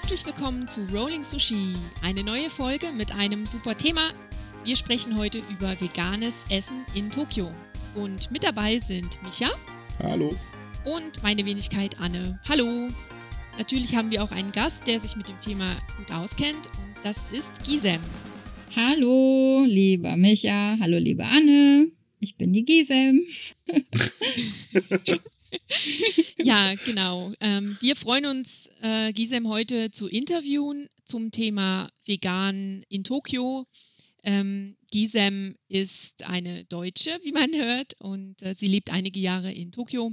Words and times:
Herzlich 0.00 0.26
willkommen 0.26 0.68
zu 0.68 0.86
Rolling 0.94 1.24
Sushi, 1.24 1.74
eine 2.02 2.22
neue 2.22 2.48
Folge 2.50 2.92
mit 2.92 3.10
einem 3.16 3.48
super 3.48 3.76
Thema. 3.76 4.12
Wir 4.62 4.76
sprechen 4.76 5.16
heute 5.16 5.42
über 5.50 5.78
veganes 5.80 6.46
Essen 6.50 6.86
in 6.94 7.10
Tokio. 7.10 7.50
Und 7.96 8.30
mit 8.30 8.44
dabei 8.44 8.78
sind 8.78 9.20
Micha. 9.24 9.50
Hallo. 9.98 10.36
Und 10.84 11.20
meine 11.24 11.44
Wenigkeit 11.44 11.98
Anne. 11.98 12.38
Hallo. 12.48 12.90
Natürlich 13.58 13.96
haben 13.96 14.12
wir 14.12 14.22
auch 14.22 14.30
einen 14.30 14.52
Gast, 14.52 14.86
der 14.86 15.00
sich 15.00 15.16
mit 15.16 15.28
dem 15.28 15.40
Thema 15.40 15.76
gut 15.96 16.12
auskennt 16.12 16.68
und 16.78 16.94
das 17.02 17.26
ist 17.32 17.64
Gisem. 17.64 18.00
Hallo, 18.76 19.64
lieber 19.66 20.16
Micha. 20.16 20.76
Hallo, 20.80 20.98
liebe 20.98 21.24
Anne. 21.24 21.90
Ich 22.20 22.36
bin 22.36 22.52
die 22.52 22.64
Gisem. 22.64 23.26
ja, 26.38 26.74
genau. 26.84 27.32
Ähm, 27.40 27.76
wir 27.80 27.96
freuen 27.96 28.26
uns, 28.26 28.70
äh, 28.82 29.12
Gisem 29.12 29.48
heute 29.48 29.90
zu 29.90 30.08
interviewen 30.08 30.88
zum 31.04 31.30
Thema 31.30 31.90
Vegan 32.04 32.84
in 32.88 33.04
Tokio. 33.04 33.66
Ähm, 34.22 34.76
Gisem 34.90 35.56
ist 35.68 36.24
eine 36.26 36.64
Deutsche, 36.64 37.18
wie 37.22 37.32
man 37.32 37.54
hört, 37.54 38.00
und 38.00 38.42
äh, 38.42 38.54
sie 38.54 38.66
lebt 38.66 38.90
einige 38.90 39.20
Jahre 39.20 39.52
in 39.52 39.72
Tokio, 39.72 40.12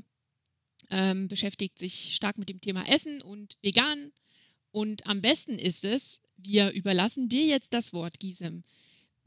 ähm, 0.90 1.28
beschäftigt 1.28 1.80
sich 1.80 2.16
stark 2.16 2.38
mit 2.38 2.50
dem 2.50 2.62
Thema 2.62 2.88
Essen 2.88 3.22
und 3.22 3.58
Vegan. 3.62 4.12
Und 4.72 5.08
am 5.08 5.22
besten 5.22 5.58
ist 5.58 5.86
es, 5.86 6.22
wir 6.38 6.72
überlassen 6.72 7.30
dir 7.30 7.46
jetzt 7.46 7.74
das 7.74 7.94
Wort, 7.94 8.20
Gisem. 8.20 8.64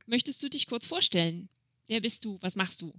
Möchtest 0.06 0.42
du 0.42 0.48
dich 0.48 0.66
kurz 0.66 0.86
vorstellen? 0.86 1.48
Wer 1.86 2.00
bist 2.00 2.24
du? 2.24 2.38
Was 2.40 2.56
machst 2.56 2.82
du? 2.82 2.92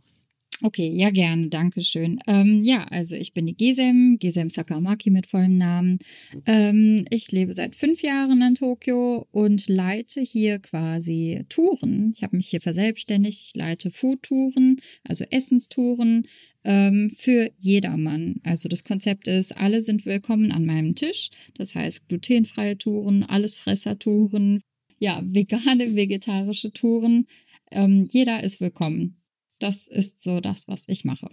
Okay, 0.62 0.92
ja 0.94 1.10
gerne, 1.10 1.48
danke 1.48 1.82
schön. 1.82 2.20
Ähm, 2.28 2.66
ja, 2.66 2.84
also 2.90 3.16
ich 3.16 3.34
bin 3.34 3.46
die 3.46 3.56
Gesem, 3.56 4.18
Gesem 4.20 4.50
Sakamaki 4.50 5.10
mit 5.10 5.26
vollem 5.26 5.58
Namen. 5.58 6.00
Ähm, 6.46 7.06
ich 7.12 7.32
lebe 7.32 7.54
seit 7.54 7.78
fünf 7.78 8.02
Jahren 8.02 8.42
in 8.42 8.56
Tokio 8.56 9.26
und 9.32 9.70
leite 9.70 10.20
hier 10.20 10.60
quasi 10.60 11.46
Touren. 11.48 12.12
Ich 12.14 12.24
habe 12.24 12.36
mich 12.36 12.50
hier 12.50 12.60
verselbstständigt, 12.60 13.40
ich 13.42 13.56
leite 13.56 13.90
Foodtouren, 13.90 14.76
also 15.06 15.24
Essenstouren 15.30 16.28
ähm, 16.66 17.10
für 17.10 17.50
jedermann. 17.58 18.42
Also 18.44 18.68
das 18.68 18.84
Konzept 18.84 19.30
ist, 19.30 19.56
alle 19.56 19.82
sind 19.82 20.06
willkommen 20.06 20.52
an 20.52 20.66
meinem 20.66 20.94
Tisch. 20.94 21.30
Das 21.56 21.74
heißt 21.74 22.10
glutenfreie 22.10 22.78
Touren, 22.78 23.24
Allesfresser-Touren, 23.24 24.60
ja, 25.00 25.24
vegane, 25.26 25.96
vegetarische 25.96 26.74
Touren. 26.74 27.28
Ähm, 27.72 28.10
jeder 28.12 28.44
ist 28.44 28.60
willkommen. 28.60 29.19
Das 29.60 29.88
ist 29.88 30.24
so 30.24 30.40
das, 30.40 30.68
was 30.68 30.86
ich 30.88 31.06
mache. 31.06 31.30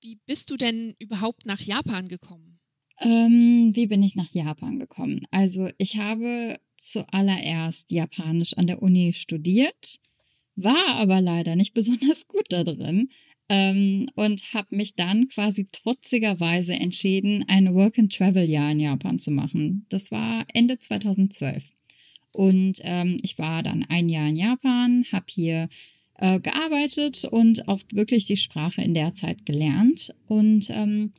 Wie 0.00 0.18
bist 0.26 0.50
du 0.50 0.56
denn 0.56 0.94
überhaupt 0.98 1.46
nach 1.46 1.60
Japan 1.60 2.08
gekommen? 2.08 2.60
Ähm, 3.00 3.72
wie 3.74 3.86
bin 3.86 4.02
ich 4.02 4.14
nach 4.14 4.30
Japan 4.30 4.78
gekommen? 4.78 5.20
Also 5.30 5.68
ich 5.78 5.98
habe 5.98 6.58
zuallererst 6.78 7.90
Japanisch 7.90 8.56
an 8.56 8.66
der 8.66 8.82
Uni 8.82 9.12
studiert, 9.12 10.00
war 10.54 10.96
aber 10.96 11.20
leider 11.20 11.56
nicht 11.56 11.74
besonders 11.74 12.28
gut 12.28 12.46
da 12.50 12.64
drin 12.64 13.08
ähm, 13.48 14.08
und 14.14 14.54
habe 14.54 14.74
mich 14.74 14.94
dann 14.94 15.28
quasi 15.28 15.66
trotzigerweise 15.66 16.74
entschieden, 16.74 17.44
ein 17.48 17.74
Work-and-Travel-Jahr 17.74 18.72
in 18.72 18.80
Japan 18.80 19.18
zu 19.18 19.30
machen. 19.30 19.86
Das 19.88 20.10
war 20.10 20.46
Ende 20.52 20.78
2012. 20.78 21.72
Und 22.32 22.80
ähm, 22.82 23.18
ich 23.22 23.38
war 23.38 23.62
dann 23.62 23.84
ein 23.84 24.08
Jahr 24.08 24.28
in 24.28 24.36
Japan, 24.36 25.06
habe 25.10 25.26
hier 25.30 25.68
äh, 26.18 26.40
gearbeitet 26.40 27.24
und 27.24 27.68
auch 27.68 27.80
wirklich 27.92 28.26
die 28.26 28.36
Sprache 28.36 28.82
in 28.82 28.94
der 28.94 29.14
Zeit 29.14 29.44
gelernt 29.46 30.14
und 30.26 30.70
ähm, 30.70 31.12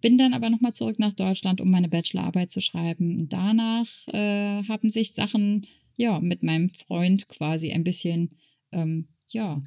bin 0.00 0.18
dann 0.18 0.34
aber 0.34 0.50
nochmal 0.50 0.74
zurück 0.74 0.98
nach 0.98 1.14
Deutschland, 1.14 1.60
um 1.60 1.70
meine 1.70 1.88
Bachelorarbeit 1.88 2.50
zu 2.50 2.60
schreiben. 2.60 3.28
Danach 3.28 3.86
äh, 4.08 4.62
haben 4.68 4.90
sich 4.90 5.12
Sachen 5.12 5.66
ja 5.96 6.20
mit 6.20 6.42
meinem 6.42 6.68
Freund 6.68 7.28
quasi 7.28 7.72
ein 7.72 7.84
bisschen 7.84 8.36
ähm, 8.72 9.08
ja 9.28 9.62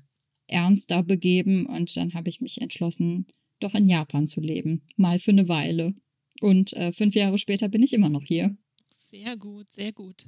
ernster 0.48 1.04
begeben 1.04 1.66
und 1.66 1.96
dann 1.98 2.14
habe 2.14 2.30
ich 2.30 2.42
mich 2.42 2.62
entschlossen, 2.62 3.26
doch 3.60 3.74
in 3.74 3.88
Japan 3.88 4.28
zu 4.28 4.40
leben, 4.42 4.84
mal 4.96 5.20
für 5.20 5.32
eine 5.32 5.50
Weile. 5.50 5.96
Und 6.40 6.74
äh, 6.74 6.94
fünf 6.94 7.16
Jahre 7.16 7.38
später 7.38 7.68
bin 7.68 7.82
ich 7.82 7.94
immer 7.94 8.10
noch 8.10 8.24
hier. 8.24 8.56
Sehr 8.94 9.36
gut, 9.38 9.72
sehr 9.72 9.92
gut. 9.92 10.26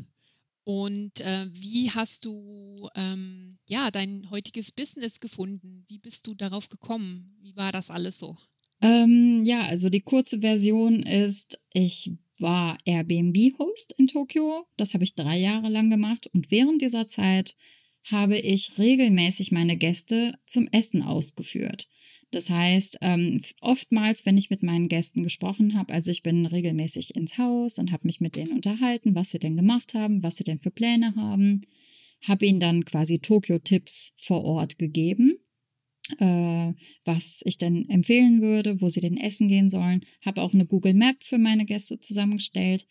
Und 0.69 1.21
äh, 1.21 1.47
wie 1.51 1.89
hast 1.89 2.25
du 2.25 2.89
ähm, 2.93 3.57
ja 3.67 3.89
dein 3.89 4.29
heutiges 4.29 4.71
Business 4.71 5.19
gefunden? 5.19 5.83
Wie 5.87 5.97
bist 5.97 6.27
du 6.27 6.35
darauf 6.35 6.69
gekommen? 6.69 7.35
Wie 7.41 7.55
war 7.55 7.71
das 7.71 7.89
alles 7.89 8.19
so? 8.19 8.37
Ähm, 8.79 9.41
ja, 9.45 9.63
also 9.63 9.89
die 9.89 10.01
kurze 10.01 10.41
Version 10.41 11.01
ist, 11.01 11.59
ich 11.73 12.11
war 12.37 12.77
Airbnb-Host 12.85 13.95
in 13.97 14.05
Tokio. 14.05 14.67
Das 14.77 14.93
habe 14.93 15.03
ich 15.03 15.15
drei 15.15 15.39
Jahre 15.39 15.69
lang 15.69 15.89
gemacht 15.89 16.27
und 16.33 16.51
während 16.51 16.83
dieser 16.83 17.07
Zeit 17.07 17.55
habe 18.03 18.37
ich 18.37 18.77
regelmäßig 18.77 19.51
meine 19.51 19.75
Gäste 19.75 20.37
zum 20.45 20.67
Essen 20.67 21.01
ausgeführt. 21.01 21.89
Das 22.31 22.49
heißt, 22.49 22.99
ähm, 23.01 23.41
oftmals, 23.59 24.25
wenn 24.25 24.37
ich 24.37 24.49
mit 24.49 24.61
meinen 24.61 24.87
Gästen 24.87 25.23
gesprochen 25.23 25.75
habe, 25.75 25.93
also 25.93 26.11
ich 26.11 26.21
bin 26.21 26.45
regelmäßig 26.45 27.15
ins 27.15 27.37
Haus 27.37 27.79
und 27.79 27.91
habe 27.91 28.05
mich 28.05 28.21
mit 28.21 28.35
denen 28.35 28.51
unterhalten, 28.51 29.15
was 29.15 29.31
sie 29.31 29.39
denn 29.39 29.55
gemacht 29.55 29.95
haben, 29.95 30.21
was 30.21 30.37
sie 30.37 30.43
denn 30.43 30.59
für 30.59 30.69
Pläne 30.69 31.15
haben, 31.15 31.61
habe 32.27 32.45
ihnen 32.45 32.59
dann 32.59 32.85
quasi 32.85 33.19
Tokio-Tipps 33.19 34.13
vor 34.15 34.43
Ort 34.43 34.77
gegeben, 34.77 35.39
äh, 36.19 36.73
was 37.05 37.41
ich 37.45 37.57
denn 37.57 37.89
empfehlen 37.89 38.41
würde, 38.41 38.81
wo 38.81 38.89
sie 38.89 39.01
denn 39.01 39.17
essen 39.17 39.47
gehen 39.47 39.69
sollen, 39.69 40.05
habe 40.21 40.41
auch 40.41 40.53
eine 40.53 40.65
Google 40.65 40.93
Map 40.93 41.23
für 41.23 41.37
meine 41.37 41.65
Gäste 41.65 41.99
zusammengestellt. 41.99 42.87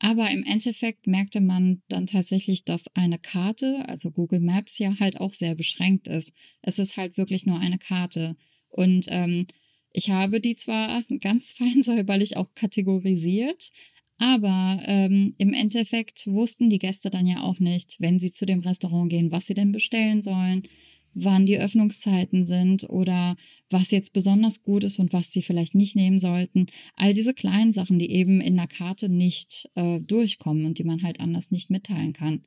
Aber 0.00 0.30
im 0.30 0.44
Endeffekt 0.44 1.06
merkte 1.08 1.40
man 1.40 1.82
dann 1.88 2.06
tatsächlich, 2.06 2.64
dass 2.64 2.94
eine 2.94 3.18
Karte, 3.18 3.84
also 3.88 4.12
Google 4.12 4.40
Maps 4.40 4.78
ja 4.78 4.98
halt 5.00 5.18
auch 5.18 5.34
sehr 5.34 5.56
beschränkt 5.56 6.06
ist. 6.06 6.32
Es 6.62 6.78
ist 6.78 6.96
halt 6.96 7.16
wirklich 7.16 7.46
nur 7.46 7.58
eine 7.58 7.78
Karte. 7.78 8.36
Und 8.70 9.06
ähm, 9.10 9.46
ich 9.92 10.10
habe 10.10 10.40
die 10.40 10.56
zwar 10.56 11.02
ganz 11.20 11.52
fein 11.52 11.82
säuberlich 11.82 12.36
auch 12.36 12.52
kategorisiert, 12.54 13.72
aber 14.18 14.80
ähm, 14.84 15.34
im 15.38 15.52
Endeffekt 15.52 16.26
wussten 16.26 16.70
die 16.70 16.80
Gäste 16.80 17.08
dann 17.10 17.26
ja 17.26 17.42
auch 17.42 17.60
nicht, 17.60 17.96
wenn 18.00 18.18
sie 18.18 18.32
zu 18.32 18.46
dem 18.46 18.60
Restaurant 18.60 19.10
gehen, 19.10 19.30
was 19.30 19.46
sie 19.46 19.54
denn 19.54 19.70
bestellen 19.70 20.22
sollen, 20.22 20.62
wann 21.14 21.46
die 21.46 21.58
Öffnungszeiten 21.58 22.44
sind 22.44 22.88
oder 22.90 23.36
was 23.70 23.90
jetzt 23.90 24.12
besonders 24.12 24.62
gut 24.62 24.84
ist 24.84 24.98
und 24.98 25.12
was 25.12 25.30
sie 25.30 25.42
vielleicht 25.42 25.74
nicht 25.74 25.96
nehmen 25.96 26.18
sollten. 26.18 26.66
All 26.96 27.14
diese 27.14 27.34
kleinen 27.34 27.72
Sachen, 27.72 27.98
die 27.98 28.10
eben 28.10 28.40
in 28.40 28.56
der 28.56 28.66
Karte 28.66 29.08
nicht 29.08 29.70
äh, 29.74 30.00
durchkommen 30.00 30.66
und 30.66 30.78
die 30.78 30.84
man 30.84 31.02
halt 31.02 31.20
anders 31.20 31.50
nicht 31.50 31.70
mitteilen 31.70 32.12
kann. 32.12 32.42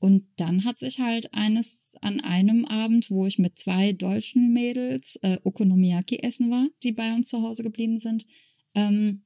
Und 0.00 0.24
dann 0.36 0.64
hat 0.64 0.78
sich 0.78 0.98
halt 0.98 1.32
eines 1.34 1.94
an 2.00 2.20
einem 2.20 2.64
Abend, 2.64 3.10
wo 3.10 3.26
ich 3.26 3.38
mit 3.38 3.58
zwei 3.58 3.92
deutschen 3.92 4.52
Mädels 4.52 5.16
äh, 5.22 5.38
Okonomiyaki 5.44 6.20
essen 6.20 6.50
war, 6.50 6.68
die 6.82 6.92
bei 6.92 7.14
uns 7.14 7.28
zu 7.28 7.42
Hause 7.42 7.62
geblieben 7.62 7.98
sind, 7.98 8.26
ähm, 8.74 9.24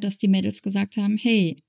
dass 0.00 0.16
die 0.16 0.28
Mädels 0.28 0.62
gesagt 0.62 0.96
haben, 0.96 1.18
hey, 1.18 1.62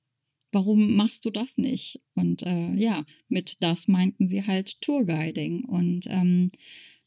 warum 0.54 0.96
machst 0.96 1.26
du 1.26 1.32
das 1.32 1.58
nicht? 1.58 2.02
Und 2.16 2.44
äh, 2.44 2.74
ja, 2.76 3.04
mit 3.28 3.58
das 3.60 3.90
meinten 3.90 4.28
sie 4.28 4.48
halt 4.48 4.82
Tourguiding. 4.82 5.66
Und 5.66 6.08
ähm, 6.10 6.50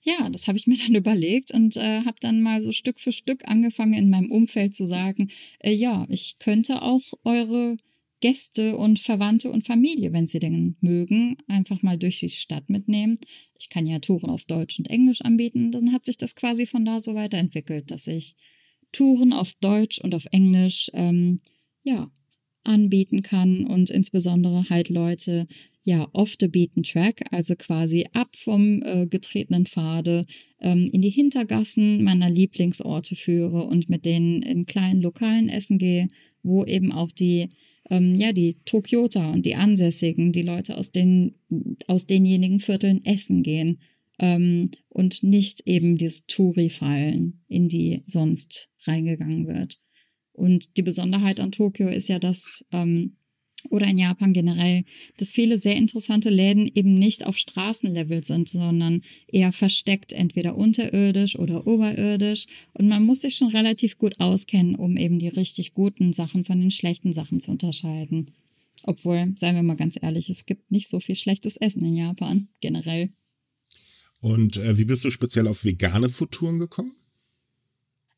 ja, 0.02 0.28
das 0.28 0.48
habe 0.48 0.58
ich 0.58 0.66
mir 0.66 0.76
dann 0.86 0.94
überlegt 0.94 1.50
und 1.52 1.78
äh, 1.78 2.02
habe 2.04 2.16
dann 2.20 2.42
mal 2.42 2.62
so 2.62 2.72
Stück 2.72 3.00
für 3.00 3.12
Stück 3.12 3.48
angefangen 3.48 3.94
in 3.94 4.10
meinem 4.10 4.30
Umfeld 4.30 4.74
zu 4.74 4.84
sagen, 4.84 5.30
äh, 5.60 5.72
ja, 5.72 6.06
ich 6.10 6.36
könnte 6.38 6.82
auch 6.82 7.02
eure 7.24 7.78
Gäste 8.22 8.76
und 8.76 9.00
Verwandte 9.00 9.50
und 9.50 9.66
Familie, 9.66 10.12
wenn 10.12 10.28
sie 10.28 10.38
denn 10.38 10.76
mögen, 10.80 11.36
einfach 11.48 11.82
mal 11.82 11.98
durch 11.98 12.20
die 12.20 12.28
Stadt 12.28 12.70
mitnehmen. 12.70 13.18
Ich 13.58 13.68
kann 13.68 13.84
ja 13.84 13.98
Touren 13.98 14.30
auf 14.30 14.44
Deutsch 14.44 14.78
und 14.78 14.88
Englisch 14.88 15.20
anbieten. 15.22 15.72
Dann 15.72 15.92
hat 15.92 16.06
sich 16.06 16.16
das 16.16 16.36
quasi 16.36 16.64
von 16.64 16.84
da 16.84 17.00
so 17.00 17.14
weiterentwickelt, 17.16 17.90
dass 17.90 18.06
ich 18.06 18.36
Touren 18.92 19.32
auf 19.32 19.54
Deutsch 19.54 20.00
und 20.00 20.14
auf 20.14 20.26
Englisch 20.30 20.88
ähm, 20.94 21.40
ja 21.82 22.10
anbieten 22.62 23.22
kann 23.22 23.66
und 23.66 23.90
insbesondere 23.90 24.70
halt 24.70 24.88
Leute 24.88 25.48
ja 25.82 26.08
off 26.12 26.36
the 26.38 26.46
beaten 26.46 26.84
track, 26.84 27.24
also 27.32 27.56
quasi 27.56 28.06
ab 28.12 28.36
vom 28.36 28.82
äh, 28.82 29.08
getretenen 29.08 29.66
Pfade 29.66 30.26
ähm, 30.60 30.88
in 30.92 31.02
die 31.02 31.10
Hintergassen 31.10 32.04
meiner 32.04 32.30
Lieblingsorte 32.30 33.16
führe 33.16 33.64
und 33.64 33.90
mit 33.90 34.04
denen 34.04 34.42
in 34.42 34.66
kleinen 34.66 35.02
Lokalen 35.02 35.48
essen 35.48 35.78
gehe, 35.78 36.06
wo 36.44 36.64
eben 36.64 36.92
auch 36.92 37.10
die 37.10 37.48
ähm, 37.90 38.14
ja, 38.14 38.32
die 38.32 38.58
Tokyota 38.64 39.32
und 39.32 39.46
die 39.46 39.54
Ansässigen, 39.54 40.32
die 40.32 40.42
Leute 40.42 40.76
aus 40.78 40.90
den, 40.90 41.34
aus 41.86 42.06
denjenigen 42.06 42.60
Vierteln 42.60 43.04
essen 43.04 43.42
gehen 43.42 43.80
ähm, 44.18 44.70
und 44.88 45.22
nicht 45.22 45.66
eben 45.66 45.96
diese 45.96 46.26
Touri-Fallen, 46.26 47.42
in 47.48 47.68
die 47.68 48.02
sonst 48.06 48.70
reingegangen 48.86 49.46
wird. 49.46 49.80
Und 50.32 50.76
die 50.76 50.82
Besonderheit 50.82 51.40
an 51.40 51.52
Tokio 51.52 51.88
ist 51.88 52.08
ja, 52.08 52.18
dass 52.18 52.64
ähm, 52.72 53.16
oder 53.70 53.86
in 53.86 53.98
Japan 53.98 54.32
generell, 54.32 54.84
dass 55.16 55.32
viele 55.32 55.58
sehr 55.58 55.76
interessante 55.76 56.30
Läden 56.30 56.70
eben 56.74 56.98
nicht 56.98 57.26
auf 57.26 57.36
Straßenlevel 57.36 58.24
sind, 58.24 58.48
sondern 58.48 59.02
eher 59.28 59.52
versteckt, 59.52 60.12
entweder 60.12 60.56
unterirdisch 60.56 61.38
oder 61.38 61.66
oberirdisch. 61.66 62.46
Und 62.74 62.88
man 62.88 63.04
muss 63.04 63.22
sich 63.22 63.36
schon 63.36 63.48
relativ 63.48 63.98
gut 63.98 64.18
auskennen, 64.20 64.74
um 64.74 64.96
eben 64.96 65.18
die 65.18 65.28
richtig 65.28 65.74
guten 65.74 66.12
Sachen 66.12 66.44
von 66.44 66.60
den 66.60 66.70
schlechten 66.70 67.12
Sachen 67.12 67.40
zu 67.40 67.50
unterscheiden. 67.50 68.30
Obwohl, 68.84 69.32
seien 69.36 69.54
wir 69.54 69.62
mal 69.62 69.76
ganz 69.76 69.96
ehrlich, 70.00 70.28
es 70.28 70.46
gibt 70.46 70.70
nicht 70.70 70.88
so 70.88 71.00
viel 71.00 71.16
schlechtes 71.16 71.56
Essen 71.56 71.84
in 71.84 71.94
Japan 71.94 72.48
generell. 72.60 73.10
Und 74.20 74.56
äh, 74.56 74.78
wie 74.78 74.84
bist 74.84 75.04
du 75.04 75.10
speziell 75.10 75.48
auf 75.48 75.64
vegane 75.64 76.08
Foodtouren 76.08 76.58
gekommen? 76.58 76.92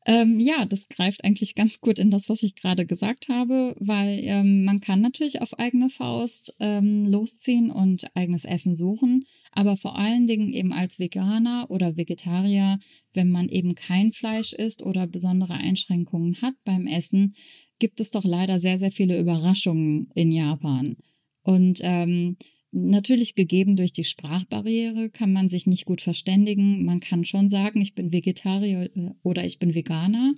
Ähm, 0.07 0.39
ja, 0.39 0.65
das 0.65 0.87
greift 0.87 1.23
eigentlich 1.23 1.55
ganz 1.55 1.79
gut 1.81 1.97
in 1.97 2.11
das, 2.11 2.29
was 2.29 2.43
ich 2.43 2.55
gerade 2.55 2.85
gesagt 2.85 3.27
habe, 3.27 3.75
weil 3.79 4.19
ähm, 4.23 4.63
man 4.63 4.79
kann 4.79 5.01
natürlich 5.01 5.41
auf 5.41 5.57
eigene 5.57 5.89
Faust 5.89 6.55
ähm, 6.59 7.05
losziehen 7.05 7.71
und 7.71 8.15
eigenes 8.15 8.45
Essen 8.45 8.75
suchen, 8.75 9.25
aber 9.51 9.77
vor 9.77 9.97
allen 9.97 10.27
Dingen 10.27 10.53
eben 10.53 10.73
als 10.73 10.99
Veganer 10.99 11.65
oder 11.69 11.97
Vegetarier, 11.97 12.77
wenn 13.13 13.31
man 13.31 13.49
eben 13.49 13.73
kein 13.73 14.11
Fleisch 14.11 14.53
isst 14.53 14.83
oder 14.83 15.07
besondere 15.07 15.55
Einschränkungen 15.55 16.39
hat 16.39 16.53
beim 16.65 16.85
Essen, 16.85 17.33
gibt 17.79 17.99
es 17.99 18.11
doch 18.11 18.25
leider 18.25 18.59
sehr, 18.59 18.77
sehr 18.77 18.91
viele 18.91 19.19
Überraschungen 19.19 20.11
in 20.13 20.31
Japan. 20.31 20.97
Und 21.41 21.79
ähm, 21.81 22.37
Natürlich 22.77 23.35
gegeben 23.35 23.77
durch 23.77 23.93
die 23.93 24.03
Sprachbarriere 24.03 25.09
kann 25.09 25.31
man 25.31 25.47
sich 25.47 25.65
nicht 25.65 25.85
gut 25.85 26.01
verständigen. 26.01 26.83
Man 26.83 26.99
kann 26.99 27.23
schon 27.23 27.49
sagen, 27.49 27.79
ich 27.79 27.95
bin 27.95 28.11
Vegetarier 28.11 28.91
äh, 28.93 29.11
oder 29.23 29.45
ich 29.45 29.59
bin 29.59 29.73
Veganer, 29.73 30.35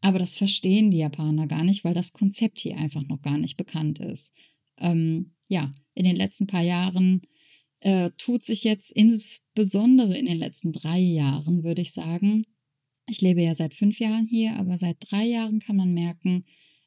aber 0.00 0.18
das 0.18 0.34
verstehen 0.34 0.90
die 0.90 0.96
Japaner 0.96 1.46
gar 1.46 1.62
nicht, 1.62 1.84
weil 1.84 1.92
das 1.92 2.14
Konzept 2.14 2.60
hier 2.60 2.78
einfach 2.78 3.02
noch 3.06 3.20
gar 3.20 3.36
nicht 3.36 3.58
bekannt 3.58 3.98
ist. 3.98 4.34
Ähm, 4.78 5.34
ja, 5.48 5.72
in 5.92 6.06
den 6.06 6.16
letzten 6.16 6.46
paar 6.46 6.62
Jahren 6.62 7.20
äh, 7.80 8.10
tut 8.16 8.42
sich 8.42 8.64
jetzt 8.64 8.90
insbesondere 8.90 10.16
in 10.16 10.24
den 10.24 10.38
letzten 10.38 10.72
drei 10.72 10.98
Jahren, 10.98 11.64
würde 11.64 11.82
ich 11.82 11.92
sagen. 11.92 12.44
Ich 13.10 13.20
lebe 13.20 13.42
ja 13.42 13.54
seit 13.54 13.74
fünf 13.74 13.98
Jahren 13.98 14.26
hier, 14.26 14.56
aber 14.56 14.78
seit 14.78 14.96
drei 15.00 15.26
Jahren 15.26 15.58
kann 15.58 15.76
man 15.76 15.92
merken, 15.92 16.46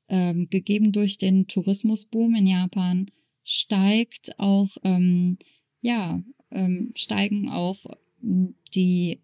ähm, 0.10 0.48
gegeben 0.50 0.92
durch 0.92 1.20
den 1.20 1.46
Tourismusboom 1.46 2.34
in 2.34 2.48
Japan, 2.48 3.06
steigt 3.50 4.38
auch, 4.40 4.76
ähm, 4.84 5.38
ja, 5.80 6.22
ähm, 6.52 6.92
steigen 6.96 7.48
auch 7.48 7.78
die, 8.22 9.22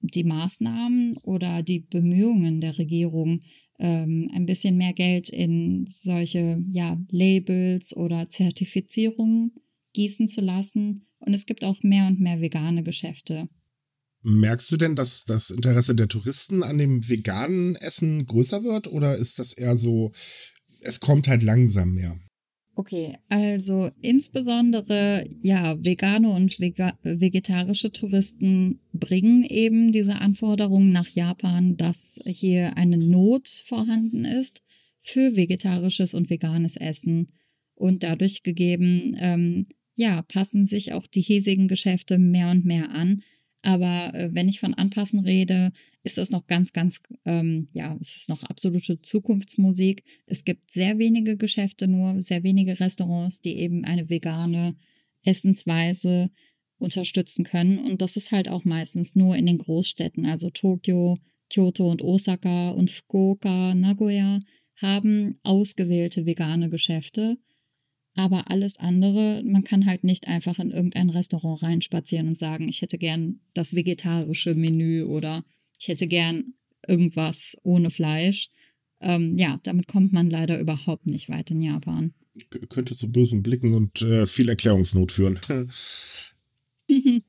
die 0.00 0.24
Maßnahmen 0.24 1.16
oder 1.22 1.62
die 1.62 1.80
Bemühungen 1.80 2.60
der 2.60 2.76
Regierung, 2.76 3.40
ähm, 3.78 4.30
ein 4.34 4.44
bisschen 4.44 4.76
mehr 4.76 4.92
Geld 4.92 5.30
in 5.30 5.86
solche 5.86 6.62
ja, 6.70 7.00
Labels 7.10 7.96
oder 7.96 8.28
Zertifizierungen 8.28 9.52
gießen 9.94 10.28
zu 10.28 10.42
lassen. 10.42 11.06
Und 11.20 11.32
es 11.32 11.46
gibt 11.46 11.64
auch 11.64 11.82
mehr 11.82 12.06
und 12.06 12.20
mehr 12.20 12.42
vegane 12.42 12.82
Geschäfte. 12.82 13.48
Merkst 14.22 14.70
du 14.72 14.76
denn, 14.76 14.96
dass 14.96 15.24
das 15.24 15.50
Interesse 15.50 15.94
der 15.94 16.08
Touristen 16.08 16.62
an 16.62 16.76
dem 16.76 17.08
veganen 17.08 17.74
Essen 17.76 18.26
größer 18.26 18.64
wird 18.64 18.88
oder 18.88 19.16
ist 19.16 19.38
das 19.38 19.54
eher 19.54 19.76
so, 19.76 20.12
es 20.82 21.00
kommt 21.00 21.28
halt 21.28 21.42
langsam 21.42 21.94
mehr? 21.94 22.18
Okay, 22.78 23.16
also 23.30 23.90
insbesondere 24.02 25.26
ja, 25.40 25.82
vegane 25.82 26.28
und 26.28 26.60
vega 26.60 26.92
vegetarische 27.02 27.90
Touristen 27.90 28.80
bringen 28.92 29.44
eben 29.44 29.92
diese 29.92 30.16
Anforderungen 30.16 30.92
nach 30.92 31.08
Japan, 31.08 31.78
dass 31.78 32.20
hier 32.26 32.76
eine 32.76 32.98
Not 32.98 33.48
vorhanden 33.48 34.26
ist 34.26 34.60
für 35.00 35.36
vegetarisches 35.36 36.12
und 36.12 36.28
veganes 36.28 36.76
Essen 36.76 37.28
und 37.76 38.02
dadurch 38.02 38.42
gegeben, 38.42 39.16
ähm, 39.20 39.66
ja, 39.94 40.20
passen 40.20 40.66
sich 40.66 40.92
auch 40.92 41.06
die 41.06 41.22
hiesigen 41.22 41.68
Geschäfte 41.68 42.18
mehr 42.18 42.50
und 42.50 42.66
mehr 42.66 42.90
an. 42.90 43.22
Aber 43.62 44.12
äh, 44.12 44.34
wenn 44.34 44.50
ich 44.50 44.60
von 44.60 44.74
Anpassen 44.74 45.20
rede, 45.20 45.72
ist 46.06 46.18
das 46.18 46.30
noch 46.30 46.46
ganz, 46.46 46.72
ganz, 46.72 47.02
ähm, 47.24 47.66
ja, 47.72 47.96
es 48.00 48.14
ist 48.14 48.28
noch 48.28 48.44
absolute 48.44 49.02
Zukunftsmusik. 49.02 50.04
Es 50.26 50.44
gibt 50.44 50.70
sehr 50.70 51.00
wenige 51.00 51.36
Geschäfte 51.36 51.88
nur, 51.88 52.22
sehr 52.22 52.44
wenige 52.44 52.78
Restaurants, 52.78 53.40
die 53.40 53.58
eben 53.58 53.84
eine 53.84 54.08
vegane 54.08 54.76
Essensweise 55.24 56.30
unterstützen 56.78 57.44
können. 57.44 57.78
Und 57.78 58.02
das 58.02 58.16
ist 58.16 58.30
halt 58.30 58.48
auch 58.48 58.64
meistens 58.64 59.16
nur 59.16 59.34
in 59.34 59.46
den 59.46 59.58
Großstädten, 59.58 60.26
also 60.26 60.48
Tokio, 60.50 61.18
Kyoto 61.50 61.90
und 61.90 62.02
Osaka 62.02 62.70
und 62.70 62.92
Fukuoka, 62.92 63.74
Nagoya 63.74 64.38
haben 64.76 65.40
ausgewählte 65.42 66.24
vegane 66.24 66.70
Geschäfte. 66.70 67.36
Aber 68.14 68.48
alles 68.48 68.78
andere, 68.78 69.42
man 69.44 69.64
kann 69.64 69.86
halt 69.86 70.04
nicht 70.04 70.28
einfach 70.28 70.60
in 70.60 70.70
irgendein 70.70 71.10
Restaurant 71.10 71.64
reinspazieren 71.64 72.28
und 72.28 72.38
sagen, 72.38 72.68
ich 72.68 72.80
hätte 72.80 72.96
gern 72.96 73.40
das 73.54 73.74
vegetarische 73.74 74.54
Menü 74.54 75.02
oder 75.02 75.44
ich 75.78 75.88
hätte 75.88 76.06
gern 76.06 76.54
irgendwas 76.86 77.56
ohne 77.62 77.90
Fleisch. 77.90 78.50
Ähm, 79.00 79.36
ja, 79.36 79.58
damit 79.62 79.88
kommt 79.88 80.12
man 80.12 80.30
leider 80.30 80.58
überhaupt 80.58 81.06
nicht 81.06 81.28
weit 81.28 81.50
in 81.50 81.62
Japan. 81.62 82.14
könnte 82.68 82.96
zu 82.96 83.10
bösen 83.10 83.42
Blicken 83.42 83.74
und 83.74 84.02
äh, 84.02 84.26
viel 84.26 84.48
Erklärungsnot 84.48 85.12
führen. 85.12 85.38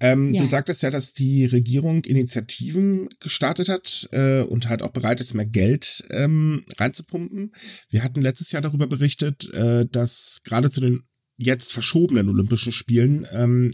ähm, 0.00 0.32
ja. 0.32 0.42
Du 0.42 0.48
sagtest 0.48 0.82
ja, 0.82 0.90
dass 0.90 1.12
die 1.12 1.44
Regierung 1.44 2.04
Initiativen 2.04 3.08
gestartet 3.20 3.68
hat 3.68 4.08
äh, 4.12 4.40
und 4.42 4.68
halt 4.68 4.82
auch 4.82 4.90
bereit 4.90 5.20
ist, 5.20 5.34
mehr 5.34 5.44
Geld 5.46 6.06
ähm, 6.10 6.64
reinzupumpen. 6.78 7.52
Wir 7.90 8.02
hatten 8.02 8.22
letztes 8.22 8.52
Jahr 8.52 8.62
darüber 8.62 8.86
berichtet, 8.86 9.52
äh, 9.52 9.86
dass 9.86 10.40
gerade 10.44 10.70
zu 10.70 10.80
den 10.80 11.02
jetzt 11.36 11.72
verschobenen 11.72 12.28
Olympischen 12.28 12.72
Spielen 12.72 13.26
ähm, 13.32 13.72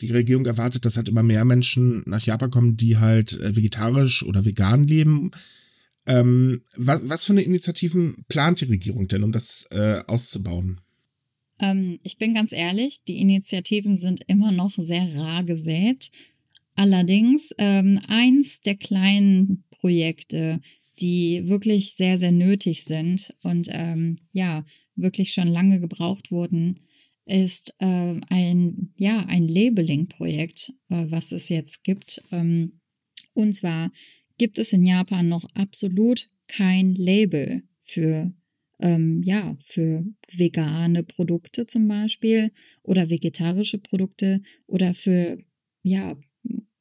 die 0.00 0.10
Regierung 0.10 0.46
erwartet, 0.46 0.84
dass 0.84 0.96
halt 0.96 1.08
immer 1.08 1.22
mehr 1.22 1.44
Menschen 1.44 2.02
nach 2.06 2.22
Japan 2.22 2.50
kommen, 2.50 2.76
die 2.76 2.98
halt 2.98 3.38
äh, 3.40 3.56
vegetarisch 3.56 4.24
oder 4.24 4.44
vegan 4.44 4.84
leben. 4.84 5.30
Ähm, 6.06 6.62
was, 6.76 7.00
was 7.04 7.24
für 7.24 7.32
eine 7.32 7.42
Initiativen 7.42 8.24
plant 8.28 8.60
die 8.60 8.66
Regierung 8.66 9.08
denn, 9.08 9.22
um 9.22 9.32
das 9.32 9.66
äh, 9.70 10.00
auszubauen? 10.06 10.80
Ähm, 11.58 11.98
ich 12.02 12.18
bin 12.18 12.34
ganz 12.34 12.52
ehrlich, 12.52 13.04
die 13.04 13.20
Initiativen 13.20 13.96
sind 13.96 14.22
immer 14.26 14.52
noch 14.52 14.72
sehr 14.76 15.14
rar 15.14 15.44
gesät. 15.44 16.10
Allerdings 16.74 17.54
ähm, 17.58 18.00
eins 18.08 18.60
der 18.60 18.76
kleinen 18.76 19.64
Projekte, 19.70 20.60
die 20.98 21.46
wirklich 21.46 21.92
sehr, 21.92 22.18
sehr 22.18 22.32
nötig 22.32 22.84
sind 22.84 23.34
und 23.42 23.68
ähm, 23.70 24.16
ja, 24.32 24.64
wirklich 24.96 25.32
schon 25.32 25.48
lange 25.48 25.80
gebraucht 25.80 26.30
wurden, 26.30 26.80
ist 27.26 27.74
äh, 27.78 28.20
ein, 28.28 28.92
ja, 28.96 29.24
ein 29.26 29.48
Labeling-Projekt, 29.48 30.72
äh, 30.90 31.06
was 31.08 31.32
es 31.32 31.48
jetzt 31.48 31.84
gibt. 31.84 32.22
Ähm, 32.30 32.80
und 33.32 33.54
zwar 33.54 33.90
gibt 34.38 34.58
es 34.58 34.72
in 34.72 34.84
Japan 34.84 35.28
noch 35.28 35.44
absolut 35.54 36.28
kein 36.48 36.94
Label 36.94 37.62
für, 37.84 38.32
ähm, 38.80 39.22
ja, 39.24 39.56
für 39.60 40.04
vegane 40.32 41.02
Produkte 41.02 41.66
zum 41.66 41.88
Beispiel 41.88 42.50
oder 42.82 43.10
vegetarische 43.10 43.78
Produkte 43.78 44.40
oder 44.66 44.94
für, 44.94 45.38
ja, 45.82 46.16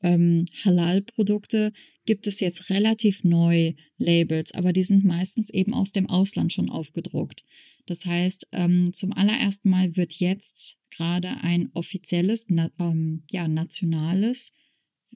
ähm, 0.01 0.45
Halal-Produkte 0.65 1.71
gibt 2.05 2.27
es 2.27 2.41
jetzt 2.41 2.69
relativ 2.69 3.23
neu 3.23 3.73
Labels, 3.97 4.53
aber 4.53 4.73
die 4.73 4.83
sind 4.83 5.05
meistens 5.05 5.49
eben 5.49 5.73
aus 5.73 5.93
dem 5.93 6.09
Ausland 6.09 6.51
schon 6.51 6.69
aufgedruckt. 6.69 7.45
Das 7.85 8.05
heißt, 8.05 8.47
ähm, 8.51 8.93
zum 8.93 9.11
allerersten 9.11 9.69
Mal 9.69 9.95
wird 9.95 10.13
jetzt 10.13 10.77
gerade 10.89 11.29
ein 11.41 11.69
offizielles, 11.73 12.45
na, 12.47 12.69
ähm, 12.79 13.23
ja, 13.31 13.47
nationales 13.47 14.51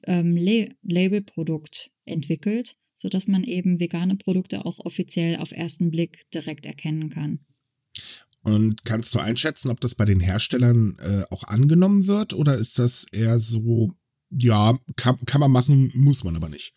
ähm, 0.04 0.36
La 0.36 0.66
Labelprodukt 0.82 1.92
entwickelt, 2.04 2.76
sodass 2.94 3.28
man 3.28 3.44
eben 3.44 3.80
vegane 3.80 4.16
Produkte 4.16 4.64
auch 4.66 4.80
offiziell 4.80 5.36
auf 5.36 5.52
ersten 5.52 5.90
Blick 5.90 6.30
direkt 6.32 6.66
erkennen 6.66 7.08
kann. 7.08 7.40
Und 8.42 8.84
kannst 8.84 9.14
du 9.14 9.18
einschätzen, 9.18 9.70
ob 9.70 9.80
das 9.80 9.94
bei 9.94 10.04
den 10.04 10.20
Herstellern 10.20 10.96
äh, 11.00 11.24
auch 11.30 11.44
angenommen 11.44 12.06
wird 12.06 12.34
oder 12.34 12.56
ist 12.56 12.78
das 12.78 13.04
eher 13.10 13.38
so, 13.38 13.92
ja, 14.30 14.78
kann, 14.96 15.16
kann 15.26 15.40
man 15.40 15.50
machen, 15.50 15.90
muss 15.94 16.24
man 16.24 16.36
aber 16.36 16.48
nicht? 16.48 16.74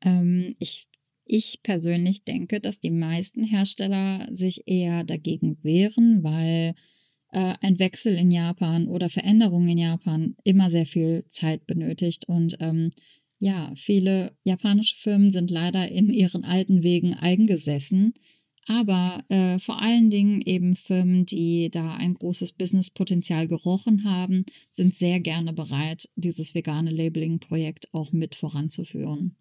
Ähm, 0.00 0.54
ich 0.58 0.86
ich 1.26 1.60
persönlich 1.62 2.24
denke, 2.24 2.60
dass 2.60 2.80
die 2.80 2.90
meisten 2.90 3.44
Hersteller 3.44 4.28
sich 4.32 4.66
eher 4.66 5.04
dagegen 5.04 5.58
wehren, 5.62 6.22
weil 6.22 6.74
äh, 7.32 7.54
ein 7.60 7.78
Wechsel 7.78 8.14
in 8.16 8.30
Japan 8.30 8.88
oder 8.88 9.10
Veränderungen 9.10 9.68
in 9.68 9.78
Japan 9.78 10.36
immer 10.44 10.70
sehr 10.70 10.86
viel 10.86 11.24
Zeit 11.28 11.66
benötigt. 11.66 12.28
Und 12.28 12.56
ähm, 12.60 12.90
ja, 13.38 13.72
viele 13.76 14.36
japanische 14.44 14.96
Firmen 14.96 15.30
sind 15.30 15.50
leider 15.50 15.90
in 15.90 16.10
ihren 16.10 16.44
alten 16.44 16.82
Wegen 16.82 17.14
eingesessen. 17.14 18.14
Aber 18.66 19.22
äh, 19.28 19.58
vor 19.58 19.82
allen 19.82 20.08
Dingen 20.08 20.40
eben 20.40 20.74
Firmen, 20.74 21.26
die 21.26 21.70
da 21.70 21.96
ein 21.96 22.14
großes 22.14 22.52
Businesspotenzial 22.52 23.46
gerochen 23.46 24.04
haben, 24.04 24.46
sind 24.70 24.94
sehr 24.94 25.20
gerne 25.20 25.52
bereit, 25.52 26.08
dieses 26.16 26.54
vegane 26.54 26.90
Labeling-Projekt 26.90 27.92
auch 27.92 28.12
mit 28.12 28.34
voranzuführen. 28.34 29.36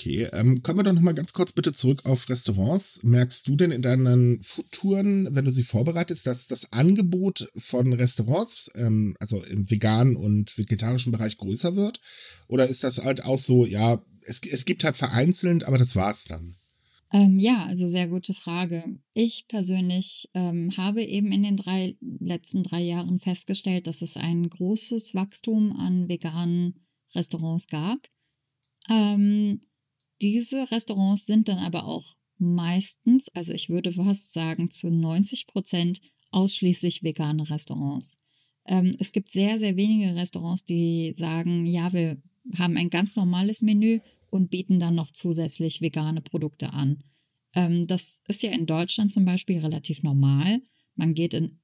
Okay, 0.00 0.28
ähm, 0.32 0.62
kommen 0.62 0.78
wir 0.78 0.84
doch 0.84 0.92
nochmal 0.92 1.14
ganz 1.14 1.32
kurz 1.32 1.52
bitte 1.52 1.72
zurück 1.72 2.04
auf 2.04 2.28
Restaurants. 2.28 3.02
Merkst 3.02 3.48
du 3.48 3.56
denn 3.56 3.72
in 3.72 3.82
deinen 3.82 4.40
Foodtouren, 4.40 5.34
wenn 5.34 5.44
du 5.44 5.50
sie 5.50 5.64
vorbereitest, 5.64 6.24
dass 6.24 6.46
das 6.46 6.72
Angebot 6.72 7.50
von 7.56 7.92
Restaurants, 7.92 8.70
ähm, 8.76 9.16
also 9.18 9.42
im 9.42 9.68
veganen 9.68 10.14
und 10.14 10.56
vegetarischen 10.56 11.10
Bereich 11.10 11.36
größer 11.36 11.74
wird? 11.74 12.00
Oder 12.46 12.68
ist 12.68 12.84
das 12.84 13.02
halt 13.02 13.24
auch 13.24 13.38
so, 13.38 13.66
ja, 13.66 14.00
es, 14.22 14.40
es 14.48 14.64
gibt 14.66 14.84
halt 14.84 14.94
vereinzelt, 14.94 15.64
aber 15.64 15.78
das 15.78 15.96
war's 15.96 16.26
dann? 16.26 16.54
Ähm, 17.12 17.40
ja, 17.40 17.66
also 17.66 17.88
sehr 17.88 18.06
gute 18.06 18.34
Frage. 18.34 18.84
Ich 19.14 19.46
persönlich 19.48 20.30
ähm, 20.32 20.70
habe 20.76 21.02
eben 21.02 21.32
in 21.32 21.42
den 21.42 21.56
drei, 21.56 21.96
letzten 22.20 22.62
drei 22.62 22.82
Jahren 22.82 23.18
festgestellt, 23.18 23.88
dass 23.88 24.00
es 24.02 24.16
ein 24.16 24.48
großes 24.48 25.16
Wachstum 25.16 25.72
an 25.72 26.08
veganen 26.08 26.86
Restaurants 27.16 27.66
gab. 27.66 27.98
Ähm, 28.88 29.60
diese 30.22 30.70
Restaurants 30.70 31.26
sind 31.26 31.48
dann 31.48 31.58
aber 31.58 31.84
auch 31.84 32.16
meistens, 32.38 33.28
also 33.30 33.52
ich 33.52 33.68
würde 33.68 33.92
fast 33.92 34.32
sagen 34.32 34.70
zu 34.70 34.90
90 34.90 35.46
Prozent, 35.46 36.00
ausschließlich 36.30 37.02
vegane 37.02 37.48
Restaurants. 37.48 38.18
Ähm, 38.66 38.94
es 38.98 39.12
gibt 39.12 39.30
sehr, 39.30 39.58
sehr 39.58 39.76
wenige 39.76 40.14
Restaurants, 40.14 40.64
die 40.64 41.14
sagen, 41.16 41.66
ja, 41.66 41.92
wir 41.92 42.20
haben 42.56 42.76
ein 42.76 42.90
ganz 42.90 43.16
normales 43.16 43.62
Menü 43.62 44.00
und 44.30 44.50
bieten 44.50 44.78
dann 44.78 44.94
noch 44.94 45.10
zusätzlich 45.10 45.80
vegane 45.80 46.20
Produkte 46.20 46.72
an. 46.72 47.02
Ähm, 47.54 47.86
das 47.86 48.22
ist 48.28 48.42
ja 48.42 48.50
in 48.50 48.66
Deutschland 48.66 49.12
zum 49.12 49.24
Beispiel 49.24 49.58
relativ 49.58 50.02
normal. 50.02 50.60
Man 50.94 51.14
geht 51.14 51.34
in 51.34 51.58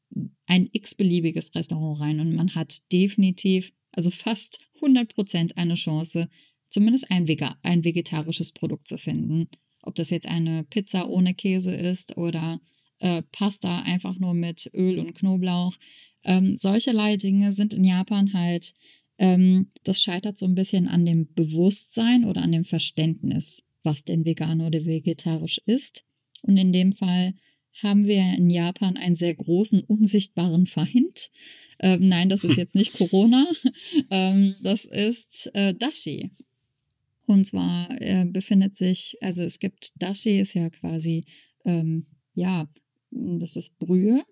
ein 0.47 0.69
x-beliebiges 0.73 1.55
Restaurant 1.55 2.01
rein 2.01 2.21
und 2.21 2.35
man 2.35 2.55
hat 2.55 2.91
definitiv, 2.93 3.73
also 3.93 4.11
fast 4.11 4.61
100 4.77 5.15
Prozent 5.15 5.57
eine 5.57 5.75
Chance, 5.75 6.29
zumindest 6.75 7.11
ein, 7.11 7.29
Vega 7.29 7.57
ein 7.63 7.85
vegetarisches 7.85 8.53
Produkt 8.53 8.87
zu 8.87 8.99
finden. 8.99 9.49
Ob 9.83 9.95
das 9.95 10.11
jetzt 10.11 10.27
eine 10.27 10.65
Pizza 10.65 11.09
ohne 11.09 11.35
Käse 11.35 11.75
ist 11.75 12.17
oder 12.17 12.61
äh, 12.99 13.23
Pasta 13.33 13.81
einfach 13.81 14.19
nur 14.19 14.35
mit 14.35 14.71
Öl 14.75 14.99
und 14.99 15.15
Knoblauch. 15.15 15.75
Ähm, 16.25 16.57
solcherlei 16.57 17.17
Dinge 17.17 17.53
sind 17.53 17.75
in 17.75 17.85
Japan 17.85 18.33
halt, 18.33 18.75
ähm, 19.19 19.71
das 19.85 20.03
scheitert 20.03 20.39
so 20.39 20.47
ein 20.47 20.55
bisschen 20.55 20.89
an 20.89 21.05
dem 21.05 21.33
Bewusstsein 21.35 22.25
oder 22.25 22.43
an 22.43 22.53
dem 22.53 22.65
Verständnis, 22.65 23.63
was 23.83 24.05
denn 24.05 24.25
vegan 24.25 24.61
oder 24.61 24.85
vegetarisch 24.85 25.61
ist. 25.67 26.05
Und 26.43 26.57
in 26.57 26.73
dem 26.73 26.93
Fall 26.93 27.35
haben 27.83 28.07
wir 28.07 28.23
in 28.37 28.51
Japan 28.51 28.97
einen 28.97 29.15
sehr 29.15 29.35
großen, 29.35 29.83
unsichtbaren 29.83 30.67
Feind. 30.67 31.31
Ähm, 31.81 32.09
nein, 32.09 32.29
das 32.29 32.45
ist 32.45 32.57
jetzt 32.57 32.75
nicht 32.75 32.95
Corona. 32.95 33.47
ähm, 34.11 34.55
das 34.63 34.85
ist 34.85 35.51
äh, 35.55 35.75
Dashi. 35.75 36.31
Und 37.27 37.45
zwar 37.45 37.89
äh, 38.01 38.27
befindet 38.27 38.77
sich, 38.77 39.17
also 39.21 39.43
es 39.43 39.59
gibt 39.59 39.93
Dashi 39.97 40.41
ist 40.41 40.55
ja 40.55 40.69
quasi, 40.71 41.25
ähm, 41.65 42.07
ja, 42.35 42.69
das 43.11 43.57
ist 43.57 43.79
Brühe. 43.79 44.23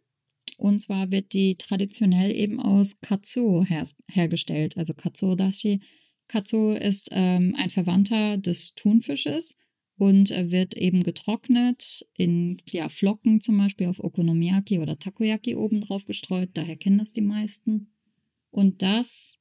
Und 0.59 0.81
zwar 0.81 1.11
wird 1.11 1.33
die 1.33 1.57
traditionell 1.57 2.35
eben 2.35 2.61
aus 2.61 3.01
Katsuo 3.01 3.65
her 3.65 3.85
hergestellt, 4.09 4.77
also 4.77 4.95
Katsuo 4.95 5.35
Dashi. 5.35 5.81
Katsuo 6.29 6.73
ist 6.73 7.09
ähm, 7.13 7.55
ein 7.59 7.71
Verwandter 7.71 8.37
des 8.37 8.75
Thunfisches 8.75 9.57
und 9.97 10.31
wird 10.31 10.77
eben 10.77 11.03
getrocknet 11.03 12.07
in 12.17 12.57
ja, 12.71 12.89
Flocken 12.89 13.41
zum 13.41 13.59
Beispiel 13.59 13.87
auf 13.87 14.03
Okonomiyaki 14.03 14.79
oder 14.79 14.99
Takoyaki 14.99 15.55
oben 15.55 15.81
drauf 15.81 16.05
gestreut. 16.05 16.51
Daher 16.55 16.77
kennen 16.77 16.99
das 16.99 17.13
die 17.13 17.23
meisten. 17.23 17.93
Und 18.51 18.83
das 18.83 19.39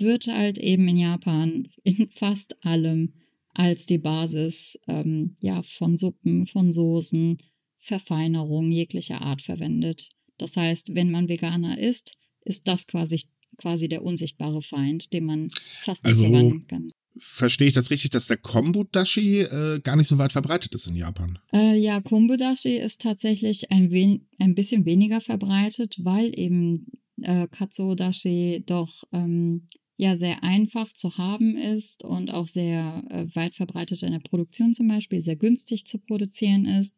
wird 0.00 0.26
halt 0.26 0.58
eben 0.58 0.88
in 0.88 0.98
Japan 0.98 1.68
in 1.84 2.08
fast 2.10 2.56
allem 2.64 3.14
als 3.54 3.86
die 3.86 3.98
Basis 3.98 4.78
ähm, 4.86 5.36
ja, 5.40 5.62
von 5.62 5.96
Suppen, 5.96 6.46
von 6.46 6.72
Soßen, 6.72 7.36
Verfeinerung 7.78 8.70
jeglicher 8.70 9.22
Art 9.22 9.42
verwendet. 9.42 10.10
Das 10.38 10.56
heißt, 10.56 10.94
wenn 10.94 11.10
man 11.10 11.28
Veganer 11.28 11.78
ist, 11.78 12.16
ist 12.44 12.68
das 12.68 12.86
quasi, 12.86 13.20
quasi 13.56 13.88
der 13.88 14.02
unsichtbare 14.02 14.62
Feind, 14.62 15.12
den 15.12 15.24
man 15.24 15.48
fast 15.80 16.04
nicht 16.04 16.12
also, 16.12 16.24
verwandeln 16.24 16.66
kann. 16.66 16.88
Verstehe 17.16 17.68
ich 17.68 17.74
das 17.74 17.90
richtig, 17.90 18.10
dass 18.10 18.28
der 18.28 18.36
Kombu-Dashi 18.36 19.40
äh, 19.40 19.80
gar 19.80 19.96
nicht 19.96 20.06
so 20.06 20.18
weit 20.18 20.32
verbreitet 20.32 20.74
ist 20.74 20.86
in 20.86 20.96
Japan? 20.96 21.38
Äh, 21.52 21.76
ja, 21.76 22.00
Kombu-Dashi 22.00 22.76
ist 22.76 23.02
tatsächlich 23.02 23.70
ein, 23.72 23.90
wen 23.90 24.26
ein 24.38 24.54
bisschen 24.54 24.84
weniger 24.84 25.20
verbreitet, 25.20 25.96
weil 25.98 26.32
eben 26.38 26.86
äh, 27.20 27.48
Katsuo-Dashi 27.48 28.62
doch 28.64 29.04
ähm, 29.12 29.66
ja 30.00 30.16
sehr 30.16 30.42
einfach 30.42 30.90
zu 30.94 31.18
haben 31.18 31.56
ist 31.58 32.04
und 32.04 32.32
auch 32.32 32.48
sehr 32.48 33.02
äh, 33.10 33.26
weit 33.34 33.54
verbreitet 33.54 34.02
in 34.02 34.12
der 34.12 34.20
Produktion 34.20 34.72
zum 34.72 34.88
Beispiel, 34.88 35.20
sehr 35.20 35.36
günstig 35.36 35.86
zu 35.86 35.98
produzieren 35.98 36.64
ist 36.64 36.96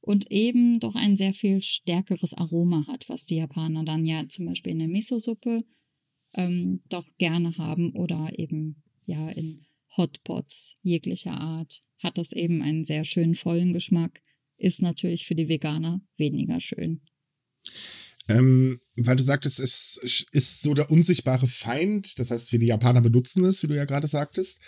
und 0.00 0.32
eben 0.32 0.80
doch 0.80 0.96
ein 0.96 1.16
sehr 1.16 1.32
viel 1.32 1.62
stärkeres 1.62 2.34
Aroma 2.34 2.84
hat, 2.88 3.08
was 3.08 3.24
die 3.24 3.36
Japaner 3.36 3.84
dann 3.84 4.04
ja 4.04 4.26
zum 4.28 4.46
Beispiel 4.46 4.72
in 4.72 4.80
der 4.80 4.88
Miso-Suppe 4.88 5.64
ähm, 6.34 6.82
doch 6.88 7.06
gerne 7.18 7.56
haben 7.56 7.92
oder 7.92 8.30
eben 8.36 8.82
ja 9.06 9.28
in 9.30 9.64
Hotpots 9.96 10.74
jeglicher 10.82 11.40
Art 11.40 11.84
hat 11.98 12.18
das 12.18 12.32
eben 12.32 12.62
einen 12.62 12.82
sehr 12.82 13.04
schönen 13.04 13.36
vollen 13.36 13.72
Geschmack, 13.72 14.22
ist 14.56 14.82
natürlich 14.82 15.24
für 15.24 15.36
die 15.36 15.48
Veganer 15.48 16.00
weniger 16.16 16.58
schön. 16.58 17.00
Ähm, 18.30 18.80
weil 18.96 19.16
du 19.16 19.24
sagtest, 19.24 19.58
es 19.58 20.26
ist 20.30 20.62
so 20.62 20.72
der 20.74 20.90
unsichtbare 20.90 21.48
Feind, 21.48 22.18
das 22.18 22.30
heißt, 22.30 22.52
wir 22.52 22.58
die 22.60 22.66
Japaner 22.66 23.00
benutzen 23.00 23.44
es, 23.44 23.62
wie 23.62 23.66
du 23.66 23.74
ja 23.74 23.86
gerade 23.86 24.06
sagtest. 24.06 24.60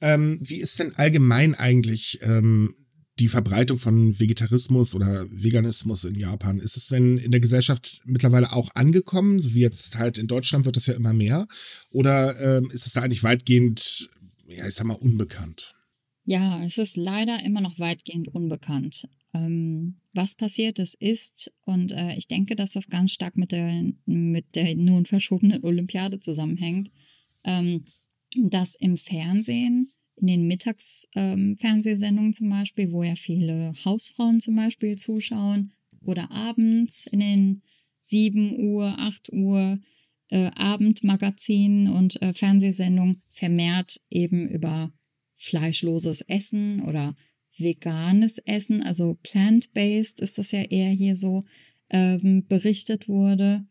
Ähm, 0.00 0.38
wie 0.42 0.56
ist 0.56 0.80
denn 0.80 0.94
allgemein 0.96 1.54
eigentlich 1.54 2.18
ähm, 2.22 2.74
die 3.20 3.28
Verbreitung 3.28 3.78
von 3.78 4.18
Vegetarismus 4.18 4.96
oder 4.96 5.26
Veganismus 5.30 6.04
in 6.04 6.16
Japan? 6.16 6.58
Ist 6.58 6.76
es 6.76 6.88
denn 6.88 7.18
in 7.18 7.30
der 7.30 7.40
Gesellschaft 7.40 8.02
mittlerweile 8.04 8.52
auch 8.52 8.70
angekommen, 8.74 9.38
so 9.38 9.54
wie 9.54 9.60
jetzt 9.60 9.96
halt 9.96 10.18
in 10.18 10.26
Deutschland 10.26 10.64
wird 10.64 10.76
das 10.76 10.86
ja 10.86 10.94
immer 10.94 11.12
mehr? 11.12 11.46
Oder 11.90 12.40
ähm, 12.40 12.70
ist 12.72 12.86
es 12.86 12.94
da 12.94 13.02
eigentlich 13.02 13.22
weitgehend, 13.22 14.08
ja, 14.48 14.66
ich 14.66 14.74
sag 14.74 14.86
mal, 14.86 14.94
unbekannt? 14.94 15.74
Ja, 16.24 16.64
es 16.64 16.78
ist 16.78 16.96
leider 16.96 17.44
immer 17.44 17.60
noch 17.60 17.78
weitgehend 17.78 18.28
unbekannt. 18.28 19.06
Ähm, 19.34 19.96
was 20.12 20.36
passiert 20.36 20.78
ist, 20.78 20.94
ist, 20.94 21.52
und 21.64 21.90
äh, 21.92 22.14
ich 22.16 22.28
denke, 22.28 22.54
dass 22.56 22.72
das 22.72 22.88
ganz 22.88 23.12
stark 23.12 23.36
mit 23.36 23.52
der, 23.52 23.92
mit 24.06 24.54
der 24.54 24.76
nun 24.76 25.06
verschobenen 25.06 25.62
Olympiade 25.64 26.20
zusammenhängt, 26.20 26.90
ähm, 27.42 27.84
dass 28.36 28.76
im 28.76 28.96
Fernsehen, 28.96 29.92
in 30.16 30.26
den 30.28 30.46
Mittagsfernsehsendungen 30.46 32.28
ähm, 32.28 32.32
zum 32.32 32.48
Beispiel, 32.48 32.92
wo 32.92 33.02
ja 33.02 33.16
viele 33.16 33.74
Hausfrauen 33.84 34.40
zum 34.40 34.54
Beispiel 34.54 34.96
zuschauen, 34.96 35.72
oder 36.06 36.30
abends 36.30 37.06
in 37.06 37.20
den 37.20 37.62
7 37.98 38.58
Uhr, 38.58 38.94
8 38.98 39.32
Uhr 39.32 39.78
äh, 40.28 40.50
Abendmagazinen 40.54 41.88
und 41.88 42.20
äh, 42.22 42.34
Fernsehsendungen 42.34 43.22
vermehrt 43.30 44.00
eben 44.10 44.48
über 44.48 44.92
fleischloses 45.36 46.20
Essen 46.22 46.82
oder 46.82 47.14
veganes 47.58 48.38
Essen, 48.38 48.82
also 48.82 49.18
plant-based 49.22 50.20
ist 50.20 50.38
das 50.38 50.52
ja 50.52 50.62
eher 50.62 50.90
hier 50.90 51.16
so, 51.16 51.44
ähm, 51.90 52.46
berichtet 52.48 53.08
wurde. 53.08 53.64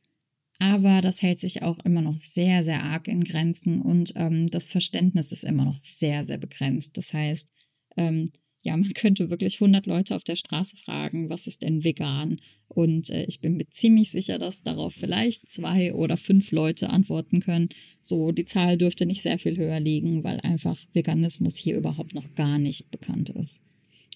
Aber 0.59 1.01
das 1.01 1.21
hält 1.21 1.39
sich 1.39 1.61
auch 1.61 1.79
immer 1.79 2.01
noch 2.01 2.17
sehr, 2.17 2.63
sehr 2.63 2.83
arg 2.83 3.07
in 3.07 3.23
Grenzen 3.23 3.81
und 3.81 4.13
ähm, 4.15 4.47
das 4.47 4.69
Verständnis 4.69 5.31
ist 5.31 5.43
immer 5.43 5.65
noch 5.65 5.77
sehr, 5.77 6.23
sehr 6.23 6.37
begrenzt. 6.37 6.95
Das 6.97 7.13
heißt, 7.13 7.51
ähm, 7.97 8.31
ja, 8.61 8.77
man 8.77 8.93
könnte 8.93 9.29
wirklich 9.29 9.55
100 9.55 9.85
Leute 9.85 10.15
auf 10.15 10.23
der 10.23 10.37
Straße 10.37 10.77
fragen, 10.77 11.29
was 11.29 11.47
ist 11.47 11.63
denn 11.63 11.83
vegan? 11.83 12.39
Und 12.69 13.09
äh, 13.09 13.25
ich 13.25 13.41
bin 13.41 13.57
mir 13.57 13.69
ziemlich 13.69 14.11
sicher, 14.11 14.39
dass 14.39 14.63
darauf 14.63 14.93
vielleicht 14.93 15.49
zwei 15.49 15.93
oder 15.93 16.17
fünf 16.17 16.51
Leute 16.51 16.89
antworten 16.89 17.41
können. 17.41 17.69
So, 18.01 18.31
die 18.31 18.45
Zahl 18.45 18.77
dürfte 18.77 19.05
nicht 19.05 19.21
sehr 19.21 19.39
viel 19.39 19.57
höher 19.57 19.79
liegen, 19.79 20.23
weil 20.23 20.39
einfach 20.39 20.79
Veganismus 20.93 21.57
hier 21.57 21.77
überhaupt 21.77 22.15
noch 22.15 22.33
gar 22.35 22.57
nicht 22.57 22.89
bekannt 22.89 23.29
ist. 23.31 23.61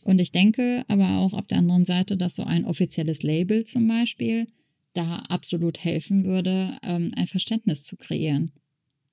Und 0.08 0.22
ich 0.22 0.32
denke 0.32 0.86
aber 0.88 1.18
auch 1.18 1.34
auf 1.34 1.48
der 1.48 1.58
anderen 1.58 1.84
Seite, 1.84 2.16
dass 2.16 2.38
so 2.38 2.44
ein 2.46 2.64
offizielles 2.64 3.24
Label 3.24 3.66
zum 3.66 3.90
Beispiel 3.90 4.48
da 4.94 5.18
absolut 5.28 5.84
helfen 5.84 6.24
würde, 6.24 6.78
ähm, 6.82 7.12
ein 7.18 7.28
Verständnis 7.28 7.84
zu 7.84 7.98
kreieren, 7.98 8.54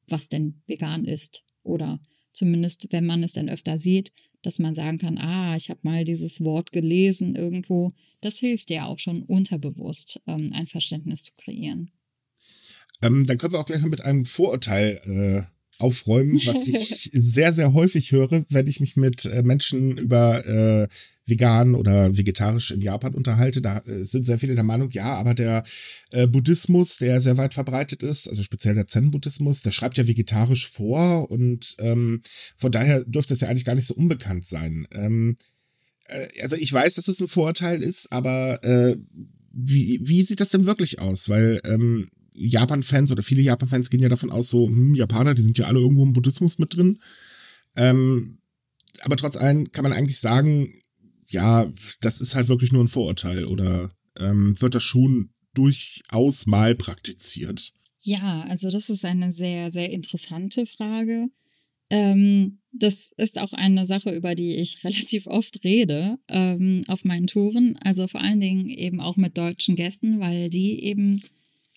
was 0.07 0.29
denn 0.29 0.63
vegan 0.69 1.05
ist. 1.05 1.43
Oder 1.65 1.99
zumindest, 2.33 2.93
wenn 2.93 3.07
man 3.07 3.25
es 3.25 3.33
dann 3.33 3.49
öfter 3.49 3.77
sieht, 3.77 4.13
dass 4.43 4.61
man 4.61 4.77
sagen 4.77 4.99
kann, 4.99 5.19
ah, 5.19 5.57
ich 5.57 5.69
habe 5.69 5.81
mal 5.83 6.05
dieses 6.05 6.45
Wort 6.45 6.71
gelesen 6.71 7.35
irgendwo. 7.35 7.93
Das 8.21 8.39
hilft 8.39 8.71
ja 8.71 8.87
auch 8.87 9.01
schon 9.01 9.25
unterbewusst, 9.25 10.23
ähm, 10.29 10.53
ein 10.55 10.69
Verständnis 10.69 11.25
zu 11.25 11.33
kreieren. 11.37 11.91
Ähm, 13.03 13.27
dann 13.27 13.39
können 13.39 13.53
wir 13.53 13.59
auch 13.59 13.67
gleich 13.67 13.83
noch 13.83 13.89
mit 13.89 14.03
einem 14.03 14.27
Vorurteil 14.27 15.01
äh, 15.07 15.54
aufräumen, 15.79 16.41
was 16.47 16.63
ich 16.63 17.11
sehr, 17.13 17.53
sehr 17.53 17.73
häufig 17.73 18.13
höre, 18.13 18.45
wenn 18.49 18.67
ich 18.67 18.81
mich 18.81 18.97
mit 18.97 19.25
äh, 19.25 19.43
Menschen 19.43 19.99
über 19.99 20.47
äh, 20.47 20.89
vegan 21.27 21.75
oder 21.75 22.17
vegetarisch 22.17 22.71
in 22.71 22.81
Japan 22.81 23.15
unterhalte. 23.15 23.63
Da 23.63 23.79
äh, 23.79 24.05
sind 24.05 24.27
sehr 24.27 24.39
viele 24.39 24.55
der 24.55 24.65
Meinung, 24.65 24.91
ja, 24.91 25.15
aber 25.15 25.35
der 25.35 25.65
äh, 26.13 26.27
Buddhismus, 26.27 26.99
der 26.99 27.21
sehr 27.21 27.37
weit 27.37 27.55
verbreitet 27.55 28.03
ist, 28.03 28.29
also 28.29 28.43
speziell 28.43 28.75
der 28.75 28.87
Zen-Buddhismus, 28.87 29.63
der 29.63 29.71
schreibt 29.71 29.99
ja 29.99 30.07
vegetarisch 30.07 30.69
vor 30.69 31.31
und 31.31 31.77
ähm, 31.79 32.21
von 32.57 32.73
daher 32.73 33.05
dürfte 33.05 33.35
es 33.35 33.41
ja 33.41 33.49
eigentlich 33.49 33.65
gar 33.65 33.75
nicht 33.75 33.87
so 33.87 33.95
unbekannt 33.95 34.45
sein. 34.45 34.87
Ähm, 34.93 35.37
äh, 36.09 36.43
also 36.43 36.57
ich 36.57 36.73
weiß, 36.73 36.95
dass 36.95 37.09
es 37.09 37.21
ein 37.21 37.29
Vorurteil 37.29 37.83
ist, 37.83 38.13
aber 38.13 38.63
äh, 38.63 38.97
wie, 39.53 40.01
wie 40.03 40.23
sieht 40.23 40.41
das 40.41 40.51
denn 40.51 40.67
wirklich 40.67 40.99
aus? 40.99 41.29
Weil 41.29 41.61
ähm, 41.65 42.09
Japan-Fans 42.35 43.13
oder 43.13 43.23
viele 43.23 43.43
Japan-Fans 43.43 43.91
gehen 43.91 44.01
ja 44.01 44.09
davon 44.09 44.31
aus, 44.31 44.51
so, 44.51 44.67
hm, 44.67 44.95
Japaner, 44.95 45.35
die 45.35 45.43
sind 45.43 45.57
ja 45.57 45.67
alle 45.67 45.81
irgendwo 45.81 46.03
im 46.03 46.13
Buddhismus 46.13 46.59
mit 46.59 46.77
drin. 46.77 46.99
Ähm, 47.77 48.39
aber 49.03 49.17
trotz 49.17 49.37
allem 49.37 49.71
kann 49.73 49.85
man 49.85 49.93
eigentlich 49.93 50.19
sagen, 50.19 50.73
ja, 51.29 51.71
das 52.01 52.21
ist 52.21 52.35
halt 52.35 52.49
wirklich 52.49 52.73
nur 52.73 52.85
ein 52.85 52.89
Vorurteil 52.89 53.45
oder 53.45 53.91
ähm, 54.19 54.61
wird 54.61 54.75
das 54.75 54.83
schon 54.83 55.31
durchaus 55.55 56.47
mal 56.47 56.75
praktiziert? 56.75 57.73
Ja, 58.01 58.43
also 58.49 58.71
das 58.71 58.91
ist 58.91 59.05
eine 59.05 59.33
sehr, 59.33 59.71
sehr 59.71 59.91
interessante 59.91 60.67
Frage. 60.67 61.29
Ähm, 61.91 62.59
das 62.73 63.13
ist 63.17 63.39
auch 63.39 63.53
eine 63.53 63.87
Sache, 63.87 64.15
über 64.15 64.35
die 64.35 64.57
ich 64.57 64.79
relativ 64.85 65.27
oft 65.27 65.65
rede 65.65 66.19
ähm, 66.29 66.83
auf 66.89 67.05
meinen 67.05 67.27
Touren. 67.27 67.77
Also 67.81 68.07
vor 68.07 68.21
allen 68.21 68.41
Dingen 68.41 68.69
eben 68.69 69.01
auch 69.01 69.17
mit 69.17 69.39
deutschen 69.39 69.77
Gästen, 69.77 70.21
weil 70.21 70.51
die 70.51 70.83
eben 70.85 71.23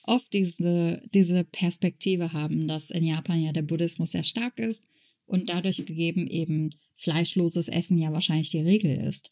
oft 0.08 0.32
diese, 0.34 1.02
diese 1.14 1.44
Perspektive 1.44 2.34
haben, 2.34 2.68
dass 2.68 2.90
in 2.90 3.04
Japan 3.04 3.42
ja 3.42 3.52
der 3.52 3.62
Buddhismus 3.62 4.12
sehr 4.12 4.24
stark 4.24 4.58
ist 4.60 4.88
und 5.26 5.50
dadurch 5.50 5.86
gegeben 5.86 6.28
eben 6.28 6.70
fleischloses 6.96 7.68
Essen 7.68 7.98
ja 7.98 8.12
wahrscheinlich 8.12 8.50
die 8.50 8.62
Regel 8.62 8.92
ist. 8.92 9.32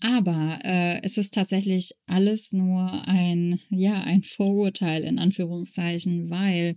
Aber 0.00 0.58
äh, 0.64 1.00
es 1.02 1.16
ist 1.16 1.32
tatsächlich 1.32 1.92
alles 2.06 2.52
nur 2.52 3.06
ein, 3.06 3.60
ja, 3.70 4.02
ein 4.02 4.22
Vorurteil 4.22 5.04
in 5.04 5.20
Anführungszeichen, 5.20 6.28
weil 6.28 6.76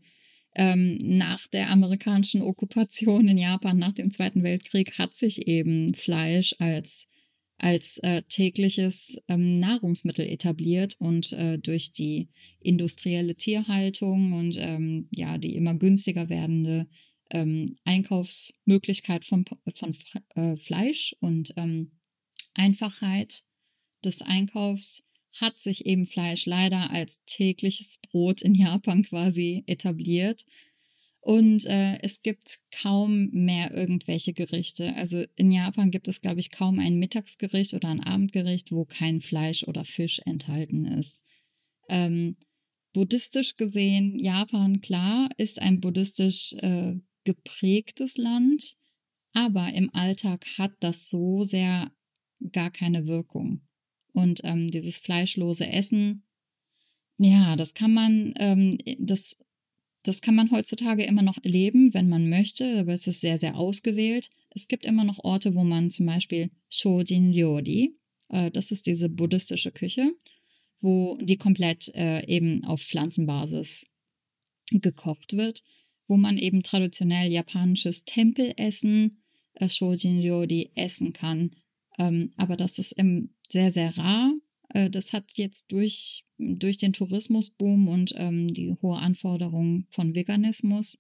ähm, 0.56 1.00
nach 1.02 1.48
der 1.48 1.70
amerikanischen 1.72 2.42
Okkupation 2.42 3.28
in 3.28 3.38
Japan, 3.38 3.78
nach 3.78 3.94
dem 3.94 4.12
Zweiten 4.12 4.44
Weltkrieg, 4.44 5.00
hat 5.00 5.16
sich 5.16 5.48
eben 5.48 5.96
Fleisch 5.96 6.56
als, 6.60 7.10
als 7.58 7.98
äh, 8.00 8.22
tägliches 8.24 9.18
ähm, 9.28 9.54
Nahrungsmittel 9.54 10.28
etabliert 10.28 10.96
und 11.00 11.32
äh, 11.34 11.58
durch 11.58 11.94
die 11.94 12.30
industrielle 12.60 13.36
Tierhaltung 13.36 14.34
und 14.34 14.58
ähm, 14.60 15.08
ja, 15.12 15.38
die 15.38 15.56
immer 15.56 15.76
günstiger 15.76 16.30
werdende 16.30 16.88
ähm, 17.32 17.78
Einkaufsmöglichkeit 17.86 19.26
von, 19.26 19.46
von 19.74 19.96
äh, 20.36 20.58
Fleisch 20.58 21.16
und 21.20 21.54
ähm, 21.58 21.92
Einfachheit 22.54 23.44
des 24.04 24.22
Einkaufs 24.22 25.04
hat 25.34 25.60
sich 25.60 25.86
eben 25.86 26.08
Fleisch 26.08 26.46
leider 26.46 26.92
als 26.92 27.26
tägliches 27.26 28.00
Brot 28.10 28.42
in 28.42 28.56
Japan 28.56 29.04
quasi 29.04 29.64
etabliert. 29.68 30.46
Und 31.26 31.66
äh, 31.66 31.98
es 32.04 32.22
gibt 32.22 32.60
kaum 32.70 33.32
mehr 33.32 33.74
irgendwelche 33.74 34.32
Gerichte. 34.32 34.96
Also 34.96 35.24
in 35.36 35.52
Japan 35.52 35.90
gibt 35.90 36.08
es, 36.08 36.22
glaube 36.22 36.40
ich, 36.40 36.52
kaum 36.52 36.78
ein 36.78 37.00
Mittagsgericht 37.00 37.74
oder 37.74 37.88
ein 37.88 38.04
Abendgericht, 38.04 38.72
wo 38.72 38.86
kein 38.86 39.22
Fleisch 39.22 39.64
oder 39.64 39.86
Fisch 39.86 40.22
enthalten 40.26 40.86
ist. 40.86 41.24
Ähm, 41.90 42.38
buddhistisch 42.94 43.58
gesehen, 43.58 44.20
Japan, 44.20 44.82
klar, 44.82 45.30
ist 45.38 45.60
ein 45.64 45.80
buddhistisch 45.80 46.54
äh, 46.60 46.94
geprägtes 47.24 48.18
Land, 48.18 48.76
aber 49.34 49.74
im 49.74 49.90
Alltag 49.96 50.46
hat 50.60 50.74
das 50.80 51.10
so 51.10 51.44
sehr 51.44 51.92
gar 52.52 52.70
keine 52.70 53.08
Wirkung. 53.08 53.62
Und 54.14 54.42
ähm, 54.44 54.70
dieses 54.70 55.00
fleischlose 55.00 55.66
Essen, 55.70 56.28
ja, 57.18 57.56
das 57.56 57.74
kann 57.74 57.96
man, 57.96 58.36
ähm, 58.38 58.78
das, 59.00 59.44
das 60.08 60.22
kann 60.22 60.36
man 60.36 60.52
heutzutage 60.52 61.04
immer 61.04 61.22
noch 61.22 61.38
erleben, 61.44 61.94
wenn 61.94 62.10
man 62.10 62.30
möchte, 62.30 62.80
aber 62.80 62.94
es 62.94 63.08
ist 63.08 63.22
sehr, 63.22 63.38
sehr 63.38 63.56
ausgewählt. 63.56 64.30
Es 64.52 64.68
gibt 64.68 64.86
immer 64.86 65.04
noch 65.04 65.24
Orte, 65.24 65.56
wo 65.56 65.64
man 65.64 65.90
zum 65.90 66.06
Beispiel 66.06 66.50
Shojin 66.70 67.32
Ryori, 67.32 67.96
äh, 68.30 68.52
das 68.52 68.72
ist 68.72 68.88
diese 68.88 69.10
buddhistische 69.10 69.72
Küche, 69.72 70.12
wo 70.80 71.18
die 71.22 71.38
komplett 71.38 71.94
äh, 71.96 72.26
eben 72.28 72.64
auf 72.64 72.82
Pflanzenbasis 72.82 73.88
gekocht 74.72 75.34
wird, 75.34 75.64
wo 76.08 76.18
man 76.18 76.38
eben 76.38 76.64
traditionell 76.64 77.32
japanisches 77.32 78.06
Tempelessen, 78.06 79.22
äh, 79.56 79.70
Shojin 79.70 80.20
Ryori, 80.20 80.72
essen 80.76 81.14
kann 81.14 81.52
ähm, 81.98 82.34
aber 82.38 82.58
das 82.58 82.78
ist 82.80 82.96
sehr, 83.50 83.72
sehr 83.72 83.98
rar. 83.98 84.34
Äh, 84.70 84.90
das 84.90 85.14
hat 85.14 85.32
jetzt 85.36 85.72
durch, 85.72 86.26
durch 86.38 86.78
den 86.78 86.94
Tourismusboom 86.94 87.88
und 87.88 88.14
ähm, 88.18 88.54
die 88.54 88.74
hohe 88.82 88.98
Anforderung 88.98 89.86
von 89.90 90.16
Veganismus 90.16 91.00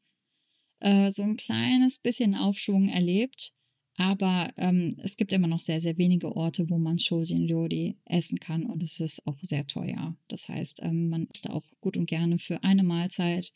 äh, 0.79 1.11
so 1.11 1.23
ein 1.23 1.35
kleines 1.35 1.99
bisschen 1.99 2.35
Aufschwung 2.35 2.89
erlebt. 2.89 3.53
Aber 3.97 4.51
ähm, 4.57 4.95
es 5.03 5.15
gibt 5.15 5.31
immer 5.31 5.47
noch 5.47 5.61
sehr, 5.61 5.79
sehr 5.79 5.97
wenige 5.97 6.35
Orte, 6.35 6.69
wo 6.69 6.77
man 6.77 6.99
Shojin 6.99 7.45
Ryori 7.45 7.97
essen 8.03 8.39
kann 8.39 8.65
und 8.65 8.83
es 8.83 8.99
ist 8.99 9.25
auch 9.25 9.37
sehr 9.41 9.65
teuer. 9.67 10.17
Das 10.27 10.49
heißt, 10.49 10.81
ähm, 10.83 11.07
man 11.07 11.27
isst 11.33 11.49
auch 11.49 11.63
gut 11.79 11.95
und 11.95 12.05
gerne 12.05 12.37
für 12.37 12.61
eine 12.63 12.83
Mahlzeit. 12.83 13.53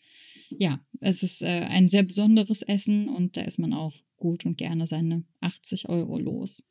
Ja, 0.50 0.80
es 1.02 1.24
ist 1.24 1.42
äh, 1.42 1.66
ein 1.68 1.90
sehr 1.90 2.04
besonderes 2.04 2.62
Essen 2.62 3.10
und 3.10 3.36
da 3.36 3.42
ist 3.42 3.60
man 3.60 3.74
auch 3.74 3.94
gut 4.16 4.46
und 4.46 4.58
gerne 4.58 4.88
seine 4.88 5.26
80 5.42 5.90
Euro 5.90 6.18
los. 6.18 6.64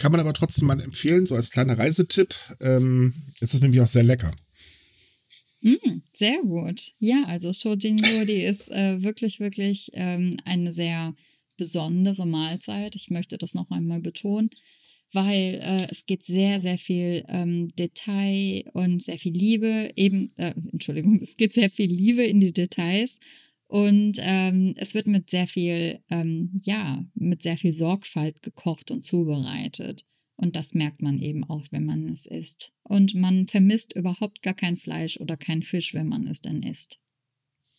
Kann 0.00 0.12
man 0.12 0.20
aber 0.20 0.32
trotzdem 0.32 0.66
mal 0.66 0.80
empfehlen, 0.80 1.26
so 1.26 1.34
als 1.34 1.50
kleiner 1.50 1.78
Reisetipp. 1.78 2.34
Ähm, 2.62 3.12
ist 3.40 3.52
es 3.52 3.60
nämlich 3.60 3.82
auch 3.82 3.86
sehr 3.86 4.02
lecker. 4.02 4.32
Mm, 5.60 6.00
sehr 6.14 6.40
gut. 6.42 6.94
Ja, 7.00 7.24
also 7.26 7.52
Shojin 7.52 7.98
Yori 7.98 8.46
ist 8.46 8.70
äh, 8.70 9.02
wirklich, 9.02 9.40
wirklich 9.40 9.90
ähm, 9.92 10.38
eine 10.46 10.72
sehr 10.72 11.14
besondere 11.58 12.26
Mahlzeit. 12.26 12.96
Ich 12.96 13.10
möchte 13.10 13.36
das 13.36 13.52
noch 13.52 13.70
einmal 13.70 14.00
betonen, 14.00 14.48
weil 15.12 15.60
äh, 15.62 15.86
es 15.90 16.06
geht 16.06 16.24
sehr, 16.24 16.60
sehr 16.60 16.78
viel 16.78 17.22
ähm, 17.28 17.68
Detail 17.78 18.64
und 18.72 19.02
sehr 19.02 19.18
viel 19.18 19.34
Liebe, 19.34 19.90
eben, 19.96 20.32
äh, 20.36 20.54
Entschuldigung, 20.72 21.14
es 21.22 21.36
geht 21.36 21.52
sehr 21.52 21.68
viel 21.68 21.92
Liebe 21.92 22.24
in 22.24 22.40
die 22.40 22.54
Details 22.54 23.20
und 23.70 24.18
ähm, 24.18 24.74
es 24.78 24.94
wird 24.94 25.06
mit 25.06 25.30
sehr 25.30 25.46
viel, 25.46 26.02
ähm, 26.10 26.58
ja, 26.64 27.04
mit 27.14 27.40
sehr 27.40 27.56
viel 27.56 27.70
Sorgfalt 27.70 28.42
gekocht 28.42 28.90
und 28.90 29.04
zubereitet. 29.04 30.06
Und 30.34 30.56
das 30.56 30.74
merkt 30.74 31.02
man 31.02 31.20
eben 31.20 31.44
auch, 31.44 31.64
wenn 31.70 31.84
man 31.84 32.08
es 32.08 32.26
isst. 32.26 32.74
Und 32.82 33.14
man 33.14 33.46
vermisst 33.46 33.94
überhaupt 33.94 34.42
gar 34.42 34.54
kein 34.54 34.76
Fleisch 34.76 35.20
oder 35.20 35.36
kein 35.36 35.62
Fisch, 35.62 35.94
wenn 35.94 36.08
man 36.08 36.26
es 36.26 36.40
dann 36.40 36.64
isst. 36.64 36.98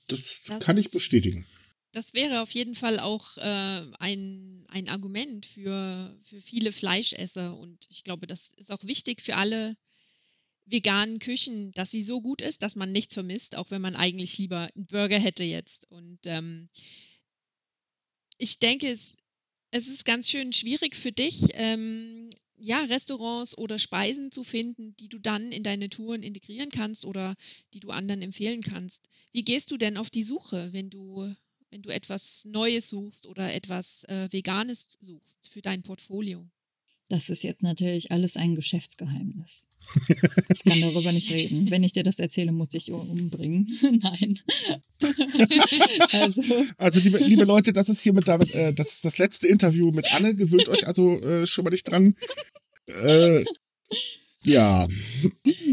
Das, 0.08 0.44
das 0.48 0.64
kann 0.64 0.78
ich 0.78 0.92
bestätigen. 0.92 1.46
Das 1.92 2.14
wäre 2.14 2.42
auf 2.42 2.52
jeden 2.52 2.76
Fall 2.76 2.98
auch 2.98 3.36
äh, 3.36 3.42
ein, 4.00 4.64
ein 4.70 4.88
Argument 4.88 5.46
für, 5.46 6.18
für 6.24 6.40
viele 6.40 6.72
Fleischesser. 6.72 7.58
Und 7.58 7.86
ich 7.90 8.06
glaube, 8.06 8.28
das 8.28 8.54
ist 8.56 8.72
auch 8.72 8.86
wichtig 8.86 9.22
für 9.22 9.36
alle 9.36 9.76
veganen 10.72 11.20
Küchen, 11.20 11.72
dass 11.74 11.92
sie 11.92 12.02
so 12.02 12.22
gut 12.22 12.42
ist, 12.42 12.64
dass 12.64 12.76
man 12.76 12.92
nichts 12.92 13.14
vermisst, 13.14 13.56
auch 13.56 13.72
wenn 13.72 13.82
man 13.82 13.96
eigentlich 13.96 14.38
lieber 14.38 14.70
einen 14.76 14.86
Burger 14.86 15.20
hätte 15.20 15.44
jetzt. 15.44 15.90
Und 15.92 16.20
ähm, 16.26 16.70
ich 18.38 18.60
denke, 18.60 18.90
es, 18.90 19.18
es 19.72 19.88
ist 19.88 20.06
ganz 20.06 20.30
schön 20.30 20.54
schwierig 20.54 20.96
für 20.96 21.12
dich, 21.12 21.50
ähm, 21.54 22.30
ja, 22.58 22.82
Restaurants 22.84 23.58
oder 23.58 23.80
Speisen 23.80 24.32
zu 24.32 24.44
finden, 24.44 24.96
die 24.98 25.10
du 25.10 25.18
dann 25.18 25.52
in 25.52 25.64
deine 25.64 25.90
Touren 25.90 26.22
integrieren 26.22 26.70
kannst 26.70 27.06
oder 27.06 27.36
die 27.74 27.80
du 27.80 27.90
anderen 27.90 28.22
empfehlen 28.22 28.62
kannst. 28.62 29.10
Wie 29.32 29.44
gehst 29.44 29.72
du 29.72 29.78
denn 29.78 29.98
auf 29.98 30.10
die 30.10 30.24
Suche, 30.24 30.72
wenn 30.72 30.90
du, 30.90 31.34
wenn 31.72 31.82
du 31.82 31.90
etwas 31.90 32.46
Neues 32.46 32.90
suchst 32.90 33.26
oder 33.26 33.54
etwas 33.54 34.04
äh, 34.06 34.28
Veganes 34.32 35.00
suchst 35.02 35.50
für 35.50 35.62
dein 35.62 35.82
Portfolio? 35.82 36.48
Das 37.12 37.30
ist 37.30 37.44
jetzt 37.44 37.62
natürlich 37.62 38.10
alles 38.10 38.38
ein 38.38 38.56
Geschäftsgeheimnis. 38.56 39.68
Ich 40.54 40.64
kann 40.64 40.80
darüber 40.80 41.12
nicht 41.12 41.30
reden. 41.30 41.70
Wenn 41.70 41.84
ich 41.84 41.92
dir 41.92 42.04
das 42.04 42.20
erzähle, 42.20 42.54
muss 42.54 42.74
ich 42.74 42.90
umbringen. 42.90 43.68
Nein. 44.02 44.40
also, 46.14 46.42
also 46.78 47.00
liebe, 47.02 47.18
liebe, 47.18 47.44
Leute, 47.44 47.74
das 47.74 47.90
ist 47.90 48.02
hiermit 48.02 48.30
damit, 48.30 48.56
äh, 48.56 48.72
das 48.72 48.94
ist 48.94 49.04
das 49.04 49.18
letzte 49.18 49.50
Interview 49.50 49.92
mit 49.92 50.14
Anne. 50.14 50.36
Gewöhnt 50.36 50.70
euch 50.70 50.88
also 50.88 51.20
äh, 51.20 51.46
schon 51.46 51.66
mal 51.66 51.72
nicht 51.72 51.92
dran. 51.92 52.16
Äh, 52.88 53.44
ja. 54.46 54.88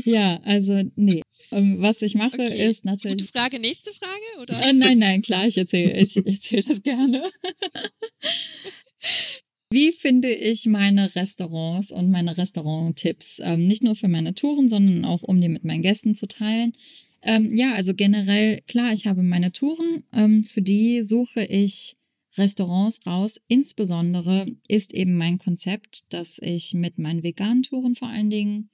Ja, 0.05 0.41
also 0.43 0.83
nee. 0.97 1.23
Ähm, 1.53 1.77
was 1.79 2.03
ich 2.03 2.17
mache, 2.17 2.43
okay. 2.43 2.69
ist 2.69 2.85
natürlich. 2.85 3.19
Gute 3.19 3.39
Frage, 3.39 3.61
nächste 3.61 3.93
Frage? 3.93 4.43
Oder? 4.43 4.61
Äh, 4.61 4.73
nein, 4.73 4.99
nein, 4.99 5.23
klar, 5.23 5.47
ich 5.47 5.57
erzähle 5.57 6.01
ich 6.01 6.17
erzähl 6.17 6.65
das 6.65 6.83
gerne. 6.83 7.31
Wie 9.71 9.93
finde 9.93 10.33
ich 10.33 10.65
meine 10.65 11.15
Restaurants 11.15 11.91
und 11.91 12.11
meine 12.11 12.39
Restauranttipps? 12.39 13.41
Ähm, 13.45 13.67
nicht 13.67 13.83
nur 13.83 13.97
für 13.97 14.09
meine 14.09 14.35
Touren, 14.35 14.67
sondern 14.67 15.05
auch, 15.05 15.23
um 15.23 15.43
die 15.43 15.51
mit 15.51 15.65
meinen 15.65 15.83
Gästen 15.83 16.15
zu 16.15 16.27
teilen. 16.27 16.73
Ähm, 17.21 17.55
ja, 17.55 17.75
also 17.75 17.93
generell, 17.95 18.63
klar, 18.63 18.95
ich 18.95 19.07
habe 19.07 19.23
meine 19.23 19.53
Touren. 19.53 20.05
Ähm, 20.15 20.43
für 20.43 20.63
die 20.63 21.03
suche 21.03 21.45
ich 21.45 21.97
Restaurants 22.39 23.07
raus. 23.07 23.43
Insbesondere 23.47 24.47
ist 24.69 24.95
eben 24.95 25.17
mein 25.19 25.37
Konzept, 25.37 26.15
dass 26.15 26.39
ich 26.39 26.73
mit 26.73 26.99
meinen 26.99 27.23
veganen 27.23 27.63
Touren 27.63 27.95
vor 27.95 28.09
allen 28.09 28.31
Dingen, 28.31 28.71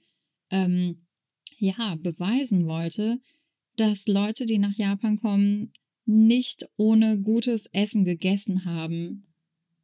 ähm, 0.51 1.07
ja, 1.59 1.97
beweisen 2.01 2.67
wollte, 2.67 3.19
dass 3.77 4.07
Leute, 4.07 4.47
die 4.47 4.59
nach 4.59 4.77
Japan 4.77 5.19
kommen, 5.19 5.73
nicht 6.07 6.69
ohne 6.77 7.19
gutes 7.19 7.67
Essen 7.73 8.05
gegessen 8.05 8.65
haben 8.65 9.25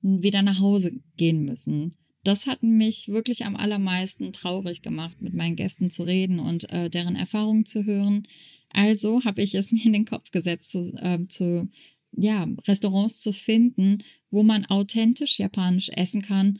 wieder 0.02 0.42
nach 0.42 0.60
Hause 0.60 0.92
gehen 1.16 1.44
müssen. 1.44 1.94
Das 2.22 2.46
hat 2.46 2.62
mich 2.62 3.08
wirklich 3.08 3.46
am 3.46 3.56
allermeisten 3.56 4.32
traurig 4.32 4.82
gemacht, 4.82 5.22
mit 5.22 5.34
meinen 5.34 5.56
Gästen 5.56 5.90
zu 5.90 6.02
reden 6.02 6.38
und 6.38 6.70
äh, 6.70 6.90
deren 6.90 7.16
Erfahrungen 7.16 7.64
zu 7.64 7.84
hören. 7.84 8.22
Also 8.70 9.24
habe 9.24 9.42
ich 9.42 9.54
es 9.54 9.72
mir 9.72 9.84
in 9.84 9.92
den 9.92 10.04
Kopf 10.04 10.30
gesetzt, 10.30 10.70
zu, 10.70 10.92
äh, 10.96 11.26
zu 11.28 11.68
ja, 12.12 12.48
Restaurants 12.66 13.20
zu 13.20 13.32
finden, 13.32 13.98
wo 14.30 14.42
man 14.42 14.66
authentisch 14.66 15.38
japanisch 15.38 15.90
essen 15.90 16.22
kann, 16.22 16.58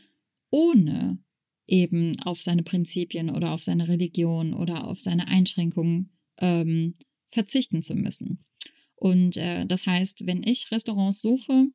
ohne 0.51 1.19
eben 1.67 2.19
auf 2.21 2.43
seine 2.43 2.63
Prinzipien 2.63 3.31
oder 3.31 3.53
auf 3.53 3.63
seine 3.63 3.89
Religion 3.89 4.55
oder 4.55 4.87
auf 4.89 4.99
seine 4.99 5.29
Einschränkungen 5.29 6.11
ähm, 6.39 6.95
verzichten 7.31 7.83
zu 7.83 7.95
müssen. 7.95 8.45
Und 8.97 9.37
äh, 9.37 9.67
das 9.67 9.87
heißt, 9.87 10.27
wenn 10.27 10.43
ich 10.43 10.71
Restaurants 10.71 11.21
suche, 11.21 11.69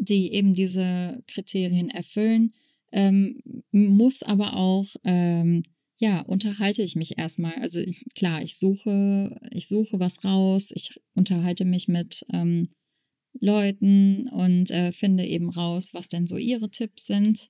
die 0.00 0.32
eben 0.32 0.54
diese 0.54 1.22
Kriterien 1.26 1.90
erfüllen, 1.90 2.52
ähm, 2.92 3.40
muss 3.72 4.22
aber 4.22 4.56
auch, 4.56 4.86
ähm, 5.04 5.64
ja, 5.98 6.20
unterhalte 6.20 6.82
ich 6.82 6.96
mich 6.96 7.18
erstmal. 7.18 7.54
Also 7.54 7.80
ich, 7.80 8.04
klar, 8.14 8.42
ich 8.42 8.56
suche, 8.56 9.38
ich 9.50 9.68
suche 9.68 9.98
was 10.00 10.24
raus, 10.24 10.72
ich 10.74 11.00
unterhalte 11.14 11.64
mich 11.64 11.88
mit 11.88 12.24
ähm, 12.32 12.68
Leuten 13.40 14.28
und 14.28 14.70
äh, 14.70 14.92
finde 14.92 15.26
eben 15.26 15.50
raus, 15.50 15.90
was 15.92 16.08
denn 16.08 16.26
so 16.26 16.36
ihre 16.36 16.70
Tipps 16.70 17.06
sind. 17.06 17.48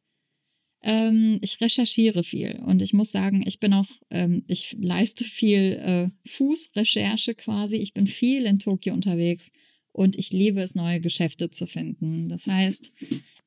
Ähm, 0.83 1.39
ich 1.41 1.61
recherchiere 1.61 2.25
viel 2.25 2.61
und 2.67 2.83
ich 2.83 2.93
muss 2.93 3.13
sagen, 3.13 3.43
ich 3.47 3.59
bin 3.59 3.73
auch, 3.73 3.89
ähm, 4.11 4.45
ich 4.49 4.77
leiste 4.79 5.25
viel 5.25 5.81
äh, 5.83 6.29
Fußrecherche 6.29 7.35
quasi. 7.35 7.77
Ich 7.77 7.95
bin 7.95 8.07
viel 8.07 8.45
in 8.45 8.59
Tokio 8.59 8.93
unterwegs 8.95 9.51
und 9.95 10.17
ich 10.17 10.31
liebe 10.31 10.61
es, 10.61 10.75
neue 10.75 11.01
Geschäfte 11.01 11.51
zu 11.51 11.67
finden. 11.67 12.29
Das 12.29 12.47
heißt, 12.47 12.93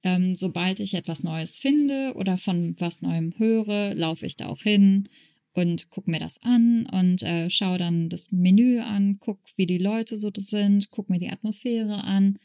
ähm, 0.03 0.33
sobald 0.35 0.79
ich 0.79 0.95
etwas 0.95 1.21
Neues 1.21 1.57
finde 1.57 2.13
oder 2.15 2.37
von 2.37 2.75
was 2.79 3.01
Neuem 3.01 3.33
höre, 3.37 3.93
laufe 3.93 4.25
ich 4.25 4.35
da 4.35 4.47
auch 4.47 4.61
hin 4.61 5.09
und 5.53 5.89
gucke 5.91 6.09
mir 6.09 6.19
das 6.19 6.41
an 6.41 6.87
und 6.91 7.21
äh, 7.21 7.49
schaue 7.49 7.77
dann 7.77 8.09
das 8.09 8.31
Menü 8.31 8.79
an, 8.79 9.19
gucke, 9.19 9.41
wie 9.57 9.67
die 9.67 9.77
Leute 9.77 10.17
so 10.17 10.31
sind, 10.35 10.89
gucke 10.89 11.11
mir 11.11 11.19
die 11.19 11.29
Atmosphäre 11.29 12.03
an 12.03 12.39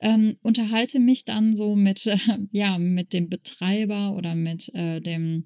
ähm, 0.00 0.36
unterhalte 0.42 1.00
mich 1.00 1.24
dann 1.24 1.54
so 1.54 1.74
mit, 1.74 2.06
äh, 2.06 2.16
ja, 2.52 2.78
mit 2.78 3.12
dem 3.12 3.28
Betreiber 3.28 4.14
oder 4.14 4.34
mit 4.34 4.72
äh, 4.74 5.00
dem 5.00 5.44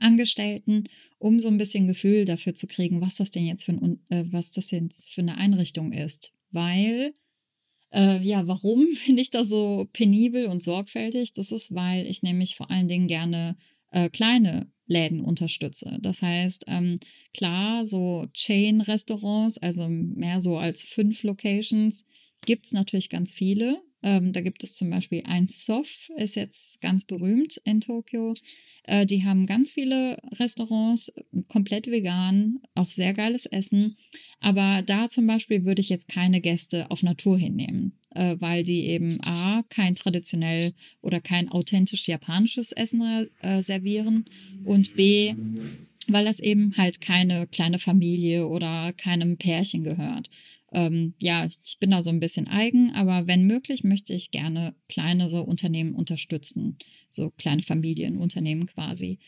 Angestellten, 0.00 0.84
um 1.18 1.40
so 1.40 1.48
ein 1.48 1.58
bisschen 1.58 1.86
Gefühl 1.86 2.24
dafür 2.24 2.54
zu 2.54 2.66
kriegen, 2.66 3.00
was 3.00 3.16
das 3.16 3.30
denn 3.30 3.46
jetzt 3.46 3.64
für, 3.64 3.72
ein, 3.72 4.00
äh, 4.10 4.24
was 4.30 4.52
das 4.52 4.70
jetzt 4.70 5.12
für 5.12 5.22
eine 5.22 5.36
Einrichtung 5.36 5.92
ist. 5.92 6.32
Weil, 6.56 7.12
äh, 7.92 8.18
ja, 8.22 8.48
warum 8.48 8.86
bin 9.06 9.18
ich 9.18 9.30
da 9.30 9.44
so 9.44 9.86
penibel 9.92 10.46
und 10.46 10.62
sorgfältig? 10.62 11.34
Das 11.34 11.52
ist, 11.52 11.74
weil 11.74 12.06
ich 12.06 12.22
nämlich 12.22 12.56
vor 12.56 12.70
allen 12.70 12.88
Dingen 12.88 13.06
gerne 13.06 13.56
äh, 13.92 14.08
kleine 14.08 14.72
Läden 14.86 15.20
unterstütze. 15.20 15.98
Das 16.00 16.22
heißt, 16.22 16.64
ähm, 16.68 16.98
klar, 17.34 17.86
so 17.86 18.26
Chain-Restaurants, 18.32 19.58
also 19.58 19.88
mehr 19.88 20.40
so 20.40 20.56
als 20.56 20.82
fünf 20.84 21.22
Locations, 21.24 22.06
gibt 22.46 22.66
es 22.66 22.72
natürlich 22.72 23.10
ganz 23.10 23.32
viele. 23.32 23.82
Ähm, 24.06 24.32
da 24.32 24.40
gibt 24.40 24.62
es 24.62 24.76
zum 24.76 24.88
Beispiel 24.88 25.24
ein 25.24 25.48
Sof, 25.48 26.10
ist 26.16 26.36
jetzt 26.36 26.80
ganz 26.80 27.04
berühmt 27.04 27.60
in 27.64 27.80
Tokio. 27.80 28.34
Äh, 28.84 29.04
die 29.04 29.24
haben 29.24 29.46
ganz 29.46 29.72
viele 29.72 30.16
Restaurants, 30.38 31.12
komplett 31.48 31.88
vegan, 31.88 32.60
auch 32.76 32.88
sehr 32.88 33.14
geiles 33.14 33.46
Essen. 33.46 33.96
Aber 34.38 34.82
da 34.86 35.08
zum 35.08 35.26
Beispiel 35.26 35.64
würde 35.64 35.80
ich 35.80 35.88
jetzt 35.88 36.06
keine 36.06 36.40
Gäste 36.40 36.88
auf 36.92 37.02
Natur 37.02 37.36
hinnehmen, 37.36 37.98
äh, 38.14 38.36
weil 38.38 38.62
die 38.62 38.86
eben 38.86 39.20
A, 39.22 39.64
kein 39.70 39.96
traditionell 39.96 40.72
oder 41.00 41.20
kein 41.20 41.48
authentisch 41.48 42.06
japanisches 42.06 42.70
Essen 42.70 43.28
äh, 43.40 43.60
servieren 43.60 44.24
und 44.64 44.94
B, 44.94 45.34
weil 46.06 46.24
das 46.24 46.38
eben 46.38 46.76
halt 46.76 47.00
keine 47.00 47.48
kleine 47.48 47.80
Familie 47.80 48.46
oder 48.46 48.92
keinem 48.92 49.36
Pärchen 49.36 49.82
gehört 49.82 50.30
ähm, 50.76 51.14
ja, 51.18 51.48
ich 51.64 51.78
bin 51.78 51.90
da 51.90 52.02
so 52.02 52.10
ein 52.10 52.20
bisschen 52.20 52.48
eigen, 52.48 52.92
aber 52.92 53.26
wenn 53.26 53.46
möglich, 53.46 53.82
möchte 53.82 54.12
ich 54.12 54.30
gerne 54.30 54.74
kleinere 54.88 55.42
Unternehmen 55.42 55.94
unterstützen, 55.94 56.76
so 57.10 57.30
kleine 57.30 57.62
Familienunternehmen 57.62 58.66
quasi. 58.66 59.18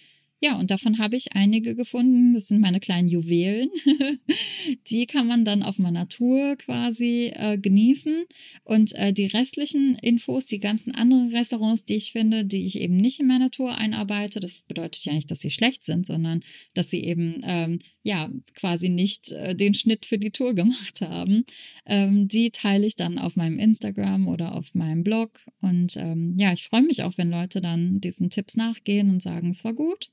Ja, 0.40 0.56
und 0.56 0.70
davon 0.70 0.98
habe 0.98 1.16
ich 1.16 1.32
einige 1.32 1.74
gefunden. 1.74 2.32
Das 2.32 2.46
sind 2.46 2.60
meine 2.60 2.78
kleinen 2.78 3.08
Juwelen. 3.08 3.70
die 4.88 5.06
kann 5.06 5.26
man 5.26 5.44
dann 5.44 5.64
auf 5.64 5.78
meiner 5.78 6.08
Tour 6.08 6.54
quasi 6.56 7.32
äh, 7.34 7.58
genießen. 7.58 8.24
Und 8.62 8.94
äh, 8.94 9.12
die 9.12 9.26
restlichen 9.26 9.96
Infos, 9.96 10.46
die 10.46 10.60
ganzen 10.60 10.94
anderen 10.94 11.34
Restaurants, 11.34 11.84
die 11.84 11.96
ich 11.96 12.12
finde, 12.12 12.44
die 12.44 12.66
ich 12.66 12.80
eben 12.80 12.96
nicht 12.96 13.18
in 13.18 13.26
meiner 13.26 13.50
Tour 13.50 13.76
einarbeite, 13.76 14.38
das 14.38 14.62
bedeutet 14.62 15.04
ja 15.04 15.12
nicht, 15.12 15.28
dass 15.28 15.40
sie 15.40 15.50
schlecht 15.50 15.82
sind, 15.84 16.06
sondern 16.06 16.44
dass 16.72 16.88
sie 16.88 17.02
eben 17.02 17.40
ähm, 17.42 17.80
ja 18.04 18.30
quasi 18.54 18.90
nicht 18.90 19.32
äh, 19.32 19.56
den 19.56 19.74
Schnitt 19.74 20.06
für 20.06 20.18
die 20.18 20.30
Tour 20.30 20.54
gemacht 20.54 21.00
haben. 21.00 21.46
Ähm, 21.84 22.28
die 22.28 22.52
teile 22.52 22.86
ich 22.86 22.94
dann 22.94 23.18
auf 23.18 23.34
meinem 23.34 23.58
Instagram 23.58 24.28
oder 24.28 24.54
auf 24.54 24.72
meinem 24.76 25.02
Blog. 25.02 25.40
Und 25.62 25.96
ähm, 25.96 26.34
ja, 26.36 26.52
ich 26.52 26.62
freue 26.62 26.82
mich 26.82 27.02
auch, 27.02 27.18
wenn 27.18 27.30
Leute 27.30 27.60
dann 27.60 28.00
diesen 28.00 28.30
Tipps 28.30 28.54
nachgehen 28.54 29.10
und 29.10 29.20
sagen, 29.20 29.50
es 29.50 29.64
war 29.64 29.74
gut 29.74 30.10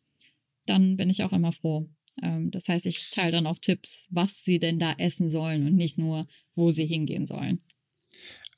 dann 0.65 0.97
bin 0.97 1.09
ich 1.09 1.23
auch 1.23 1.33
immer 1.33 1.51
froh. 1.51 1.89
Ähm, 2.21 2.51
das 2.51 2.67
heißt, 2.67 2.85
ich 2.85 3.09
teile 3.11 3.33
dann 3.33 3.47
auch 3.47 3.59
Tipps, 3.59 4.05
was 4.09 4.43
sie 4.43 4.59
denn 4.59 4.79
da 4.79 4.93
essen 4.97 5.29
sollen 5.29 5.65
und 5.67 5.75
nicht 5.75 5.97
nur, 5.97 6.27
wo 6.55 6.71
sie 6.71 6.85
hingehen 6.85 7.25
sollen. 7.25 7.61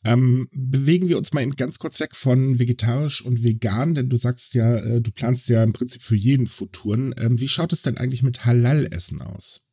Ähm, 0.06 0.48
bewegen 0.52 1.10
wir 1.10 1.18
uns 1.18 1.34
mal 1.34 1.46
ganz 1.50 1.80
kurz 1.80 2.00
weg 2.00 2.16
von 2.16 2.60
vegetarisch 2.60 3.26
und 3.26 3.44
vegan, 3.44 3.96
denn 3.96 4.10
du 4.10 4.16
sagst 4.16 4.54
ja, 4.54 4.78
äh, 4.78 5.02
du 5.02 5.12
planst 5.12 5.50
ja 5.50 5.64
im 5.64 5.74
Prinzip 5.74 6.02
für 6.02 6.16
jeden 6.16 6.48
Foodtouren. 6.48 7.14
Ähm, 7.20 7.40
wie 7.40 7.48
schaut 7.48 7.74
es 7.74 7.82
denn 7.82 7.98
eigentlich 7.98 8.24
mit 8.24 8.46
Halal-Essen 8.46 9.22
aus? 9.22 9.66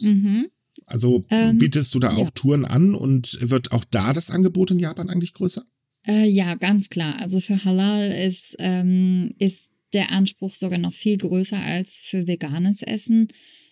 Mhm. 0.00 0.48
Also 0.86 1.24
ähm, 1.30 1.58
bietest 1.58 1.94
du 1.94 2.00
da 2.00 2.10
auch 2.10 2.24
ja. 2.24 2.30
Touren 2.30 2.64
an 2.64 2.94
und 2.94 3.38
wird 3.40 3.72
auch 3.72 3.84
da 3.84 4.12
das 4.12 4.30
Angebot 4.30 4.70
in 4.70 4.78
Japan 4.78 5.10
eigentlich 5.10 5.34
größer? 5.34 5.64
Äh, 6.06 6.28
ja, 6.28 6.54
ganz 6.54 6.88
klar. 6.88 7.18
Also 7.20 7.40
für 7.40 7.64
Halal 7.64 8.10
ist, 8.10 8.56
ähm, 8.58 9.34
ist 9.38 9.70
der 9.92 10.10
Anspruch 10.10 10.54
sogar 10.54 10.78
noch 10.78 10.92
viel 10.92 11.18
größer 11.18 11.60
als 11.60 12.00
für 12.00 12.26
veganes 12.26 12.82
Essen. 12.82 13.28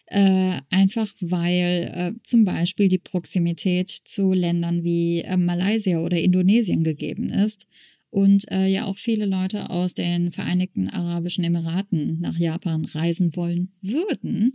Äh, 0.07 0.61
einfach 0.69 1.09
weil 1.21 1.93
äh, 1.95 2.23
zum 2.23 2.45
Beispiel 2.45 2.89
die 2.89 2.99
Proximität 2.99 3.89
zu 3.89 4.35
Ländern 4.35 4.85
wie 4.85 5.23
äh, 5.23 5.39
Malaysia 5.39 5.99
oder 6.01 6.21
Indonesien 6.21 6.85
gegeben 6.85 7.31
ist 7.31 7.67
und 8.11 8.49
äh, 8.53 8.67
ja 8.67 8.85
auch 8.85 8.97
viele 8.97 9.25
Leute 9.25 9.71
aus 9.71 9.95
den 9.95 10.31
Vereinigten 10.31 10.89
Arabischen 10.89 11.43
Emiraten 11.43 12.21
nach 12.21 12.37
Japan 12.39 12.85
reisen 12.85 13.35
wollen 13.35 13.73
würden, 13.81 14.53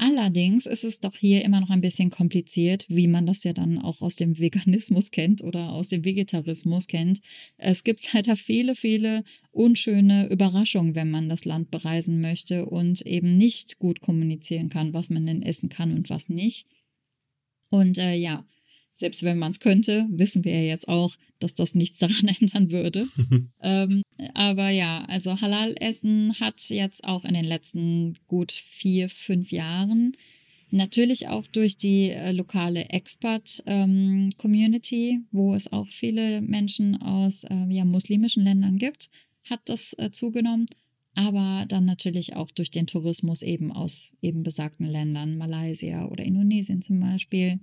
Allerdings 0.00 0.66
ist 0.66 0.84
es 0.84 1.00
doch 1.00 1.16
hier 1.16 1.44
immer 1.44 1.60
noch 1.60 1.70
ein 1.70 1.80
bisschen 1.80 2.10
kompliziert, 2.10 2.86
wie 2.88 3.08
man 3.08 3.26
das 3.26 3.42
ja 3.42 3.52
dann 3.52 3.78
auch 3.78 4.00
aus 4.00 4.14
dem 4.14 4.38
Veganismus 4.38 5.10
kennt 5.10 5.42
oder 5.42 5.72
aus 5.72 5.88
dem 5.88 6.04
Vegetarismus 6.04 6.86
kennt. 6.86 7.20
Es 7.56 7.82
gibt 7.82 8.12
leider 8.14 8.36
viele, 8.36 8.76
viele 8.76 9.24
unschöne 9.50 10.28
Überraschungen, 10.28 10.94
wenn 10.94 11.10
man 11.10 11.28
das 11.28 11.44
Land 11.44 11.72
bereisen 11.72 12.20
möchte 12.20 12.66
und 12.66 13.02
eben 13.02 13.36
nicht 13.36 13.80
gut 13.80 14.00
kommunizieren 14.00 14.68
kann, 14.68 14.92
was 14.92 15.10
man 15.10 15.26
denn 15.26 15.42
essen 15.42 15.68
kann 15.68 15.92
und 15.92 16.10
was 16.10 16.28
nicht. 16.28 16.68
Und 17.68 17.98
äh, 17.98 18.14
ja, 18.14 18.46
selbst 18.98 19.22
wenn 19.22 19.38
man 19.38 19.52
es 19.52 19.60
könnte, 19.60 20.06
wissen 20.10 20.44
wir 20.44 20.52
ja 20.52 20.68
jetzt 20.68 20.88
auch, 20.88 21.14
dass 21.38 21.54
das 21.54 21.74
nichts 21.74 21.98
daran 21.98 22.28
ändern 22.40 22.70
würde. 22.70 23.06
ähm, 23.62 24.02
aber 24.34 24.70
ja, 24.70 25.04
also 25.08 25.40
Halal-Essen 25.40 26.38
hat 26.40 26.68
jetzt 26.70 27.04
auch 27.04 27.24
in 27.24 27.34
den 27.34 27.44
letzten 27.44 28.14
gut 28.26 28.52
vier, 28.52 29.08
fünf 29.08 29.52
Jahren 29.52 30.12
Natürlich 30.70 31.28
auch 31.28 31.46
durch 31.46 31.78
die 31.78 32.10
äh, 32.10 32.32
lokale 32.32 32.90
Expat-Community, 32.90 35.10
ähm, 35.10 35.26
wo 35.32 35.54
es 35.54 35.72
auch 35.72 35.86
viele 35.86 36.42
Menschen 36.42 37.00
aus 37.00 37.44
äh, 37.44 37.66
ja, 37.70 37.86
muslimischen 37.86 38.44
Ländern 38.44 38.76
gibt, 38.76 39.08
hat 39.44 39.60
das 39.64 39.94
äh, 39.98 40.10
zugenommen. 40.10 40.66
Aber 41.14 41.64
dann 41.68 41.86
natürlich 41.86 42.36
auch 42.36 42.50
durch 42.50 42.70
den 42.70 42.86
Tourismus 42.86 43.40
eben 43.42 43.72
aus 43.72 44.14
eben 44.20 44.42
besagten 44.42 44.84
Ländern, 44.86 45.38
Malaysia 45.38 46.06
oder 46.06 46.22
Indonesien 46.22 46.82
zum 46.82 47.00
Beispiel. 47.00 47.60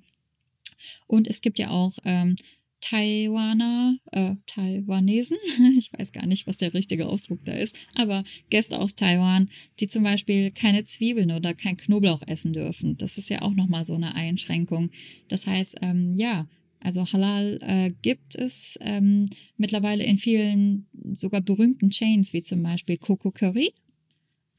Und 1.08 1.28
es 1.28 1.42
gibt 1.42 1.60
ja 1.60 1.70
auch 1.70 1.94
ähm, 2.04 2.36
Taiwaner, 2.82 3.98
äh, 4.12 4.36
Taiwanesen, 4.46 5.38
ich 5.78 5.92
weiß 5.92 6.12
gar 6.12 6.28
nicht, 6.28 6.46
was 6.46 6.58
der 6.58 6.76
richtige 6.76 7.08
Ausdruck 7.08 7.44
da 7.44 7.54
ist, 7.54 7.76
aber 7.96 8.24
Gäste 8.52 8.80
aus 8.80 8.94
Taiwan, 8.94 9.50
die 9.80 9.88
zum 9.88 10.04
Beispiel 10.04 10.52
keine 10.52 10.86
Zwiebeln 10.86 11.32
oder 11.32 11.56
kein 11.56 11.78
Knoblauch 11.78 12.22
essen 12.28 12.54
dürfen. 12.54 12.96
Das 12.98 13.18
ist 13.18 13.30
ja 13.30 13.42
auch 13.42 13.54
nochmal 13.54 13.86
so 13.86 13.96
eine 13.96 14.14
Einschränkung. 14.14 14.92
Das 15.30 15.48
heißt, 15.48 15.78
ähm, 15.82 16.14
ja, 16.16 16.48
also 16.80 17.12
Halal 17.12 17.58
äh, 17.64 17.92
gibt 18.04 18.36
es 18.36 18.78
ähm, 18.82 19.26
mittlerweile 19.58 20.04
in 20.04 20.20
vielen 20.20 20.86
sogar 21.14 21.42
berühmten 21.42 21.90
Chains, 21.90 22.34
wie 22.34 22.44
zum 22.44 22.62
Beispiel 22.62 22.98
Coco 22.98 23.32
Curry, 23.32 23.74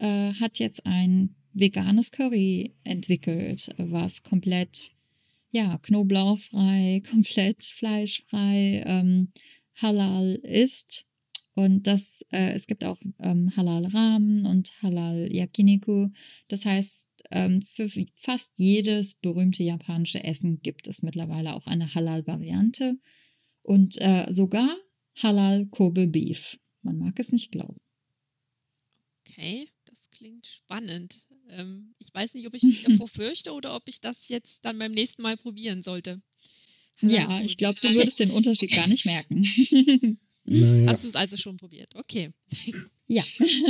äh, 0.00 0.32
hat 0.32 0.58
jetzt 0.58 0.84
ein 0.84 1.36
veganes 1.52 2.10
Curry 2.10 2.74
entwickelt, 2.82 3.72
was 3.78 4.24
komplett 4.24 4.95
ja, 5.50 5.78
knoblauchfrei, 5.78 7.02
komplett 7.10 7.64
fleischfrei, 7.64 8.82
ähm, 8.86 9.32
halal 9.74 10.34
ist. 10.42 11.06
Und 11.54 11.86
das, 11.86 12.22
äh, 12.32 12.52
es 12.52 12.66
gibt 12.66 12.84
auch 12.84 13.00
ähm, 13.18 13.56
Halal 13.56 13.86
Ramen 13.86 14.44
und 14.44 14.70
Halal 14.82 15.32
Yakiniku. 15.32 16.10
Das 16.48 16.66
heißt, 16.66 17.24
ähm, 17.30 17.62
für 17.62 17.88
fast 18.14 18.52
jedes 18.56 19.14
berühmte 19.14 19.62
japanische 19.62 20.22
Essen 20.22 20.60
gibt 20.60 20.86
es 20.86 21.02
mittlerweile 21.02 21.54
auch 21.54 21.66
eine 21.66 21.94
Halal-Variante. 21.94 22.98
Und 23.62 23.98
äh, 24.02 24.26
sogar 24.30 24.76
Halal 25.16 25.66
Kobe 25.66 26.06
Beef. 26.06 26.58
Man 26.82 26.98
mag 26.98 27.18
es 27.18 27.32
nicht 27.32 27.50
glauben. 27.50 27.78
Okay, 29.26 29.70
das 29.86 30.10
klingt 30.10 30.46
spannend. 30.46 31.26
Ähm, 31.50 31.94
ich 31.98 32.12
weiß 32.12 32.34
nicht, 32.34 32.46
ob 32.46 32.54
ich 32.54 32.62
mich 32.62 32.82
davor 32.84 33.08
fürchte 33.08 33.52
oder 33.52 33.74
ob 33.74 33.82
ich 33.86 34.00
das 34.00 34.28
jetzt 34.28 34.64
dann 34.64 34.78
beim 34.78 34.92
nächsten 34.92 35.22
Mal 35.22 35.36
probieren 35.36 35.82
sollte. 35.82 36.20
Ja, 37.00 37.40
ich 37.42 37.56
glaube, 37.56 37.78
du 37.80 37.88
würdest 37.94 38.20
den 38.20 38.30
Unterschied 38.30 38.72
gar 38.72 38.86
nicht 38.86 39.06
merken. 39.06 40.18
Naja. 40.48 40.86
Hast 40.86 41.02
du 41.02 41.08
es 41.08 41.16
also 41.16 41.36
schon 41.36 41.56
probiert? 41.56 41.92
Okay. 41.96 42.30
Ja. 43.08 43.22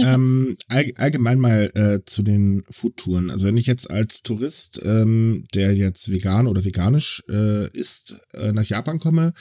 ähm, 0.03 0.57
all, 0.69 0.93
allgemein 0.97 1.39
mal 1.39 1.71
äh, 1.75 2.05
zu 2.05 2.23
den 2.23 2.65
Foodtouren. 2.69 3.31
Also 3.31 3.47
wenn 3.47 3.57
ich 3.57 3.67
jetzt 3.67 3.91
als 3.91 4.23
Tourist, 4.23 4.81
ähm, 4.85 5.47
der 5.55 5.75
jetzt 5.75 6.11
vegan 6.11 6.47
oder 6.47 6.65
veganisch 6.65 7.23
äh, 7.31 7.71
ist, 7.75 8.17
äh, 8.35 8.53
nach 8.53 8.65
Japan 8.65 8.99
komme, 8.99 9.33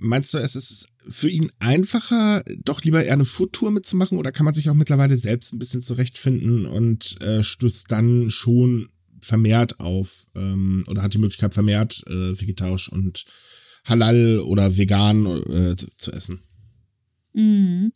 meinst 0.00 0.34
du, 0.34 0.38
es 0.38 0.56
ist 0.56 0.88
für 1.08 1.28
ihn 1.28 1.50
einfacher, 1.58 2.42
doch 2.64 2.82
lieber 2.82 3.04
eher 3.04 3.12
eine 3.12 3.24
Foodtour 3.24 3.70
mitzumachen 3.70 4.18
oder 4.18 4.32
kann 4.32 4.44
man 4.44 4.54
sich 4.54 4.68
auch 4.68 4.74
mittlerweile 4.74 5.16
selbst 5.16 5.52
ein 5.52 5.58
bisschen 5.58 5.82
zurechtfinden 5.82 6.66
und 6.66 7.20
äh, 7.22 7.42
stößt 7.42 7.90
dann 7.90 8.30
schon 8.30 8.88
vermehrt 9.20 9.80
auf 9.80 10.26
ähm, 10.34 10.84
oder 10.88 11.02
hat 11.02 11.14
die 11.14 11.18
Möglichkeit 11.18 11.54
vermehrt 11.54 12.02
äh, 12.06 12.40
vegetarisch 12.40 12.90
und 12.90 13.24
halal 13.84 14.40
oder 14.40 14.76
vegan 14.76 15.26
äh, 15.26 15.76
zu 15.96 16.12
essen? 16.12 16.40
Mhm. 17.32 17.92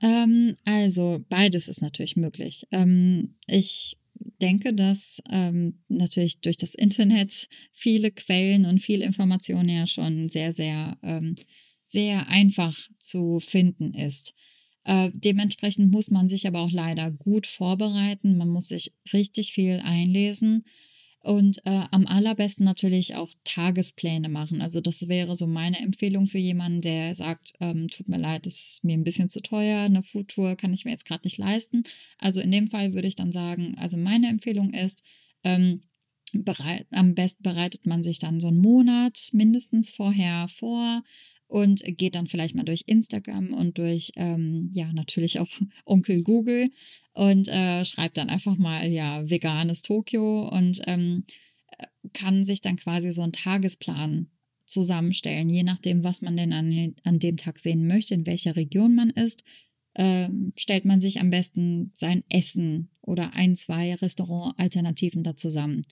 Ähm, 0.00 0.56
also 0.64 1.24
beides 1.28 1.68
ist 1.68 1.82
natürlich 1.82 2.16
möglich. 2.16 2.66
Ähm, 2.70 3.34
ich 3.46 3.98
denke, 4.40 4.74
dass 4.74 5.22
ähm, 5.30 5.80
natürlich 5.88 6.40
durch 6.40 6.56
das 6.56 6.74
Internet 6.74 7.48
viele 7.72 8.10
Quellen 8.10 8.64
und 8.64 8.80
viel 8.80 9.02
Information 9.02 9.68
ja 9.68 9.86
schon 9.86 10.28
sehr, 10.28 10.52
sehr, 10.52 10.98
ähm, 11.02 11.36
sehr 11.84 12.28
einfach 12.28 12.76
zu 12.98 13.40
finden 13.40 13.94
ist. 13.94 14.34
Äh, 14.84 15.10
dementsprechend 15.12 15.90
muss 15.90 16.10
man 16.10 16.28
sich 16.28 16.46
aber 16.46 16.60
auch 16.60 16.72
leider 16.72 17.10
gut 17.10 17.46
vorbereiten. 17.46 18.36
Man 18.36 18.48
muss 18.48 18.68
sich 18.68 18.94
richtig 19.12 19.52
viel 19.52 19.80
einlesen. 19.84 20.64
Und 21.20 21.58
äh, 21.66 21.82
am 21.90 22.06
allerbesten 22.06 22.64
natürlich 22.64 23.16
auch 23.16 23.30
Tagespläne 23.44 24.28
machen. 24.28 24.62
Also 24.62 24.80
das 24.80 25.08
wäre 25.08 25.36
so 25.36 25.46
meine 25.46 25.78
Empfehlung 25.80 26.26
für 26.26 26.38
jemanden, 26.38 26.80
der 26.80 27.14
sagt, 27.14 27.54
ähm, 27.60 27.88
tut 27.88 28.08
mir 28.08 28.18
leid, 28.18 28.46
das 28.46 28.54
ist 28.54 28.84
mir 28.84 28.94
ein 28.94 29.04
bisschen 29.04 29.28
zu 29.28 29.40
teuer, 29.40 29.80
eine 29.80 30.04
Foodtour 30.04 30.54
kann 30.54 30.72
ich 30.72 30.84
mir 30.84 30.92
jetzt 30.92 31.06
gerade 31.06 31.24
nicht 31.24 31.38
leisten. 31.38 31.82
Also 32.18 32.40
in 32.40 32.52
dem 32.52 32.68
Fall 32.68 32.94
würde 32.94 33.08
ich 33.08 33.16
dann 33.16 33.32
sagen, 33.32 33.74
also 33.78 33.96
meine 33.96 34.28
Empfehlung 34.28 34.72
ist, 34.72 35.02
ähm, 35.42 35.82
bereit, 36.32 36.86
am 36.90 37.14
besten 37.14 37.42
bereitet 37.42 37.86
man 37.86 38.02
sich 38.02 38.18
dann 38.18 38.40
so 38.40 38.48
einen 38.48 38.60
Monat 38.60 39.30
mindestens 39.32 39.90
vorher 39.90 40.46
vor, 40.48 41.02
und 41.48 41.82
geht 41.96 42.14
dann 42.14 42.26
vielleicht 42.26 42.54
mal 42.54 42.64
durch 42.64 42.84
Instagram 42.86 43.52
und 43.52 43.78
durch, 43.78 44.12
ähm, 44.16 44.70
ja, 44.72 44.92
natürlich 44.92 45.40
auch 45.40 45.48
Onkel 45.84 46.22
Google 46.22 46.70
und 47.14 47.48
äh, 47.48 47.84
schreibt 47.84 48.18
dann 48.18 48.30
einfach 48.30 48.56
mal, 48.56 48.86
ja, 48.86 49.28
veganes 49.28 49.82
Tokio 49.82 50.48
und 50.48 50.80
ähm, 50.86 51.24
kann 52.12 52.44
sich 52.44 52.60
dann 52.60 52.76
quasi 52.76 53.10
so 53.12 53.22
einen 53.22 53.32
Tagesplan 53.32 54.28
zusammenstellen, 54.66 55.48
je 55.48 55.62
nachdem, 55.62 56.04
was 56.04 56.22
man 56.22 56.36
denn 56.36 56.52
an, 56.52 56.94
an 57.04 57.18
dem 57.18 57.38
Tag 57.38 57.58
sehen 57.58 57.86
möchte, 57.86 58.14
in 58.14 58.26
welcher 58.26 58.54
Region 58.54 58.94
man 58.94 59.10
ist, 59.10 59.42
äh, 59.94 60.28
stellt 60.56 60.84
man 60.84 61.00
sich 61.00 61.20
am 61.20 61.30
besten 61.30 61.90
sein 61.94 62.22
Essen 62.28 62.90
oder 63.00 63.34
ein, 63.34 63.56
zwei 63.56 63.94
Restaurant-Alternativen 63.94 65.22
da 65.22 65.34
zusammen. 65.34 65.82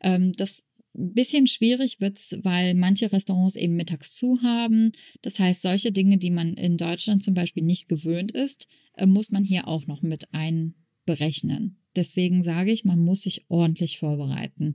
Ähm, 0.00 0.32
das 0.32 0.66
ein 0.96 1.12
bisschen 1.12 1.46
schwierig 1.46 2.00
wird's, 2.00 2.38
weil 2.42 2.74
manche 2.74 3.12
Restaurants 3.12 3.56
eben 3.56 3.76
mittags 3.76 4.14
zu 4.14 4.42
haben. 4.42 4.92
Das 5.22 5.38
heißt, 5.38 5.62
solche 5.62 5.92
Dinge, 5.92 6.18
die 6.18 6.30
man 6.30 6.54
in 6.54 6.76
Deutschland 6.76 7.22
zum 7.22 7.34
Beispiel 7.34 7.62
nicht 7.62 7.88
gewöhnt 7.88 8.32
ist, 8.32 8.68
äh, 8.94 9.06
muss 9.06 9.30
man 9.30 9.44
hier 9.44 9.68
auch 9.68 9.86
noch 9.86 10.02
mit 10.02 10.32
einberechnen. 10.32 11.78
Deswegen 11.96 12.42
sage 12.42 12.72
ich, 12.72 12.84
man 12.84 13.00
muss 13.00 13.22
sich 13.22 13.44
ordentlich 13.48 13.98
vorbereiten. 13.98 14.74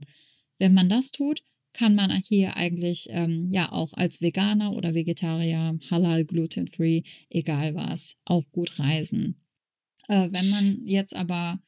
Wenn 0.58 0.74
man 0.74 0.88
das 0.88 1.10
tut, 1.10 1.42
kann 1.72 1.94
man 1.94 2.10
hier 2.12 2.56
eigentlich 2.56 3.08
ähm, 3.10 3.48
ja 3.50 3.72
auch 3.72 3.92
als 3.94 4.22
Veganer 4.22 4.72
oder 4.72 4.94
Vegetarier, 4.94 5.78
Halal, 5.90 6.24
Gluten-Free, 6.24 7.02
egal 7.28 7.74
was, 7.74 8.16
auch 8.24 8.44
gut 8.52 8.78
reisen. 8.78 9.40
Äh, 10.08 10.28
wenn 10.30 10.50
man 10.50 10.80
jetzt 10.84 11.14
aber 11.16 11.60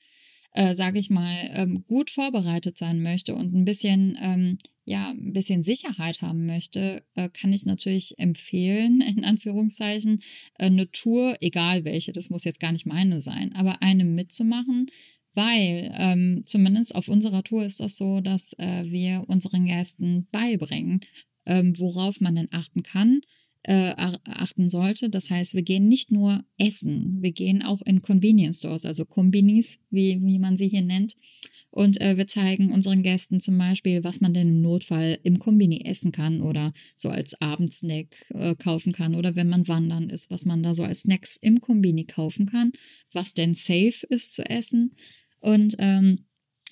äh, 0.57 0.75
sage 0.75 0.99
ich 0.99 1.11
mal, 1.11 1.35
ähm, 1.55 1.85
gut 1.87 2.11
vorbereitet 2.11 2.79
sein 2.79 3.03
möchte 3.03 3.35
und 3.35 3.55
ein 3.55 3.65
bisschen, 3.65 4.19
ähm, 4.21 4.59
ja, 4.87 5.11
ein 5.11 5.33
bisschen 5.33 5.63
Sicherheit 5.63 6.23
haben 6.23 6.47
möchte, 6.47 7.03
äh, 7.15 7.29
kann 7.29 7.53
ich 7.53 7.67
natürlich 7.67 8.19
empfehlen, 8.19 9.01
in 9.17 9.25
Anführungszeichen, 9.25 10.21
äh, 10.59 10.67
eine 10.67 10.91
Tour, 10.91 11.37
egal 11.41 11.85
welche, 11.85 12.13
das 12.13 12.31
muss 12.31 12.45
jetzt 12.45 12.61
gar 12.61 12.73
nicht 12.73 12.87
meine 12.87 13.21
sein, 13.21 13.55
aber 13.55 13.83
eine 13.83 14.05
mitzumachen, 14.05 14.87
weil 15.35 15.93
ähm, 15.99 16.43
zumindest 16.47 16.95
auf 16.95 17.09
unserer 17.09 17.45
Tour 17.45 17.65
ist 17.65 17.81
das 17.81 17.99
so, 17.99 18.21
dass 18.23 18.55
äh, 18.55 18.85
wir 18.87 19.25
unseren 19.27 19.67
Gästen 19.67 20.27
beibringen, 20.33 21.01
ähm, 21.45 21.79
worauf 21.79 22.23
man 22.23 22.35
denn 22.35 22.49
achten 22.51 22.83
kann, 22.83 23.21
äh, 23.67 23.95
achten 23.97 24.69
sollte. 24.69 25.11
Das 25.11 25.29
heißt, 25.29 25.55
wir 25.55 25.63
gehen 25.63 25.89
nicht 25.89 26.13
nur 26.13 26.45
essen, 26.57 27.19
wir 27.21 27.33
gehen 27.33 27.63
auch 27.63 27.83
in 27.83 28.01
Convenience 28.01 28.61
Stores, 28.61 28.87
also 28.87 29.05
Kombinis, 29.05 29.81
wie, 29.91 30.21
wie 30.23 30.39
man 30.39 30.57
sie 30.57 30.69
hier 30.69 30.83
nennt. 30.83 31.17
Und 31.71 32.01
äh, 32.01 32.17
wir 32.17 32.27
zeigen 32.27 32.73
unseren 32.73 33.03
Gästen 33.03 33.41
zum 33.41 33.59
Beispiel, 33.59 34.03
was 34.05 34.21
man 34.21 34.33
denn 34.33 34.49
im 34.49 34.61
Notfall 34.63 35.19
im 35.25 35.39
Kombini 35.39 35.83
essen 35.85 36.13
kann 36.13 36.41
oder 36.41 36.73
so 36.95 37.11
als 37.11 37.41
Abendsnack 37.43 38.07
äh, 38.31 38.55
kaufen 38.55 38.93
kann 38.93 39.15
oder 39.15 39.37
wenn 39.37 39.49
man 39.49 39.69
wandern 39.69 40.09
ist, 40.09 40.31
was 40.31 40.47
man 40.47 40.63
da 40.63 40.73
so 40.73 40.85
als 40.85 41.01
Snacks 41.01 41.37
im 41.37 41.61
Kombini 41.61 42.05
kaufen 42.05 42.47
kann, 42.47 42.73
was 43.13 43.35
denn 43.35 43.55
safe 43.55 44.07
ist 44.09 44.35
zu 44.35 44.49
essen. 44.49 44.95
Und 45.41 45.75
ähm, 45.79 46.21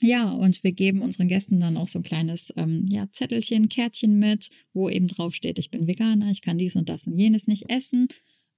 ja, 0.01 0.31
und 0.31 0.63
wir 0.65 0.73
geben 0.73 1.03
unseren 1.03 1.29
Gästen 1.29 1.61
dann 1.61 1.77
auch 1.77 1.89
so 1.89 2.01
ein 2.01 2.05
kleines 2.05 2.53
ähm, 2.57 2.87
ja, 2.89 3.11
Zettelchen, 3.11 3.69
Kärtchen 3.69 4.19
mit, 4.19 4.51
wo 4.73 4.89
eben 4.89 5.07
drauf 5.07 5.35
steht, 5.35 5.59
ich 5.59 5.71
bin 5.71 5.87
Veganer, 5.87 6.31
ich 6.31 6.43
kann 6.43 6.59
dies 6.59 6.77
und 6.77 6.89
das 6.89 7.07
und 7.07 7.17
jenes 7.17 7.47
nicht 7.47 7.71
essen. 7.71 8.09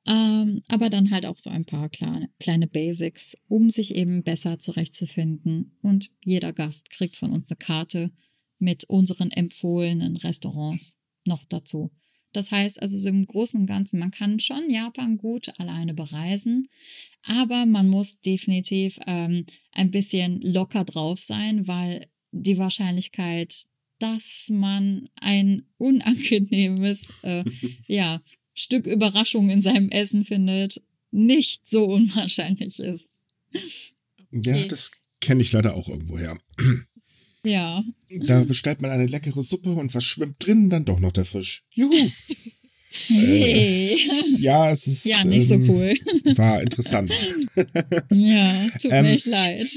Ähm, 0.09 0.63
aber 0.69 0.89
dann 0.89 1.11
halt 1.11 1.27
auch 1.27 1.39
so 1.39 1.51
ein 1.51 1.65
paar 1.65 1.89
kleine, 1.89 2.31
kleine 2.39 2.69
Basics, 2.69 3.37
um 3.49 3.69
sich 3.71 3.95
eben 3.97 4.23
besser 4.23 4.59
zurechtzufinden. 4.59 5.77
Und 5.83 6.11
jeder 6.25 6.53
Gast 6.53 6.91
kriegt 6.91 7.17
von 7.17 7.33
uns 7.33 7.51
eine 7.51 7.57
Karte 7.57 8.13
mit 8.59 8.85
unseren 8.85 9.31
empfohlenen 9.31 10.17
Restaurants 10.17 11.01
noch 11.25 11.45
dazu. 11.45 11.91
Das 12.33 12.51
heißt 12.51 12.83
also 12.83 12.99
so 12.99 13.09
im 13.09 13.27
Großen 13.27 13.59
und 13.59 13.67
Ganzen, 13.67 13.99
man 13.99 14.11
kann 14.11 14.41
schon 14.41 14.71
Japan 14.71 15.17
gut 15.17 15.59
alleine 15.59 15.95
bereisen, 15.95 16.69
aber 17.23 17.67
man 17.67 17.89
muss 17.89 18.21
definitiv 18.21 18.99
ähm, 19.07 19.47
ein 19.77 19.91
bisschen 19.91 20.41
locker 20.41 20.85
drauf 20.85 21.21
sein, 21.21 21.69
weil 21.69 22.07
die 22.33 22.59
Wahrscheinlichkeit, 22.59 23.67
dass 23.99 24.49
man 24.51 25.09
ein 25.17 25.67
unangenehmes 25.79 27.23
äh, 27.23 27.45
ja, 27.87 28.23
Stück 28.55 28.87
Überraschung 28.87 29.51
in 29.51 29.61
seinem 29.61 29.91
Essen 29.91 30.25
findet, 30.25 30.83
nicht 31.11 31.69
so 31.69 31.85
unwahrscheinlich 31.85 32.79
ist. 32.79 33.11
Ja, 34.31 34.65
das 34.67 34.93
kenne 35.21 35.43
ich 35.43 35.53
leider 35.53 35.75
auch 35.75 35.89
irgendwo 35.89 36.19
her. 36.19 36.39
Ja. 37.43 37.83
Da 38.23 38.45
bestellt 38.45 38.83
man 38.83 38.91
eine 38.91 39.07
leckere 39.07 39.43
Suppe 39.43 39.71
und 39.71 39.95
was 39.95 40.05
schwimmt 40.05 40.37
drin? 40.45 40.69
Dann 40.71 40.85
doch 40.85 41.01
noch 41.01 41.13
der 41.13 41.25
Fisch. 41.25 41.65
Juhu. 41.71 41.95
Hey. 43.07 43.95
Äh, 43.95 44.41
ja, 44.41 44.71
es 44.71 44.87
ist. 44.87 45.05
Ja, 45.05 45.25
nicht 45.25 45.51
ähm, 45.51 45.65
so 45.65 45.73
cool. 45.73 45.95
War 46.37 46.61
interessant. 46.63 47.11
ja, 48.11 48.69
tut 48.81 48.93
ähm, 48.93 49.05
mir 49.05 49.13
echt 49.13 49.27
leid. 49.27 49.69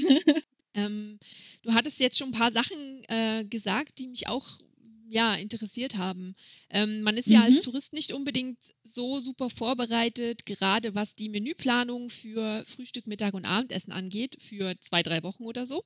Ähm, 0.74 1.18
du 1.62 1.74
hattest 1.74 2.00
jetzt 2.00 2.18
schon 2.18 2.28
ein 2.28 2.38
paar 2.38 2.52
Sachen 2.52 3.04
äh, 3.08 3.44
gesagt, 3.44 3.98
die 3.98 4.08
mich 4.08 4.28
auch 4.28 4.46
ja, 5.10 5.34
interessiert 5.34 5.96
haben. 5.96 6.34
Ähm, 6.70 7.02
man 7.02 7.16
ist 7.16 7.28
ja 7.28 7.42
als 7.42 7.58
mhm. 7.58 7.62
Tourist 7.62 7.92
nicht 7.92 8.12
unbedingt 8.12 8.58
so 8.84 9.18
super 9.18 9.50
vorbereitet, 9.50 10.46
gerade 10.46 10.94
was 10.94 11.16
die 11.16 11.28
Menüplanung 11.28 12.08
für 12.10 12.62
Frühstück, 12.64 13.08
Mittag 13.08 13.34
und 13.34 13.44
Abendessen 13.44 13.92
angeht, 13.92 14.36
für 14.38 14.78
zwei, 14.78 15.02
drei 15.02 15.24
Wochen 15.24 15.44
oder 15.44 15.66
so. 15.66 15.84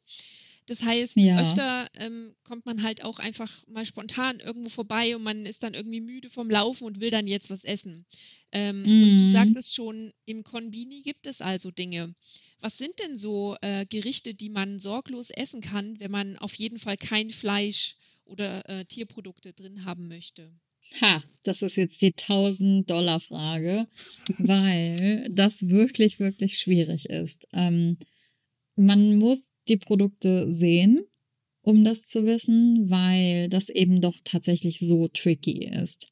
Das 0.67 0.83
heißt, 0.83 1.17
ja. 1.17 1.41
öfter 1.41 1.89
ähm, 1.95 2.35
kommt 2.43 2.65
man 2.65 2.83
halt 2.83 3.05
auch 3.05 3.19
einfach 3.19 3.51
mal 3.69 3.85
spontan 3.85 4.41
irgendwo 4.41 4.71
vorbei 4.71 5.15
und 5.15 5.23
man 5.23 5.45
ist 5.45 5.63
dann 5.63 5.75
irgendwie 5.75 6.01
müde 6.01 6.31
vom 6.31 6.49
Laufen 6.49 6.85
und 6.85 7.01
will 7.01 7.11
dann 7.11 7.27
jetzt 7.27 7.51
was 7.51 7.65
essen. 7.65 8.07
Ähm, 8.51 8.83
mm. 8.83 9.03
Und 9.03 9.19
du 9.19 9.25
mhm. 9.25 9.31
sagtest 9.31 9.75
schon, 9.75 10.13
im 10.25 10.43
Konbini 10.43 11.03
gibt 11.03 11.27
es 11.27 11.43
also 11.43 11.71
Dinge. 11.71 12.15
Was 12.61 12.79
sind 12.79 12.99
denn 13.01 13.19
so 13.19 13.57
äh, 13.61 13.85
Gerichte, 13.85 14.35
die 14.35 14.49
man 14.49 14.81
sorglos 14.81 15.31
essen 15.31 15.61
kann, 15.61 16.01
wenn 16.01 16.11
man 16.11 16.39
auf 16.39 16.55
jeden 16.55 16.79
Fall 16.79 16.97
kein 16.97 17.31
Fleisch 17.31 17.97
oder 18.25 18.67
äh, 18.69 18.87
Tierprodukte 18.87 19.53
drin 19.53 19.85
haben 19.85 20.09
möchte? 20.09 20.51
Ha, 21.01 21.23
das 21.43 21.63
ist 21.63 21.77
jetzt 21.77 22.01
die 22.01 22.13
1000-Dollar-Frage, 22.13 23.87
weil 24.39 25.29
das 25.31 25.69
wirklich, 25.69 26.21
wirklich 26.21 26.59
schwierig 26.59 27.07
ist. 27.07 27.47
Ähm, 27.53 27.99
man 28.77 29.17
muss 29.17 29.45
die 29.69 29.77
Produkte 29.77 30.51
sehen, 30.51 31.01
um 31.63 31.85
das 31.85 32.07
zu 32.07 32.27
wissen, 32.27 32.91
weil 32.91 33.49
das 33.49 33.69
eben 33.69 34.01
doch 34.01 34.17
tatsächlich 34.25 34.81
so 34.81 35.09
tricky 35.09 35.67
ist. 35.67 36.09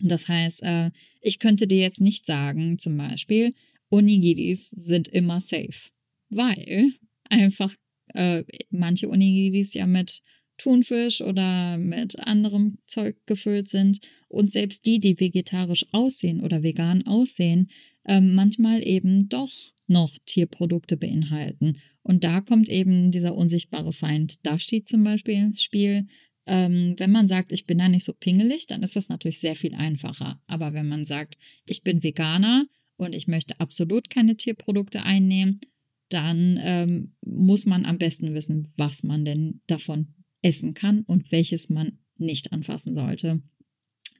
Das 0.00 0.28
heißt, 0.28 0.62
äh, 0.64 0.90
ich 1.20 1.38
könnte 1.38 1.66
dir 1.66 1.78
jetzt 1.78 2.00
nicht 2.00 2.26
sagen, 2.26 2.78
zum 2.78 2.96
Beispiel, 2.96 3.50
Onigiris 3.90 4.70
sind 4.70 5.08
immer 5.08 5.40
safe. 5.40 5.90
weil 6.30 6.92
einfach 7.28 7.74
äh, 8.14 8.44
manche 8.70 9.08
Onigiris 9.08 9.74
ja 9.74 9.86
mit 9.86 10.22
Thunfisch 10.56 11.20
oder 11.20 11.76
mit 11.78 12.18
anderem 12.20 12.78
Zeug 12.86 13.16
gefüllt 13.26 13.68
sind 13.68 14.00
und 14.28 14.50
selbst 14.50 14.86
die, 14.86 15.00
die 15.00 15.18
vegetarisch 15.18 15.86
aussehen 15.92 16.40
oder 16.40 16.62
vegan 16.62 17.06
aussehen, 17.06 17.70
äh, 18.04 18.20
manchmal 18.20 18.86
eben 18.86 19.28
doch 19.28 19.52
noch 19.86 20.16
Tierprodukte 20.26 20.96
beinhalten. 20.96 21.78
Und 22.02 22.24
da 22.24 22.40
kommt 22.40 22.68
eben 22.68 23.10
dieser 23.10 23.34
unsichtbare 23.34 23.92
Feind 23.92 24.44
Dashi 24.44 24.84
zum 24.84 25.04
Beispiel 25.04 25.34
ins 25.34 25.62
Spiel. 25.62 26.06
Ähm, 26.46 26.94
wenn 26.98 27.12
man 27.12 27.28
sagt, 27.28 27.52
ich 27.52 27.66
bin 27.66 27.78
da 27.78 27.88
nicht 27.88 28.04
so 28.04 28.12
pingelig, 28.12 28.66
dann 28.66 28.82
ist 28.82 28.96
das 28.96 29.08
natürlich 29.08 29.38
sehr 29.38 29.54
viel 29.54 29.74
einfacher. 29.74 30.40
Aber 30.46 30.74
wenn 30.74 30.88
man 30.88 31.04
sagt, 31.04 31.38
ich 31.66 31.82
bin 31.82 32.02
Veganer 32.02 32.66
und 32.96 33.14
ich 33.14 33.28
möchte 33.28 33.60
absolut 33.60 34.10
keine 34.10 34.36
Tierprodukte 34.36 35.04
einnehmen, 35.04 35.60
dann 36.08 36.58
ähm, 36.60 37.14
muss 37.24 37.64
man 37.64 37.86
am 37.86 37.98
besten 37.98 38.34
wissen, 38.34 38.72
was 38.76 39.02
man 39.02 39.24
denn 39.24 39.60
davon 39.66 40.14
essen 40.42 40.74
kann 40.74 41.02
und 41.02 41.30
welches 41.30 41.70
man 41.70 41.98
nicht 42.16 42.52
anfassen 42.52 42.94
sollte. 42.94 43.40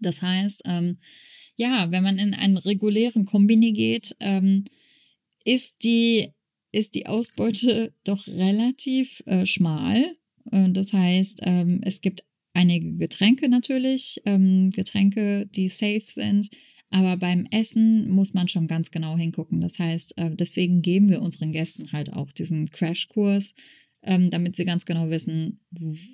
Das 0.01 0.23
heißt, 0.23 0.63
ähm, 0.67 0.99
ja, 1.57 1.91
wenn 1.91 2.03
man 2.03 2.19
in 2.19 2.35
einen 2.35 2.57
regulären 2.57 3.25
Kombini 3.25 3.73
geht, 3.73 4.17
ähm, 4.21 4.65
ist 5.45 5.85
die 5.85 6.31
ist 6.73 6.95
die 6.95 7.07
Ausbeute 7.07 7.93
doch 8.05 8.27
relativ 8.27 9.23
äh, 9.27 9.47
schmal. 9.47 10.17
Äh, 10.51 10.71
das 10.71 10.93
heißt, 10.93 11.41
ähm, 11.43 11.81
es 11.85 12.01
gibt 12.01 12.25
einige 12.55 12.95
Getränke 12.97 13.49
natürlich, 13.49 14.21
ähm, 14.25 14.71
Getränke, 14.71 15.47
die 15.47 15.69
safe 15.69 16.05
sind. 16.05 16.51
Aber 16.91 17.17
beim 17.17 17.47
Essen 17.51 18.11
muss 18.11 18.35
man 18.35 18.49
schon 18.49 18.67
ganz 18.67 18.91
genau 18.91 19.17
hingucken. 19.17 19.63
Das 19.63 19.79
heißt, 19.79 20.19
äh, 20.19 20.31
deswegen 20.35 20.83
geben 20.83 21.09
wir 21.09 21.23
unseren 21.23 21.53
Gästen 21.53 21.91
halt 21.93 22.13
auch 22.13 22.33
diesen 22.33 22.71
Crashkurs, 22.71 23.55
ähm, 24.03 24.29
damit 24.29 24.57
sie 24.57 24.67
ganz 24.67 24.85
genau 24.85 25.09
wissen, 25.09 25.61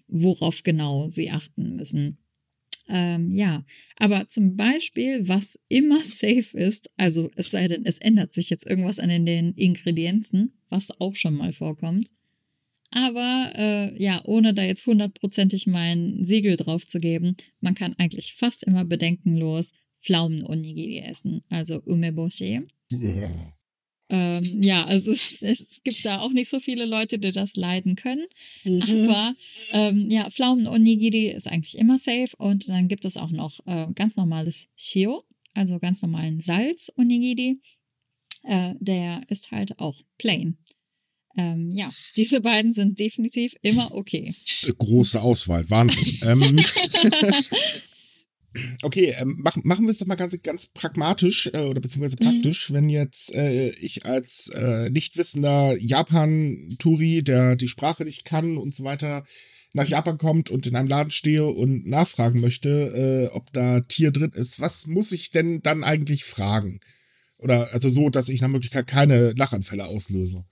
worauf 0.07 0.62
genau 0.62 1.09
sie 1.09 1.31
achten 1.31 1.74
müssen. 1.74 2.18
Ähm, 2.88 3.31
ja, 3.31 3.64
aber 3.96 4.29
zum 4.29 4.57
Beispiel, 4.57 5.29
was 5.29 5.59
immer 5.68 6.01
safe 6.05 6.57
ist, 6.57 6.90
also 6.96 7.31
es 7.37 7.51
sei 7.51 7.68
denn, 7.68 7.85
es 7.85 7.98
ändert 7.98 8.33
sich 8.33 8.51
jetzt 8.51 8.66
irgendwas 8.66 8.98
an 8.98 9.27
den 9.27 9.55
Ingredienzen, 9.55 10.59
was 10.68 11.01
auch 11.01 11.14
schon 11.14 11.35
mal 11.35 11.53
vorkommt. 11.53 12.12
Aber 12.90 13.53
äh, 13.55 14.03
ja, 14.03 14.22
ohne 14.24 14.55
da 14.55 14.62
jetzt 14.62 14.87
hundertprozentig 14.87 15.66
mein 15.66 16.24
Siegel 16.24 16.57
drauf 16.57 16.87
zu 16.87 17.01
geben, 17.01 17.37
man 17.61 17.74
kann 17.74 17.94
eigentlich 17.98 18.37
fast 18.38 18.64
immer 18.64 18.85
bedenkenlos 18.85 19.72
Pflaumen-Onigiri 20.03 21.01
essen, 21.01 21.42
also 21.51 21.83
Umeboshi. 21.83 22.62
Ja. 22.92 23.29
Ähm, 24.11 24.62
ja, 24.62 24.85
also 24.87 25.12
es, 25.12 25.37
es 25.40 25.83
gibt 25.85 26.05
da 26.05 26.21
auch 26.21 26.33
nicht 26.33 26.49
so 26.49 26.61
viele 26.61 26.87
Leute, 26.87 27.18
die 27.18 27.31
das 27.31 27.57
leiden 27.57 27.94
können. 27.94 28.25
Mhm. 28.64 28.83
Aber 28.83 29.35
ähm, 29.73 30.11
ja, 30.11 30.31
Pflaumen-Onigiri 30.31 31.29
ist 31.29 31.47
eigentlich 31.47 31.77
immer 31.77 31.99
safe. 31.99 32.31
Und 32.38 32.68
dann 32.68 32.88
gibt 32.88 33.05
es 33.05 33.16
auch 33.16 33.31
noch 33.31 33.61
äh, 33.66 33.87
ganz 33.94 34.16
normales 34.16 34.68
Shio, 34.77 35.25
also 35.55 35.79
ganz 35.79 36.03
normalen 36.03 36.40
Salz-Onigiri. 36.40 37.61
Äh, 38.44 38.75
der 38.81 39.23
ist 39.29 39.51
halt 39.51 39.79
auch 39.79 40.01
plain. 40.16 40.57
Ähm, 41.37 41.73
ja, 41.73 41.92
diese 42.16 42.40
beiden 42.40 42.73
sind 42.73 42.99
definitiv 42.99 43.55
immer 43.62 43.94
okay. 43.94 44.35
Große 44.79 45.21
Auswahl, 45.21 45.68
Wahnsinn. 45.68 46.18
ähm, 46.23 46.59
Okay, 48.83 49.14
ähm, 49.18 49.38
mach, 49.42 49.57
machen 49.64 49.87
wir 49.87 49.92
es 49.92 49.99
doch 49.99 50.07
mal 50.07 50.14
ganz, 50.14 50.37
ganz 50.42 50.68
pragmatisch 50.68 51.51
äh, 51.53 51.59
oder 51.61 51.81
beziehungsweise 51.81 52.16
mhm. 52.21 52.25
praktisch, 52.25 52.71
mhm. 52.71 52.75
wenn 52.75 52.88
jetzt 52.88 53.35
äh, 53.35 53.71
ich 53.81 54.07
als 54.07 54.51
äh, 54.51 54.90
nicht 54.90 55.16
wissender 55.16 55.77
Japan-Turi, 55.79 57.23
der 57.23 57.57
die 57.57 57.68
Sprache 57.68 58.05
nicht 58.05 58.25
kann 58.25 58.59
und 58.59 58.75
so 58.75 58.85
weiter, 58.85 59.25
nach 59.73 59.87
Japan 59.87 60.18
kommt 60.18 60.51
und 60.51 60.66
in 60.66 60.77
einem 60.77 60.88
Laden 60.88 61.11
stehe 61.11 61.47
und 61.47 61.87
nachfragen 61.87 62.40
möchte, 62.40 63.29
äh, 63.31 63.35
ob 63.35 63.53
da 63.53 63.81
Tier 63.81 64.11
drin 64.11 64.33
ist, 64.35 64.61
was 64.61 64.87
muss 64.87 65.12
ich 65.12 65.31
denn 65.31 65.61
dann 65.62 65.85
eigentlich 65.85 66.25
fragen? 66.25 66.81
Oder 67.38 67.73
also 67.73 67.88
so, 67.88 68.11
dass 68.11 68.29
ich 68.29 68.40
nach 68.40 68.49
Möglichkeit 68.49 68.87
keine 68.87 69.33
Lachanfälle 69.33 69.87
auslöse. 69.87 70.44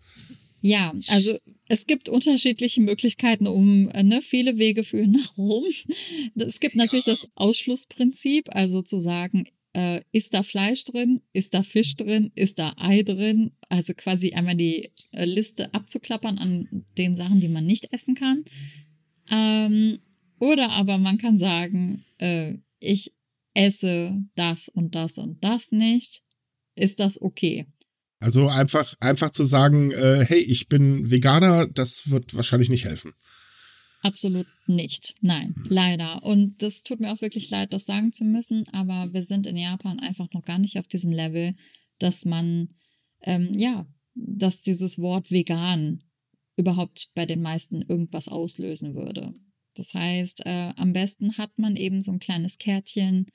Ja, 0.67 0.93
also 1.07 1.39
es 1.69 1.87
gibt 1.87 2.09
unterschiedliche 2.09 2.81
Möglichkeiten, 2.81 3.47
um 3.47 3.89
äh, 3.91 4.03
ne, 4.03 4.21
viele 4.21 4.59
Wege 4.59 4.83
führen 4.83 5.13
nach 5.13 5.39
Rom. 5.39 5.65
Es 6.35 6.59
gibt 6.59 6.75
natürlich 6.75 7.05
das 7.05 7.29
Ausschlussprinzip, 7.37 8.49
also 8.53 8.83
zu 8.83 8.99
sagen, 8.99 9.45
äh, 9.75 10.01
ist 10.11 10.35
da 10.35 10.43
Fleisch 10.43 10.85
drin, 10.85 11.21
ist 11.33 11.55
da 11.55 11.63
Fisch 11.63 11.95
drin, 11.95 12.33
ist 12.35 12.59
da 12.59 12.75
Ei 12.79 13.05
drin, 13.05 13.53
also 13.69 13.95
quasi 13.95 14.33
einmal 14.33 14.57
die 14.57 14.91
äh, 15.13 15.25
Liste 15.25 15.73
abzuklappern 15.73 16.39
an 16.39 16.85
den 16.99 17.15
Sachen, 17.15 17.41
die 17.41 17.49
man 17.49 17.65
nicht 17.65 17.93
essen 17.93 18.17
kann. 18.17 18.45
Ähm, 19.31 20.01
oder 20.41 20.71
aber 20.71 20.99
man 20.99 21.19
kann 21.19 21.39
sagen, 21.39 22.05
äh, 22.19 22.55
ich 22.81 23.13
esse 23.55 24.21
das 24.35 24.69
und 24.69 24.97
das 24.97 25.19
und 25.19 25.45
das 25.45 25.71
nicht. 25.71 26.25
Ist 26.75 26.99
das 26.99 27.23
okay? 27.23 27.67
Also 28.19 28.49
einfach, 28.49 28.95
einfach 29.01 29.31
zu 29.31 29.45
sagen, 29.45 29.91
äh, 29.91 30.25
hey, 30.27 30.41
ich 30.41 30.69
bin 30.69 31.11
Veganer, 31.11 31.67
das 31.67 32.11
wird 32.11 32.35
wahrscheinlich 32.35 32.71
nicht 32.71 32.87
helfen. 32.87 33.13
Absolut 34.03 34.47
nicht. 34.67 35.15
Nein, 35.21 35.55
hm. 35.55 35.67
leider. 35.69 36.23
Und 36.23 36.63
das 36.63 36.83
tut 36.83 37.01
mir 37.01 37.13
auch 37.13 37.21
wirklich 37.21 37.51
leid, 37.51 37.73
das 37.73 37.87
sagen 37.87 38.13
zu 38.13 38.25
müssen, 38.25 38.65
aber 38.73 39.13
wir 39.13 39.23
sind 39.23 39.47
in 39.47 39.57
Japan 39.57 40.01
einfach 40.01 40.29
noch 40.33 40.45
gar 40.45 40.59
nicht 40.59 40.79
auf 40.79 40.87
diesem 40.87 41.13
Level, 41.13 41.55
dass 41.99 42.25
man, 42.25 42.69
ähm, 43.23 43.53
ja, 43.57 43.87
dass 44.15 44.63
dieses 44.63 44.99
Wort 44.99 45.31
vegan 45.31 46.03
überhaupt 46.57 47.11
bei 47.15 47.27
den 47.27 47.43
meisten 47.43 47.83
irgendwas 47.83 48.29
auslösen 48.29 48.95
würde. 48.95 49.35
Das 49.79 49.95
heißt, 49.95 50.47
äh, 50.47 50.73
am 50.77 50.93
besten 50.93 51.39
hat 51.39 51.59
man 51.59 51.77
eben 51.77 52.01
so 52.01 52.13
ein 52.13 52.19
kleines 52.19 52.59
Kärtchen, 52.59 53.27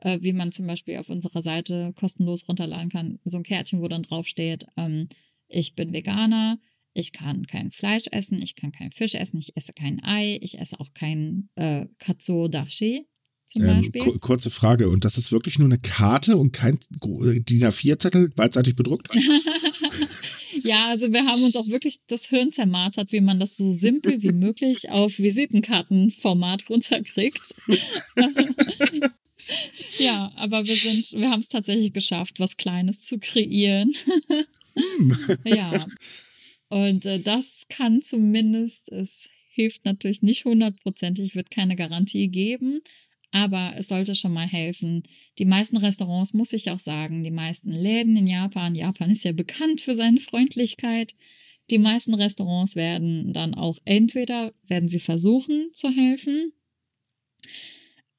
äh, 0.00 0.18
wie 0.22 0.32
man 0.32 0.52
zum 0.52 0.66
Beispiel 0.66 0.98
auf 0.98 1.08
unserer 1.08 1.42
Seite 1.42 1.92
kostenlos 1.94 2.48
runterladen 2.48 2.90
kann. 2.90 3.18
So 3.24 3.38
ein 3.38 3.42
Kärtchen, 3.42 3.80
wo 3.80 3.88
dann 3.88 4.02
draufsteht, 4.02 4.66
ähm, 4.76 5.08
ich 5.48 5.74
bin 5.74 5.92
Veganer, 5.92 6.58
ich 6.94 7.12
kann 7.12 7.46
kein 7.46 7.70
Fleisch 7.70 8.04
essen, 8.10 8.42
ich 8.42 8.56
kann 8.56 8.72
kein 8.72 8.92
Fisch 8.92 9.14
essen, 9.14 9.38
ich 9.38 9.56
esse 9.56 9.72
kein 9.72 10.02
Ei, 10.02 10.38
ich 10.40 10.58
esse 10.58 10.78
auch 10.80 10.92
kein 10.94 11.48
äh, 11.54 11.86
Katsuo 11.98 12.48
Dashi 12.48 13.06
zum 13.46 13.64
ähm, 13.64 13.76
Beispiel. 13.76 14.18
Kurze 14.18 14.50
Frage, 14.50 14.88
und 14.88 15.04
das 15.04 15.18
ist 15.18 15.32
wirklich 15.32 15.58
nur 15.58 15.68
eine 15.68 15.78
Karte 15.78 16.36
und 16.36 16.52
kein 16.52 16.78
DIN 16.90 17.64
A4-Zettel 17.64 18.30
beidseitig 18.34 18.76
bedruckt? 18.76 19.08
Ja, 20.64 20.88
also 20.88 21.12
wir 21.12 21.24
haben 21.24 21.42
uns 21.42 21.56
auch 21.56 21.68
wirklich 21.68 21.98
das 22.06 22.26
Hirn 22.26 22.52
zermartert, 22.52 23.12
wie 23.12 23.20
man 23.20 23.40
das 23.40 23.56
so 23.56 23.72
simpel 23.72 24.22
wie 24.22 24.32
möglich 24.32 24.90
auf 24.90 25.18
Visitenkartenformat 25.18 26.68
runterkriegt. 26.68 27.54
ja, 29.98 30.32
aber 30.36 30.66
wir 30.66 30.76
sind, 30.76 31.12
wir 31.12 31.30
haben 31.30 31.40
es 31.40 31.48
tatsächlich 31.48 31.92
geschafft, 31.92 32.40
was 32.40 32.56
Kleines 32.56 33.02
zu 33.02 33.18
kreieren. 33.18 33.92
Hm. 34.74 35.16
ja. 35.44 35.86
Und 36.68 37.06
äh, 37.06 37.20
das 37.20 37.66
kann 37.68 38.02
zumindest, 38.02 38.92
es 38.92 39.28
hilft 39.48 39.84
natürlich 39.84 40.22
nicht 40.22 40.44
hundertprozentig, 40.44 41.34
wird 41.34 41.50
keine 41.50 41.76
Garantie 41.76 42.28
geben, 42.28 42.80
aber 43.30 43.72
es 43.76 43.88
sollte 43.88 44.14
schon 44.14 44.32
mal 44.32 44.46
helfen. 44.46 45.02
Die 45.38 45.44
meisten 45.44 45.76
Restaurants, 45.76 46.34
muss 46.34 46.52
ich 46.52 46.70
auch 46.70 46.78
sagen, 46.78 47.22
die 47.22 47.30
meisten 47.30 47.70
Läden 47.70 48.16
in 48.16 48.26
Japan, 48.26 48.74
Japan 48.74 49.10
ist 49.10 49.24
ja 49.24 49.32
bekannt 49.32 49.80
für 49.80 49.94
seine 49.94 50.20
Freundlichkeit. 50.20 51.14
Die 51.70 51.78
meisten 51.78 52.14
Restaurants 52.14 52.76
werden 52.76 53.32
dann 53.32 53.54
auch 53.54 53.78
entweder 53.84 54.52
werden 54.66 54.88
sie 54.88 55.00
versuchen 55.00 55.68
zu 55.72 55.90
helfen 55.90 56.52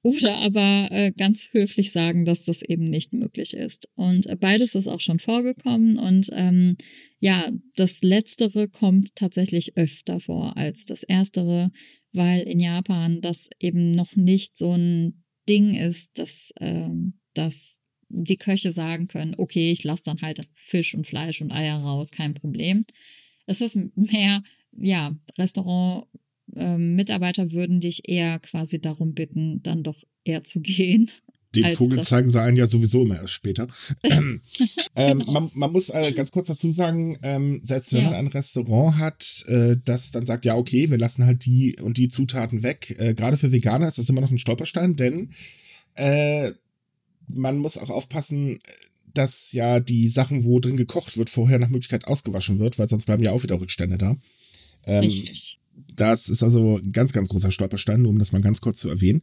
oder 0.02 0.38
aber 0.38 0.88
äh, 0.92 1.12
ganz 1.12 1.50
höflich 1.52 1.92
sagen, 1.92 2.24
dass 2.24 2.46
das 2.46 2.62
eben 2.62 2.90
nicht 2.90 3.12
möglich 3.12 3.54
ist. 3.54 3.90
Und 3.96 4.28
beides 4.40 4.76
ist 4.76 4.88
auch 4.88 5.02
schon 5.02 5.20
vorgekommen 5.20 5.98
und 5.98 6.30
ähm, 6.32 6.78
ja, 7.20 7.52
das 7.76 8.02
Letztere 8.02 8.70
kommt 8.70 9.16
tatsächlich 9.16 9.76
öfter 9.76 10.22
vor 10.22 10.56
als 10.56 10.86
das 10.86 11.04
Erstere 11.04 11.72
weil 12.12 12.42
in 12.42 12.60
Japan 12.60 13.22
das 13.22 13.50
eben 13.60 13.92
noch 13.92 14.16
nicht 14.16 14.58
so 14.58 14.74
ein 14.74 15.24
Ding 15.50 15.74
ist, 15.74 16.20
dass, 16.20 16.54
äh, 16.58 16.90
dass 17.34 17.82
die 18.10 18.38
Köche 18.38 18.74
sagen 18.74 19.08
können, 19.08 19.36
okay, 19.38 19.72
ich 19.72 19.84
lasse 19.84 20.04
dann 20.06 20.22
halt 20.22 20.48
Fisch 20.54 20.94
und 20.94 21.06
Fleisch 21.06 21.42
und 21.42 21.52
Eier 21.52 21.78
raus, 21.78 22.12
kein 22.12 22.34
Problem. 22.34 22.86
Es 23.46 23.62
ist 23.62 23.78
mehr, 23.96 24.44
ja, 24.72 25.16
Restaurant. 25.38 26.08
Ähm, 26.56 26.96
Mitarbeiter 26.96 27.52
würden 27.52 27.80
dich 27.80 28.10
eher 28.10 28.40
quasi 28.40 28.80
darum 28.80 29.14
bitten, 29.14 29.62
dann 29.62 29.84
doch 29.84 30.04
eher 30.24 30.44
zu 30.44 30.62
gehen 30.62 31.10
den 31.56 31.66
Vogel 31.76 32.04
zeigen 32.04 32.30
sie 32.30 32.42
einen 32.42 32.58
ja 32.58 32.68
sowieso 32.68 33.04
immer 33.04 33.20
erst 33.20 33.34
später. 33.34 33.68
ähm, 34.96 35.24
man, 35.28 35.50
man, 35.54 35.72
muss 35.72 35.90
äh, 35.90 36.12
ganz 36.12 36.32
kurz 36.32 36.48
dazu 36.48 36.70
sagen, 36.70 37.18
ähm, 37.24 37.62
selbst 37.64 37.94
wenn 37.94 38.04
ja. 38.04 38.12
man 38.12 38.20
ein 38.20 38.28
Restaurant 38.28 38.98
hat, 39.00 39.46
äh, 39.48 39.76
das 39.84 40.12
dann 40.12 40.26
sagt, 40.26 40.46
ja, 40.46 40.56
okay, 40.56 40.90
wir 40.92 40.98
lassen 40.98 41.26
halt 41.26 41.46
die 41.46 41.76
und 41.82 41.98
die 41.98 42.08
Zutaten 42.08 42.62
weg. 42.62 42.96
Äh, 43.00 43.16
Gerade 43.16 43.38
für 43.38 43.52
Veganer 43.52 43.88
ist 43.88 43.98
das 43.98 44.10
immer 44.10 44.22
noch 44.22 44.32
ein 44.32 44.40
Stolperstein, 44.40 44.96
denn 44.96 45.32
äh, 45.96 46.52
man 47.28 47.58
muss 47.58 47.78
auch 47.78 47.90
aufpassen, 47.90 48.60
dass 49.14 49.52
ja 49.52 49.80
die 49.80 50.08
Sachen, 50.08 50.44
wo 50.44 50.60
drin 50.60 50.78
gekocht 50.78 51.18
wird, 51.18 51.30
vorher 51.30 51.58
nach 51.58 51.70
Möglichkeit 51.70 52.06
ausgewaschen 52.06 52.60
wird, 52.60 52.78
weil 52.78 52.88
sonst 52.88 53.06
bleiben 53.06 53.24
ja 53.24 53.32
auch 53.32 53.44
wieder 53.44 53.60
Rückstände 53.60 53.98
da. 53.98 54.16
Ähm, 54.86 55.02
Richtig. 55.02 55.60
Das 55.96 56.30
ist 56.30 56.44
also 56.44 56.78
ein 56.78 56.92
ganz, 56.92 57.12
ganz 57.12 57.28
großer 57.28 57.52
Stolperstein, 57.52 58.06
um 58.06 58.20
das 58.20 58.32
mal 58.32 58.42
ganz 58.42 58.62
kurz 58.62 58.80
zu 58.80 58.90
erwähnen. 58.90 59.22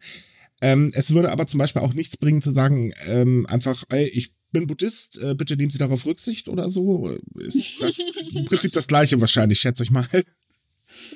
Ähm, 0.63 0.91
es 0.95 1.13
würde 1.13 1.31
aber 1.31 1.47
zum 1.47 1.59
Beispiel 1.59 1.83
auch 1.83 1.95
nichts 1.95 2.17
bringen 2.17 2.43
zu 2.43 2.51
sagen, 2.51 2.93
ähm, 3.07 3.47
einfach, 3.47 3.85
ey, 3.91 4.07
ich 4.09 4.31
bin 4.53 4.67
Buddhist, 4.67 5.19
äh, 5.19 5.35
bitte 5.35 5.57
nehmen 5.57 5.71
Sie 5.71 5.79
darauf 5.79 6.07
Rücksicht 6.07 6.49
oder 6.49 6.71
so. 6.71 7.11
Ist 7.35 7.83
das 7.83 7.99
im 8.35 8.45
Prinzip 8.47 8.73
das 8.73 8.87
gleiche 8.87 9.21
wahrscheinlich, 9.21 9.61
schätze 9.61 9.83
ich 9.83 9.91
mal. 9.91 10.07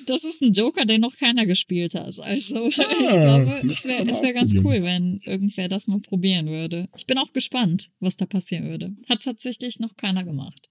Das 0.06 0.24
ist 0.24 0.42
ein 0.42 0.52
Joker, 0.52 0.84
den 0.84 1.00
noch 1.00 1.16
keiner 1.16 1.46
gespielt 1.46 1.94
hat. 1.94 2.18
Also 2.18 2.56
ah, 2.64 2.68
ich 2.68 2.76
glaube, 2.76 3.62
es 3.68 3.88
wäre 3.88 4.06
wär 4.06 4.32
ganz 4.34 4.54
cool, 4.56 4.82
wenn 4.82 5.20
irgendwer 5.24 5.68
das 5.68 5.86
mal 5.86 6.00
probieren 6.00 6.48
würde. 6.48 6.88
Ich 6.96 7.06
bin 7.06 7.18
auch 7.18 7.32
gespannt, 7.32 7.90
was 8.00 8.16
da 8.16 8.26
passieren 8.26 8.68
würde. 8.68 8.94
Hat 9.08 9.22
tatsächlich 9.22 9.78
noch 9.78 9.96
keiner 9.96 10.24
gemacht. 10.24 10.68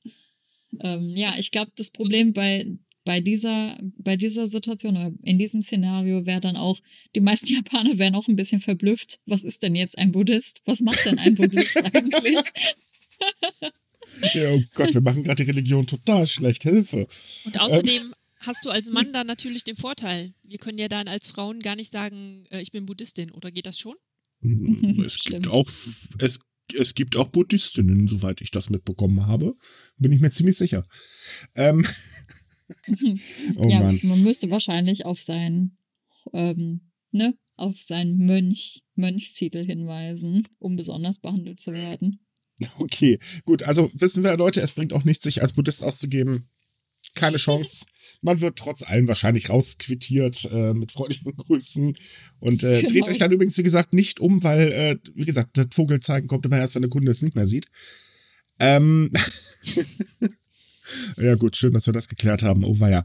Ähm, 0.81 1.09
ja, 1.09 1.33
ich 1.37 1.51
glaube, 1.51 1.71
das 1.75 1.91
Problem 1.91 2.33
bei 2.33 2.67
bei 3.05 3.21
dieser, 3.21 3.77
bei 3.97 4.17
dieser 4.17 4.47
Situation 4.47 4.97
oder 4.97 5.11
in 5.23 5.39
diesem 5.39 5.61
Szenario 5.61 6.25
wäre 6.25 6.41
dann 6.41 6.57
auch, 6.57 6.79
die 7.15 7.21
meisten 7.21 7.47
Japaner 7.53 7.97
wären 7.97 8.15
auch 8.15 8.27
ein 8.27 8.35
bisschen 8.35 8.61
verblüfft. 8.61 9.19
Was 9.25 9.43
ist 9.43 9.63
denn 9.63 9.75
jetzt 9.75 9.97
ein 9.97 10.11
Buddhist? 10.11 10.61
Was 10.65 10.81
macht 10.81 11.05
denn 11.05 11.19
ein 11.19 11.35
Buddhist 11.35 11.77
eigentlich? 11.93 12.39
ja, 14.33 14.51
oh 14.51 14.63
Gott, 14.73 14.93
wir 14.93 15.01
machen 15.01 15.23
gerade 15.23 15.43
die 15.43 15.49
Religion 15.49 15.87
total 15.87 16.27
schlecht. 16.27 16.63
Hilfe. 16.63 17.07
Und 17.45 17.59
außerdem 17.59 18.03
ähm, 18.03 18.13
hast 18.41 18.65
du 18.65 18.69
als 18.69 18.89
Mann 18.89 19.13
dann 19.13 19.27
natürlich 19.27 19.63
den 19.63 19.75
Vorteil. 19.75 20.33
Wir 20.47 20.57
können 20.57 20.77
ja 20.77 20.87
dann 20.87 21.07
als 21.07 21.27
Frauen 21.27 21.59
gar 21.59 21.75
nicht 21.75 21.91
sagen, 21.91 22.45
äh, 22.51 22.61
ich 22.61 22.71
bin 22.71 22.85
Buddhistin. 22.85 23.31
Oder 23.31 23.51
geht 23.51 23.65
das 23.65 23.79
schon? 23.79 23.95
Hm, 24.41 25.03
es 25.05 25.19
gibt 25.23 25.47
auch, 25.47 25.67
es, 25.67 26.39
es 26.77 26.93
gibt 26.93 27.15
auch 27.15 27.27
Buddhistinnen, 27.27 28.07
soweit 28.07 28.41
ich 28.41 28.51
das 28.51 28.69
mitbekommen 28.69 29.25
habe. 29.25 29.55
Bin 29.97 30.11
ich 30.11 30.19
mir 30.19 30.31
ziemlich 30.31 30.57
sicher. 30.57 30.85
Ähm, 31.55 31.85
oh 33.55 33.67
ja, 33.67 33.79
Mann. 33.79 33.99
man 34.03 34.23
müsste 34.23 34.49
wahrscheinlich 34.49 35.05
auf 35.05 35.21
sein, 35.21 35.77
ähm, 36.33 36.81
ne, 37.11 37.35
auf 37.55 37.81
seinen 37.81 38.17
Mönch, 38.17 38.83
Mönchstitel 38.95 39.65
hinweisen, 39.65 40.47
um 40.59 40.75
besonders 40.75 41.19
behandelt 41.19 41.59
zu 41.59 41.73
werden. 41.73 42.19
Okay, 42.77 43.19
gut, 43.45 43.63
also 43.63 43.89
wissen 43.93 44.23
wir, 44.23 44.35
Leute, 44.37 44.61
es 44.61 44.73
bringt 44.73 44.93
auch 44.93 45.03
nichts, 45.05 45.23
sich 45.23 45.41
als 45.41 45.53
Buddhist 45.53 45.83
auszugeben. 45.83 46.49
Keine 47.15 47.37
Chance. 47.37 47.85
Man 48.21 48.41
wird 48.41 48.57
trotz 48.57 48.83
allem 48.83 49.07
wahrscheinlich 49.07 49.49
rausquittiert 49.49 50.49
äh, 50.51 50.73
mit 50.73 50.91
freundlichen 50.91 51.35
Grüßen. 51.37 51.95
Und 52.39 52.63
äh, 52.63 52.81
genau. 52.81 52.93
dreht 52.93 53.07
euch 53.09 53.17
dann 53.17 53.31
übrigens, 53.31 53.57
wie 53.57 53.63
gesagt, 53.63 53.93
nicht 53.93 54.19
um, 54.19 54.43
weil, 54.43 54.71
äh, 54.71 54.97
wie 55.15 55.25
gesagt, 55.25 55.57
das 55.57 55.67
Vogelzeigen 55.71 56.27
kommt 56.27 56.45
immer 56.45 56.57
erst, 56.57 56.75
wenn 56.75 56.81
der 56.81 56.89
Kunde 56.89 57.11
es 57.11 57.21
nicht 57.21 57.35
mehr 57.35 57.47
sieht. 57.47 57.67
Ähm. 58.59 59.11
Ja, 61.17 61.35
gut, 61.35 61.57
schön, 61.57 61.73
dass 61.73 61.85
wir 61.85 61.93
das 61.93 62.07
geklärt 62.07 62.43
haben. 62.43 62.63
Oh, 62.63 62.79
weia. 62.79 63.03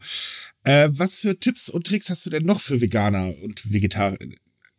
Äh, 0.64 0.88
was 0.92 1.20
für 1.20 1.38
Tipps 1.38 1.68
und 1.68 1.86
Tricks 1.86 2.10
hast 2.10 2.26
du 2.26 2.30
denn 2.30 2.44
noch 2.44 2.60
für 2.60 2.80
Veganer 2.80 3.32
und 3.42 3.72
Vegetarier? 3.72 4.18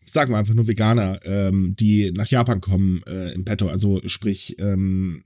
Sagen 0.06 0.32
wir 0.32 0.38
einfach 0.38 0.53
nur 0.53 0.68
Veganer, 0.68 1.20
ähm, 1.26 1.76
die 1.80 2.12
nach 2.12 2.28
Japan 2.28 2.62
kommen 2.62 3.01
äh, 3.08 3.32
im 3.34 3.43
Petto. 3.43 3.68
Also 3.68 4.01
sprich, 4.06 4.58
ähm, 4.60 5.24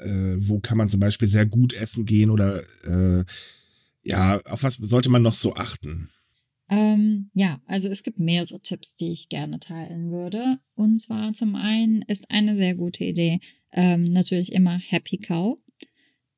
äh, 0.00 0.36
wo 0.36 0.60
kann 0.60 0.78
man 0.78 0.88
zum 0.88 1.00
Beispiel 1.00 1.28
sehr 1.28 1.46
gut 1.46 1.72
essen 1.74 2.06
gehen 2.06 2.30
oder 2.30 2.62
äh, 2.84 3.24
ja, 4.02 4.40
auf 4.44 4.62
was 4.62 4.74
sollte 4.74 5.10
man 5.10 5.22
noch 5.22 5.34
so 5.34 5.54
achten? 5.54 6.08
Ähm, 6.70 7.30
ja, 7.34 7.60
also 7.66 7.88
es 7.88 8.04
gibt 8.04 8.20
mehrere 8.20 8.60
Tipps, 8.60 8.94
die 8.94 9.12
ich 9.12 9.28
gerne 9.28 9.58
teilen 9.58 10.12
würde. 10.12 10.58
Und 10.74 11.00
zwar 11.00 11.34
zum 11.34 11.56
einen 11.56 12.02
ist 12.02 12.30
eine 12.30 12.56
sehr 12.56 12.76
gute 12.76 13.04
Idee 13.04 13.40
ähm, 13.72 14.04
natürlich 14.04 14.52
immer 14.52 14.78
Happy 14.78 15.18
Cow. 15.18 15.58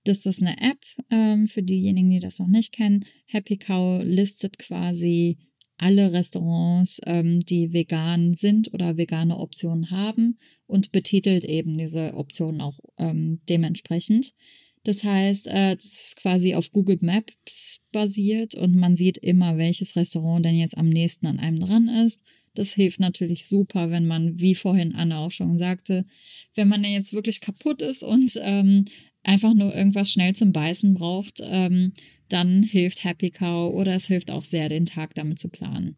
Das 0.04 0.26
ist 0.26 0.42
eine 0.42 0.60
App 0.60 0.80
ähm, 1.10 1.46
für 1.46 1.62
diejenigen, 1.62 2.10
die 2.10 2.20
das 2.20 2.38
noch 2.38 2.48
nicht 2.48 2.72
kennen. 2.72 3.04
Happy 3.26 3.56
Cow 3.56 4.02
listet 4.04 4.58
quasi 4.58 5.38
alle 5.76 6.12
Restaurants, 6.12 7.00
ähm, 7.06 7.40
die 7.40 7.72
vegan 7.72 8.34
sind 8.34 8.72
oder 8.72 8.96
vegane 8.96 9.38
Optionen 9.38 9.90
haben 9.90 10.38
und 10.66 10.92
betitelt 10.92 11.44
eben 11.44 11.76
diese 11.76 12.14
Optionen 12.14 12.60
auch 12.60 12.78
ähm, 12.98 13.40
dementsprechend. 13.48 14.32
Das 14.84 15.04
heißt, 15.04 15.48
äh, 15.48 15.74
ist 15.74 16.16
quasi 16.16 16.54
auf 16.54 16.72
Google 16.72 16.98
Maps 17.00 17.80
basiert 17.92 18.54
und 18.54 18.74
man 18.74 18.96
sieht 18.96 19.18
immer, 19.18 19.56
welches 19.56 19.94
Restaurant 19.96 20.44
denn 20.44 20.56
jetzt 20.56 20.76
am 20.76 20.88
nächsten 20.88 21.26
an 21.26 21.38
einem 21.38 21.60
dran 21.60 21.88
ist. 21.88 22.22
Das 22.54 22.74
hilft 22.74 23.00
natürlich 23.00 23.46
super, 23.46 23.90
wenn 23.90 24.06
man, 24.06 24.38
wie 24.38 24.54
vorhin 24.54 24.94
Anna 24.94 25.24
auch 25.24 25.30
schon 25.30 25.58
sagte, 25.58 26.04
wenn 26.54 26.68
man 26.68 26.84
jetzt 26.84 27.12
wirklich 27.12 27.40
kaputt 27.40 27.80
ist 27.80 28.02
und 28.02 28.38
ähm, 28.42 28.84
einfach 29.22 29.54
nur 29.54 29.74
irgendwas 29.74 30.10
schnell 30.10 30.34
zum 30.34 30.52
Beißen 30.52 30.94
braucht, 30.94 31.40
ähm, 31.44 31.92
dann 32.28 32.62
hilft 32.62 33.04
Happy 33.04 33.30
Cow 33.30 33.72
oder 33.72 33.94
es 33.94 34.06
hilft 34.06 34.30
auch 34.30 34.44
sehr, 34.44 34.68
den 34.68 34.86
Tag 34.86 35.14
damit 35.14 35.38
zu 35.38 35.48
planen. 35.48 35.96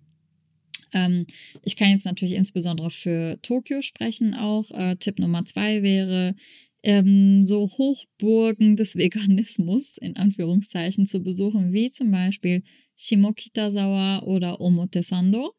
Ähm, 0.92 1.26
ich 1.62 1.76
kann 1.76 1.90
jetzt 1.90 2.06
natürlich 2.06 2.34
insbesondere 2.34 2.90
für 2.90 3.38
Tokio 3.42 3.82
sprechen 3.82 4.34
auch. 4.34 4.70
Äh, 4.70 4.96
Tipp 4.96 5.18
Nummer 5.18 5.44
zwei 5.44 5.82
wäre, 5.82 6.34
ähm, 6.82 7.44
so 7.44 7.68
Hochburgen 7.68 8.76
des 8.76 8.96
Veganismus 8.96 9.96
in 9.98 10.16
Anführungszeichen 10.16 11.06
zu 11.06 11.20
besuchen, 11.20 11.72
wie 11.72 11.90
zum 11.90 12.10
Beispiel 12.10 12.62
Shimokitazawa 12.96 14.22
oder 14.22 14.60
Omotesando. 14.60 15.54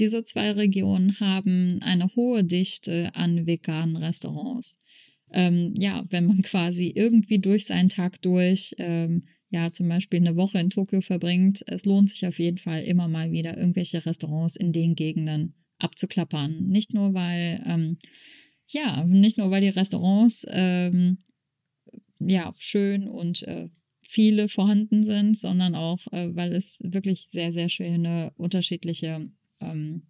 Diese 0.00 0.24
zwei 0.24 0.52
Regionen 0.52 1.20
haben 1.20 1.78
eine 1.82 2.08
hohe 2.16 2.42
Dichte 2.42 3.14
an 3.14 3.46
veganen 3.46 3.96
Restaurants 3.96 4.78
ähm, 5.34 5.74
ja, 5.76 6.04
wenn 6.10 6.26
man 6.26 6.42
quasi 6.42 6.92
irgendwie 6.94 7.40
durch 7.40 7.66
seinen 7.66 7.88
Tag 7.88 8.22
durch, 8.22 8.74
ähm, 8.78 9.24
ja, 9.50 9.72
zum 9.72 9.88
Beispiel 9.88 10.20
eine 10.20 10.36
Woche 10.36 10.58
in 10.58 10.70
Tokio 10.70 11.00
verbringt, 11.00 11.64
es 11.66 11.84
lohnt 11.84 12.08
sich 12.08 12.26
auf 12.26 12.38
jeden 12.38 12.58
Fall 12.58 12.82
immer 12.84 13.08
mal 13.08 13.32
wieder 13.32 13.56
irgendwelche 13.58 14.04
Restaurants 14.06 14.56
in 14.56 14.72
den 14.72 14.94
Gegenden 14.94 15.54
abzuklappern. 15.78 16.68
Nicht 16.68 16.94
nur, 16.94 17.14
weil, 17.14 17.62
ähm, 17.66 17.98
ja, 18.70 19.04
nicht 19.04 19.36
nur, 19.36 19.50
weil 19.50 19.60
die 19.60 19.68
Restaurants, 19.68 20.46
ähm, 20.50 21.18
ja, 22.20 22.52
schön 22.56 23.08
und 23.08 23.42
äh, 23.42 23.68
viele 24.02 24.48
vorhanden 24.48 25.04
sind, 25.04 25.36
sondern 25.36 25.74
auch, 25.74 26.00
äh, 26.12 26.34
weil 26.34 26.52
es 26.52 26.80
wirklich 26.84 27.26
sehr, 27.26 27.52
sehr 27.52 27.68
schöne 27.68 28.32
unterschiedliche 28.36 29.28
ähm, 29.60 30.02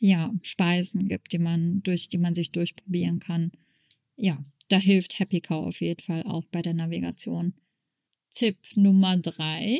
ja, 0.00 0.32
Speisen 0.42 1.06
gibt, 1.06 1.32
die 1.32 1.38
man, 1.38 1.82
durch 1.82 2.08
die 2.08 2.18
man 2.18 2.34
sich 2.34 2.50
durchprobieren 2.50 3.20
kann 3.20 3.52
ja, 4.16 4.44
da 4.68 4.78
hilft 4.78 5.18
Happy 5.18 5.40
Cow 5.40 5.66
auf 5.66 5.80
jeden 5.80 6.00
Fall 6.00 6.22
auch 6.24 6.44
bei 6.46 6.62
der 6.62 6.74
Navigation. 6.74 7.54
Tipp 8.30 8.58
Nummer 8.74 9.16
drei 9.16 9.78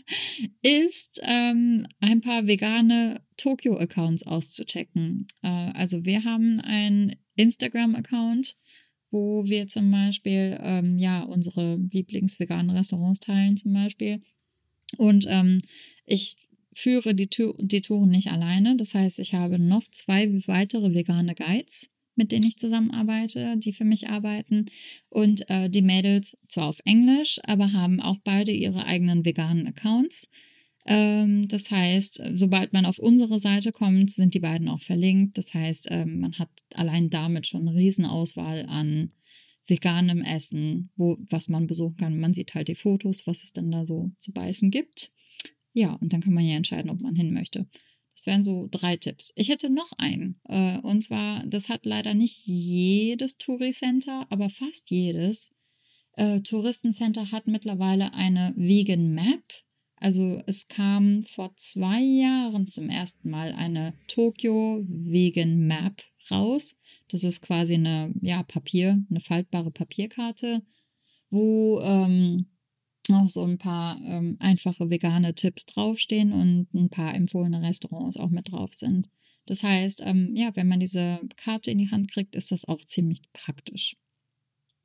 ist, 0.62 1.20
ähm, 1.24 1.86
ein 1.98 2.20
paar 2.20 2.46
vegane 2.46 3.22
Tokyo-Accounts 3.38 4.26
auszuchecken. 4.26 5.26
Äh, 5.42 5.48
also 5.48 6.04
wir 6.04 6.24
haben 6.24 6.60
einen 6.60 7.16
Instagram-Account, 7.36 8.58
wo 9.10 9.44
wir 9.46 9.66
zum 9.68 9.90
Beispiel 9.90 10.58
ähm, 10.60 10.98
ja 10.98 11.22
unsere 11.22 11.76
Lieblingsveganen 11.90 12.70
Restaurants 12.70 13.20
teilen 13.20 13.56
zum 13.56 13.72
Beispiel. 13.72 14.20
Und 14.98 15.26
ähm, 15.28 15.62
ich 16.04 16.36
führe 16.74 17.14
die, 17.14 17.30
die 17.30 17.80
Touren 17.80 18.10
nicht 18.10 18.30
alleine. 18.30 18.76
Das 18.76 18.94
heißt, 18.94 19.18
ich 19.20 19.32
habe 19.32 19.58
noch 19.58 19.84
zwei 19.90 20.30
weitere 20.46 20.92
vegane 20.94 21.34
Guides 21.34 21.90
mit 22.16 22.32
denen 22.32 22.46
ich 22.46 22.58
zusammenarbeite, 22.58 23.56
die 23.58 23.72
für 23.72 23.84
mich 23.84 24.08
arbeiten. 24.08 24.66
Und 25.08 25.48
äh, 25.48 25.70
die 25.70 25.82
Mädels 25.82 26.38
zwar 26.48 26.66
auf 26.68 26.80
Englisch, 26.84 27.38
aber 27.44 27.72
haben 27.72 28.00
auch 28.00 28.18
beide 28.24 28.52
ihre 28.52 28.86
eigenen 28.86 29.24
veganen 29.24 29.66
Accounts. 29.66 30.28
Ähm, 30.86 31.48
das 31.48 31.70
heißt, 31.70 32.22
sobald 32.34 32.72
man 32.72 32.86
auf 32.86 32.98
unsere 32.98 33.40
Seite 33.40 33.72
kommt, 33.72 34.10
sind 34.10 34.34
die 34.34 34.40
beiden 34.40 34.68
auch 34.68 34.82
verlinkt. 34.82 35.36
Das 35.36 35.52
heißt, 35.52 35.88
ähm, 35.90 36.20
man 36.20 36.32
hat 36.38 36.50
allein 36.74 37.10
damit 37.10 37.46
schon 37.46 37.68
eine 37.68 37.76
Riesenauswahl 37.76 38.66
an 38.68 39.10
veganem 39.66 40.22
Essen, 40.22 40.90
wo, 40.96 41.16
was 41.28 41.48
man 41.48 41.66
besuchen 41.66 41.96
kann. 41.96 42.18
Man 42.18 42.34
sieht 42.34 42.54
halt 42.54 42.68
die 42.68 42.76
Fotos, 42.76 43.26
was 43.26 43.42
es 43.42 43.52
denn 43.52 43.70
da 43.70 43.84
so 43.84 44.12
zu 44.18 44.32
beißen 44.32 44.70
gibt. 44.70 45.10
Ja, 45.72 45.92
und 45.94 46.12
dann 46.12 46.20
kann 46.20 46.32
man 46.32 46.44
ja 46.46 46.56
entscheiden, 46.56 46.90
ob 46.90 47.00
man 47.00 47.16
hin 47.16 47.32
möchte. 47.34 47.66
Das 48.16 48.26
wären 48.26 48.44
so 48.44 48.66
drei 48.70 48.96
Tipps. 48.96 49.32
Ich 49.36 49.50
hätte 49.50 49.68
noch 49.68 49.92
einen. 49.98 50.40
Äh, 50.48 50.78
und 50.78 51.02
zwar, 51.02 51.44
das 51.46 51.68
hat 51.68 51.84
leider 51.84 52.14
nicht 52.14 52.46
jedes 52.46 53.36
Touri-Center, 53.36 54.26
aber 54.30 54.48
fast 54.48 54.90
jedes. 54.90 55.54
Äh, 56.12 56.40
Touristencenter 56.40 57.30
hat 57.30 57.46
mittlerweile 57.46 58.14
eine 58.14 58.54
Vegan 58.56 59.12
Map. 59.12 59.44
Also 59.96 60.42
es 60.46 60.66
kam 60.66 61.24
vor 61.24 61.54
zwei 61.56 62.00
Jahren 62.00 62.68
zum 62.68 62.88
ersten 62.88 63.28
Mal 63.28 63.52
eine 63.52 63.92
Tokyo 64.08 64.82
Vegan 64.88 65.66
Map 65.66 66.02
raus. 66.30 66.78
Das 67.08 67.22
ist 67.22 67.42
quasi 67.42 67.74
eine, 67.74 68.14
ja, 68.22 68.42
Papier, 68.42 69.04
eine 69.10 69.20
faltbare 69.20 69.70
Papierkarte, 69.70 70.62
wo 71.28 71.80
ähm, 71.82 72.46
auch 73.14 73.28
so 73.28 73.44
ein 73.44 73.58
paar 73.58 74.00
ähm, 74.04 74.36
einfache 74.40 74.90
vegane 74.90 75.34
Tipps 75.34 75.66
draufstehen 75.66 76.32
und 76.32 76.72
ein 76.74 76.90
paar 76.90 77.14
empfohlene 77.14 77.62
Restaurants 77.62 78.16
auch 78.16 78.30
mit 78.30 78.50
drauf 78.50 78.74
sind. 78.74 79.08
Das 79.46 79.62
heißt, 79.62 80.02
ähm, 80.04 80.32
ja, 80.34 80.50
wenn 80.54 80.66
man 80.68 80.80
diese 80.80 81.20
Karte 81.36 81.70
in 81.70 81.78
die 81.78 81.90
Hand 81.90 82.10
kriegt, 82.10 82.34
ist 82.34 82.50
das 82.50 82.64
auch 82.64 82.84
ziemlich 82.84 83.20
praktisch. 83.32 83.96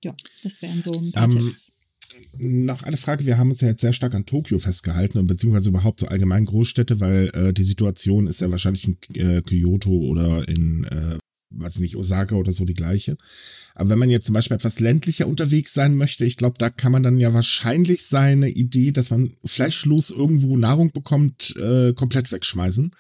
ja, 0.04 0.14
das 0.44 0.62
wären 0.62 0.82
so 0.82 0.94
ein 0.94 1.12
paar 1.12 1.24
ähm, 1.24 1.32
Tipps. 1.32 1.74
Noch 2.38 2.84
eine 2.84 2.98
Frage, 2.98 3.26
wir 3.26 3.38
haben 3.38 3.52
uns 3.52 3.62
ja 3.62 3.70
jetzt 3.70 3.82
sehr 3.82 3.94
stark 3.94 4.14
an 4.14 4.26
Tokio 4.26 4.60
festgehalten 4.60 5.18
und 5.18 5.28
beziehungsweise 5.28 5.70
überhaupt 5.70 6.00
so 6.00 6.08
allgemein 6.08 6.46
Großstädte, 6.46 7.00
weil 7.00 7.30
äh, 7.34 7.54
die 7.54 7.64
Situation 7.64 8.28
ist 8.28 8.42
ja 8.42 8.52
wahrscheinlich 8.52 8.88
in 8.88 8.98
äh, 9.16 9.42
Kyoto 9.42 9.92
oder 9.92 10.48
in, 10.48 10.84
äh, 10.86 11.18
weiß 11.52 11.76
ich 11.76 11.82
nicht, 11.82 11.96
Osaka 11.96 12.36
oder 12.36 12.52
so 12.52 12.66
die 12.66 12.74
gleiche. 12.74 13.18
Aber 13.76 13.90
wenn 13.90 14.00
man 14.00 14.10
jetzt 14.10 14.26
zum 14.26 14.34
Beispiel 14.34 14.56
etwas 14.56 14.80
ländlicher 14.80 15.28
unterwegs 15.28 15.74
sein 15.74 15.96
möchte, 15.96 16.26
ich 16.26 16.38
glaube, 16.38 16.56
da 16.58 16.70
kann 16.70 16.92
man 16.92 17.04
dann 17.04 17.20
ja 17.20 17.34
wahrscheinlich 17.34 18.04
seine 18.06 18.50
Idee, 18.50 18.92
dass 18.92 19.10
man 19.10 19.32
fleischlos 19.46 20.12
irgendwo 20.12 20.58
Nahrung 20.58 20.92
bekommt, 20.92 21.56
äh, 21.58 21.94
komplett 21.94 22.32
wegschmeißen. 22.32 22.92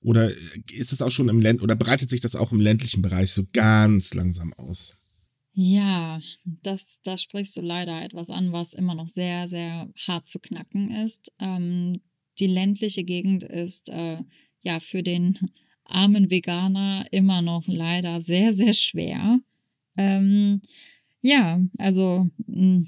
Oder 0.00 0.30
ist 0.70 0.92
es 0.92 1.02
auch 1.02 1.10
schon 1.10 1.28
im 1.28 1.40
Länd 1.40 1.62
oder 1.62 1.74
breitet 1.74 2.10
sich 2.10 2.20
das 2.20 2.36
auch 2.36 2.52
im 2.52 2.60
ländlichen 2.60 3.02
Bereich 3.02 3.32
so 3.32 3.44
ganz 3.52 4.14
langsam 4.14 4.52
aus? 4.54 4.96
Ja, 5.52 6.20
das, 6.44 7.00
da 7.02 7.16
sprichst 7.16 7.56
du 7.56 7.62
leider 7.62 8.04
etwas 8.04 8.28
an, 8.28 8.52
was 8.52 8.74
immer 8.74 8.94
noch 8.94 9.08
sehr, 9.08 9.48
sehr 9.48 9.90
hart 10.06 10.28
zu 10.28 10.38
knacken 10.38 10.90
ist. 10.90 11.32
Ähm, 11.40 11.98
die 12.38 12.46
ländliche 12.46 13.04
Gegend 13.04 13.42
ist 13.42 13.88
äh, 13.88 14.18
ja 14.62 14.80
für 14.80 15.02
den 15.02 15.38
armen 15.88 16.30
Veganer 16.30 17.06
immer 17.10 17.42
noch 17.42 17.66
leider 17.66 18.20
sehr, 18.20 18.54
sehr 18.54 18.74
schwer. 18.74 19.40
Ähm, 19.96 20.60
ja, 21.22 21.60
also 21.78 22.28
hm, 22.46 22.86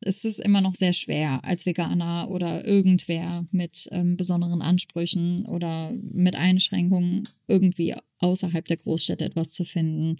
es 0.00 0.24
ist 0.24 0.40
immer 0.40 0.60
noch 0.60 0.74
sehr 0.74 0.92
schwer 0.92 1.44
als 1.44 1.66
Veganer 1.66 2.30
oder 2.30 2.64
irgendwer 2.64 3.44
mit 3.50 3.88
ähm, 3.90 4.16
besonderen 4.16 4.62
Ansprüchen 4.62 5.44
oder 5.46 5.92
mit 6.12 6.36
Einschränkungen 6.36 7.28
irgendwie 7.48 7.94
außerhalb 8.18 8.66
der 8.66 8.76
Großstädte 8.76 9.24
etwas 9.24 9.50
zu 9.50 9.64
finden. 9.64 10.16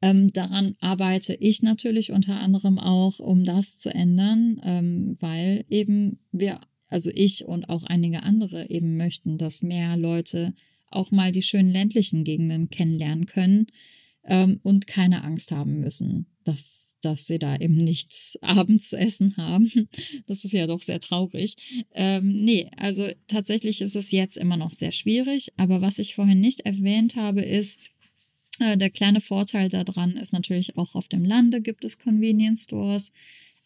Ähm, 0.00 0.32
daran 0.32 0.76
arbeite 0.80 1.34
ich 1.34 1.62
natürlich 1.62 2.12
unter 2.12 2.40
anderem 2.40 2.78
auch, 2.78 3.18
um 3.18 3.44
das 3.44 3.78
zu 3.78 3.92
ändern, 3.92 4.60
ähm, 4.64 5.16
weil 5.20 5.64
eben 5.68 6.18
wir, 6.30 6.60
also 6.88 7.10
ich 7.12 7.44
und 7.44 7.68
auch 7.68 7.82
einige 7.84 8.22
andere 8.22 8.70
eben 8.70 8.96
möchten, 8.96 9.38
dass 9.38 9.62
mehr 9.62 9.96
Leute 9.96 10.54
auch 10.90 11.10
mal 11.10 11.32
die 11.32 11.42
schönen 11.42 11.70
ländlichen 11.70 12.24
Gegenden 12.24 12.70
kennenlernen 12.70 13.26
können 13.26 13.66
ähm, 14.24 14.60
und 14.62 14.86
keine 14.86 15.24
Angst 15.24 15.52
haben 15.52 15.80
müssen, 15.80 16.26
dass, 16.44 16.96
dass 17.00 17.26
sie 17.26 17.38
da 17.38 17.56
eben 17.56 17.76
nichts 17.76 18.38
abends 18.42 18.90
zu 18.90 18.98
essen 18.98 19.36
haben. 19.36 19.88
Das 20.26 20.44
ist 20.44 20.52
ja 20.52 20.66
doch 20.66 20.82
sehr 20.82 21.00
traurig. 21.00 21.56
Ähm, 21.94 22.44
nee, 22.44 22.70
also 22.76 23.08
tatsächlich 23.26 23.80
ist 23.80 23.96
es 23.96 24.10
jetzt 24.10 24.36
immer 24.36 24.56
noch 24.56 24.72
sehr 24.72 24.92
schwierig, 24.92 25.52
aber 25.56 25.80
was 25.80 25.98
ich 25.98 26.14
vorhin 26.14 26.40
nicht 26.40 26.60
erwähnt 26.60 27.16
habe, 27.16 27.42
ist, 27.42 27.80
äh, 28.60 28.76
der 28.76 28.90
kleine 28.90 29.20
Vorteil 29.20 29.68
daran 29.68 30.16
ist 30.16 30.32
natürlich 30.32 30.76
auch 30.76 30.94
auf 30.94 31.08
dem 31.08 31.24
Lande 31.24 31.60
gibt 31.60 31.84
es 31.84 31.98
Convenience 31.98 32.64
Stores. 32.64 33.12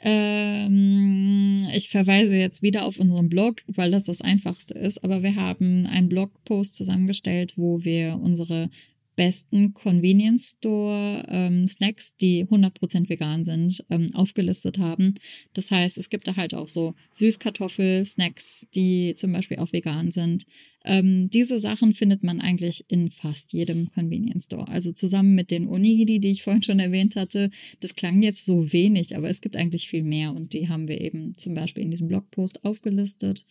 Ähm, 0.03 1.68
ich 1.74 1.88
verweise 1.88 2.36
jetzt 2.36 2.62
wieder 2.62 2.84
auf 2.84 2.98
unseren 2.98 3.28
Blog, 3.28 3.62
weil 3.68 3.90
das 3.90 4.05
das 4.05 4.20
einfachste 4.20 4.74
ist, 4.74 5.05
aber 5.05 5.22
wir 5.22 5.36
haben 5.36 5.86
einen 5.86 6.09
Blogpost 6.09 6.74
zusammengestellt, 6.74 7.55
wo 7.57 7.84
wir 7.84 8.18
unsere 8.20 8.68
besten 9.16 9.74
Convenience 9.74 10.56
Store 10.58 11.24
ähm, 11.28 11.68
Snacks, 11.68 12.16
die 12.16 12.44
100% 12.46 13.08
vegan 13.08 13.44
sind, 13.44 13.84
ähm, 13.90 14.14
aufgelistet 14.14 14.78
haben. 14.78 15.14
Das 15.54 15.70
heißt, 15.70 15.98
es 15.98 16.10
gibt 16.10 16.26
da 16.26 16.36
halt 16.36 16.54
auch 16.54 16.68
so 16.68 16.94
Süßkartoffel-Snacks, 17.12 18.68
die 18.74 19.14
zum 19.16 19.32
Beispiel 19.32 19.58
auch 19.58 19.72
vegan 19.72 20.10
sind. 20.12 20.46
Ähm, 20.84 21.30
diese 21.30 21.60
Sachen 21.60 21.92
findet 21.92 22.24
man 22.24 22.40
eigentlich 22.40 22.84
in 22.88 23.10
fast 23.10 23.52
jedem 23.52 23.90
Convenience 23.92 24.46
Store. 24.46 24.66
Also 24.68 24.92
zusammen 24.92 25.34
mit 25.34 25.50
den 25.50 25.68
Onigiri, 25.68 26.18
die 26.18 26.32
ich 26.32 26.42
vorhin 26.42 26.62
schon 26.62 26.78
erwähnt 26.78 27.16
hatte. 27.16 27.50
Das 27.80 27.94
klang 27.94 28.22
jetzt 28.22 28.44
so 28.44 28.72
wenig, 28.72 29.16
aber 29.16 29.28
es 29.28 29.40
gibt 29.40 29.56
eigentlich 29.56 29.88
viel 29.88 30.02
mehr 30.02 30.34
und 30.34 30.52
die 30.52 30.68
haben 30.68 30.88
wir 30.88 31.00
eben 31.00 31.34
zum 31.36 31.54
Beispiel 31.54 31.84
in 31.84 31.90
diesem 31.90 32.08
Blogpost 32.08 32.64
aufgelistet. 32.64 33.44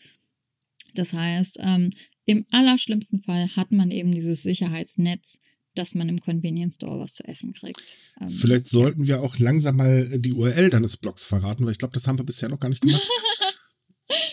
Das 0.93 1.13
heißt, 1.13 1.59
ähm, 1.61 1.91
im 2.25 2.45
allerschlimmsten 2.51 3.21
Fall 3.21 3.47
hat 3.55 3.71
man 3.71 3.91
eben 3.91 4.13
dieses 4.13 4.43
Sicherheitsnetz, 4.43 5.39
dass 5.75 5.95
man 5.95 6.09
im 6.09 6.19
Convenience 6.19 6.75
Store 6.75 6.99
was 6.99 7.13
zu 7.13 7.25
essen 7.27 7.53
kriegt. 7.53 7.97
Ähm, 8.19 8.29
Vielleicht 8.29 8.67
sollten 8.67 9.07
wir 9.07 9.21
auch 9.21 9.39
langsam 9.39 9.77
mal 9.77 10.19
die 10.19 10.33
URL 10.33 10.69
deines 10.69 10.97
Blogs 10.97 11.25
verraten, 11.25 11.65
weil 11.65 11.71
ich 11.71 11.77
glaube, 11.77 11.93
das 11.93 12.07
haben 12.07 12.19
wir 12.19 12.25
bisher 12.25 12.49
noch 12.49 12.59
gar 12.59 12.67
nicht 12.69 12.81
gemacht. 12.81 13.01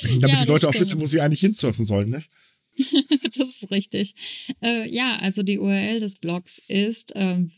Damit 0.03 0.23
ja, 0.23 0.37
die 0.37 0.49
Leute 0.49 0.69
auch 0.69 0.75
wissen, 0.75 1.01
wo 1.01 1.07
sie 1.07 1.21
eigentlich 1.21 1.41
hinsurfen 1.41 1.85
sollen, 1.85 2.11
ne? 2.11 2.23
das 3.37 3.49
ist 3.49 3.71
richtig. 3.71 4.15
Äh, 4.63 4.89
ja, 4.93 5.17
also 5.17 5.43
die 5.43 5.59
URL 5.59 5.99
des 6.01 6.19
Blogs 6.19 6.61
ist 6.69 7.13
ähm, 7.17 7.51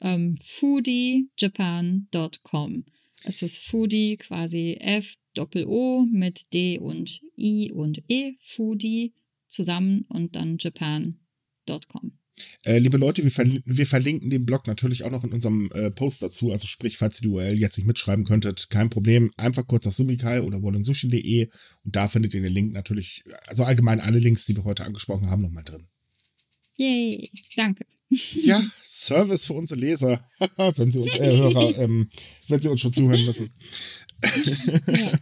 ähm, 0.00 0.36
foodiejapan.com. 0.40 2.84
Es 3.24 3.42
ist 3.42 3.64
Foodie 3.64 4.16
quasi 4.16 4.78
F 4.80 5.16
Doppel 5.34 5.66
O 5.66 6.06
mit 6.10 6.52
D 6.52 6.78
und 6.78 7.20
I 7.38 7.70
und 7.70 8.02
E, 8.08 8.32
Foodie 8.40 9.14
zusammen 9.46 10.04
und 10.08 10.34
dann 10.36 10.56
japan.com. 10.58 12.19
Äh, 12.64 12.78
liebe 12.78 12.96
Leute, 12.96 13.22
wir, 13.22 13.30
verl 13.30 13.62
wir, 13.64 13.86
verlinken 13.86 14.30
den 14.30 14.44
Blog 14.44 14.66
natürlich 14.66 15.04
auch 15.04 15.10
noch 15.10 15.24
in 15.24 15.32
unserem 15.32 15.70
äh, 15.72 15.90
Post 15.90 16.22
dazu. 16.22 16.52
Also 16.52 16.66
sprich, 16.66 16.98
falls 16.98 17.20
ihr 17.20 17.22
die 17.22 17.28
URL 17.28 17.58
jetzt 17.58 17.78
nicht 17.78 17.86
mitschreiben 17.86 18.24
könntet, 18.24 18.70
kein 18.70 18.90
Problem. 18.90 19.30
Einfach 19.36 19.66
kurz 19.66 19.86
auf 19.86 19.94
sumikai 19.94 20.42
oder 20.42 20.62
wollensushi.de 20.62 21.48
und 21.84 21.96
da 21.96 22.08
findet 22.08 22.34
ihr 22.34 22.42
den 22.42 22.52
Link 22.52 22.72
natürlich, 22.72 23.24
also 23.46 23.64
allgemein 23.64 24.00
alle 24.00 24.18
Links, 24.18 24.44
die 24.46 24.56
wir 24.56 24.64
heute 24.64 24.84
angesprochen 24.84 25.30
haben, 25.30 25.42
nochmal 25.42 25.64
drin. 25.64 25.86
Yay, 26.76 27.30
danke. 27.56 27.84
Ja, 28.42 28.60
Service 28.82 29.46
für 29.46 29.52
unsere 29.52 29.80
Leser, 29.80 30.24
wenn 30.76 30.90
sie 30.90 30.98
uns, 30.98 31.14
äh, 31.14 31.36
Hörer, 31.36 31.78
ähm, 31.78 32.10
wenn 32.48 32.60
sie 32.60 32.68
uns 32.68 32.80
schon 32.80 32.92
zuhören 32.92 33.24
müssen. 33.24 33.50
ja. 34.86 35.12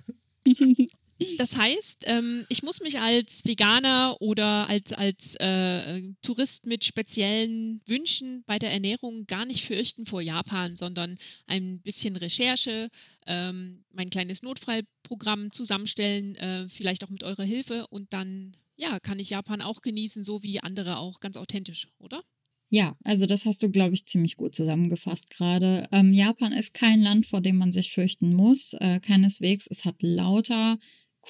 Das 1.36 1.56
heißt, 1.56 2.04
ähm, 2.06 2.46
ich 2.48 2.62
muss 2.62 2.80
mich 2.80 3.00
als 3.00 3.44
Veganer 3.44 4.16
oder 4.20 4.68
als, 4.68 4.92
als 4.92 5.34
äh, 5.40 6.02
Tourist 6.22 6.66
mit 6.66 6.84
speziellen 6.84 7.80
Wünschen 7.86 8.44
bei 8.46 8.58
der 8.58 8.72
Ernährung 8.72 9.26
gar 9.26 9.44
nicht 9.44 9.64
fürchten 9.64 10.06
vor 10.06 10.20
Japan, 10.20 10.76
sondern 10.76 11.16
ein 11.46 11.80
bisschen 11.80 12.14
Recherche, 12.16 12.88
ähm, 13.26 13.84
mein 13.92 14.10
kleines 14.10 14.42
Notfallprogramm 14.42 15.50
zusammenstellen, 15.50 16.36
äh, 16.36 16.68
vielleicht 16.68 17.04
auch 17.04 17.10
mit 17.10 17.24
eurer 17.24 17.44
Hilfe 17.44 17.86
und 17.88 18.12
dann 18.12 18.52
ja, 18.76 19.00
kann 19.00 19.18
ich 19.18 19.30
Japan 19.30 19.60
auch 19.60 19.82
genießen, 19.82 20.22
so 20.22 20.42
wie 20.44 20.60
andere 20.60 20.98
auch, 20.98 21.18
ganz 21.18 21.36
authentisch, 21.36 21.88
oder? 21.98 22.22
Ja, 22.70 22.96
also 23.02 23.26
das 23.26 23.44
hast 23.44 23.62
du, 23.62 23.70
glaube 23.70 23.94
ich, 23.94 24.06
ziemlich 24.06 24.36
gut 24.36 24.54
zusammengefasst 24.54 25.30
gerade. 25.30 25.88
Ähm, 25.90 26.12
Japan 26.12 26.52
ist 26.52 26.74
kein 26.74 27.00
Land, 27.00 27.26
vor 27.26 27.40
dem 27.40 27.56
man 27.56 27.72
sich 27.72 27.92
fürchten 27.92 28.34
muss, 28.34 28.74
äh, 28.74 29.00
keineswegs. 29.00 29.66
Es 29.68 29.84
hat 29.84 29.96
lauter 30.02 30.78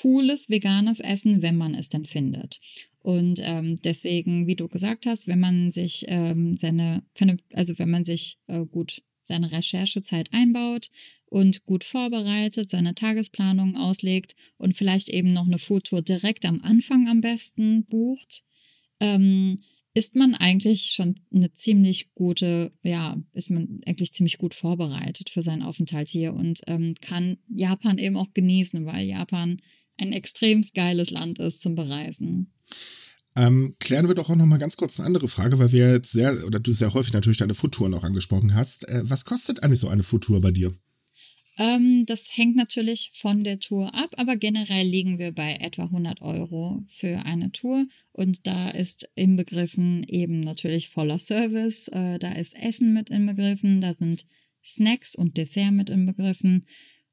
cooles 0.01 0.49
veganes 0.49 1.01
Essen, 1.01 1.43
wenn 1.43 1.57
man 1.57 1.75
es 1.75 1.89
denn 1.89 2.05
findet. 2.05 2.61
Und 3.01 3.41
ähm, 3.43 3.81
deswegen, 3.83 4.47
wie 4.47 4.57
du 4.57 4.69
gesagt 4.69 5.07
hast, 5.07 5.29
wenn 5.29 5.41
man 5.41 5.71
sich 5.71 6.05
ähm, 6.09 6.55
seine, 6.55 7.03
also 7.53 7.79
wenn 7.79 7.91
man 7.91 8.05
sich 8.05 8.39
äh, 8.49 8.65
gut 8.67 9.03
seine 9.25 9.53
Recherchezeit 9.53 10.33
einbaut 10.33 10.91
und 11.27 11.65
gut 11.67 11.85
vorbereitet, 11.85 12.71
seine 12.71 12.95
Tagesplanung 12.95 13.77
auslegt 13.77 14.35
und 14.57 14.77
vielleicht 14.77 15.11
eben 15.11 15.33
noch 15.33 15.47
eine 15.47 15.59
Foodtour 15.59 16.03
direkt 16.03 16.45
am 16.47 16.63
Anfang 16.63 17.09
am 17.09 17.21
besten 17.21 17.85
bucht, 17.85 18.45
ähm, 19.01 19.63
ist 19.95 20.15
man 20.17 20.35
eigentlich 20.35 20.93
schon 20.93 21.17
eine 21.35 21.53
ziemlich 21.53 22.15
gute, 22.15 22.73
ja, 22.83 23.17
ist 23.33 23.51
man 23.51 23.81
eigentlich 23.87 24.13
ziemlich 24.13 24.39
gut 24.39 24.55
vorbereitet 24.55 25.29
für 25.31 25.43
seinen 25.43 25.63
Aufenthalt 25.63 26.09
hier 26.09 26.35
und 26.35 26.61
ähm, 26.67 26.95
kann 27.01 27.39
Japan 27.49 27.99
eben 27.99 28.17
auch 28.17 28.33
genießen, 28.33 28.87
weil 28.87 29.07
Japan 29.07 29.61
ein 29.99 30.13
extrem 30.13 30.63
geiles 30.75 31.11
Land 31.11 31.39
ist 31.39 31.63
zum 31.63 31.75
Bereisen. 31.75 32.53
Ähm, 33.37 33.77
klären 33.79 34.09
wir 34.09 34.15
doch 34.15 34.31
auch 34.31 34.37
noch 34.37 34.47
mal 34.47 34.59
ganz 34.59 34.77
kurz 34.77 34.99
eine 34.99 35.07
andere 35.07 35.29
Frage, 35.29 35.59
weil 35.59 35.71
wir 35.71 35.93
jetzt 35.93 36.13
sehr, 36.13 36.45
oder 36.47 36.59
du 36.59 36.73
sehr 36.73 36.93
häufig 36.95 37.13
natürlich 37.13 37.39
deine 37.39 37.55
Foodtouren 37.55 37.95
auch 37.95 38.05
angesprochen 38.05 38.55
hast. 38.55 38.89
Äh, 38.89 39.03
was 39.05 39.25
kostet 39.25 39.63
eigentlich 39.63 39.81
so 39.81 39.89
eine 39.89 40.03
Foodtour 40.03 40.41
bei 40.41 40.51
dir? 40.51 40.75
Ähm, 41.59 42.05
das 42.07 42.37
hängt 42.37 42.57
natürlich 42.57 43.11
von 43.15 43.43
der 43.43 43.59
Tour 43.59 43.93
ab, 43.95 44.11
aber 44.17 44.37
generell 44.37 44.87
liegen 44.87 45.19
wir 45.19 45.33
bei 45.33 45.57
etwa 45.57 45.85
100 45.85 46.23
Euro 46.23 46.85
für 46.87 47.25
eine 47.27 47.51
Tour 47.51 47.87
und 48.13 48.47
da 48.47 48.71
ist 48.71 49.09
inbegriffen 49.17 50.05
eben 50.05 50.41
natürlich 50.41 50.89
voller 50.89 51.19
Service, 51.19 51.89
äh, 51.89 52.21
da 52.21 52.33
ist 52.33 52.57
Essen 52.57 52.93
mit 52.93 53.11
inbegriffen, 53.11 53.81
da 53.81 53.93
sind 53.93 54.27
Snacks 54.65 55.17
und 55.17 55.37
Dessert 55.37 55.73
mit 55.73 55.91
inbegriffen 55.91 56.65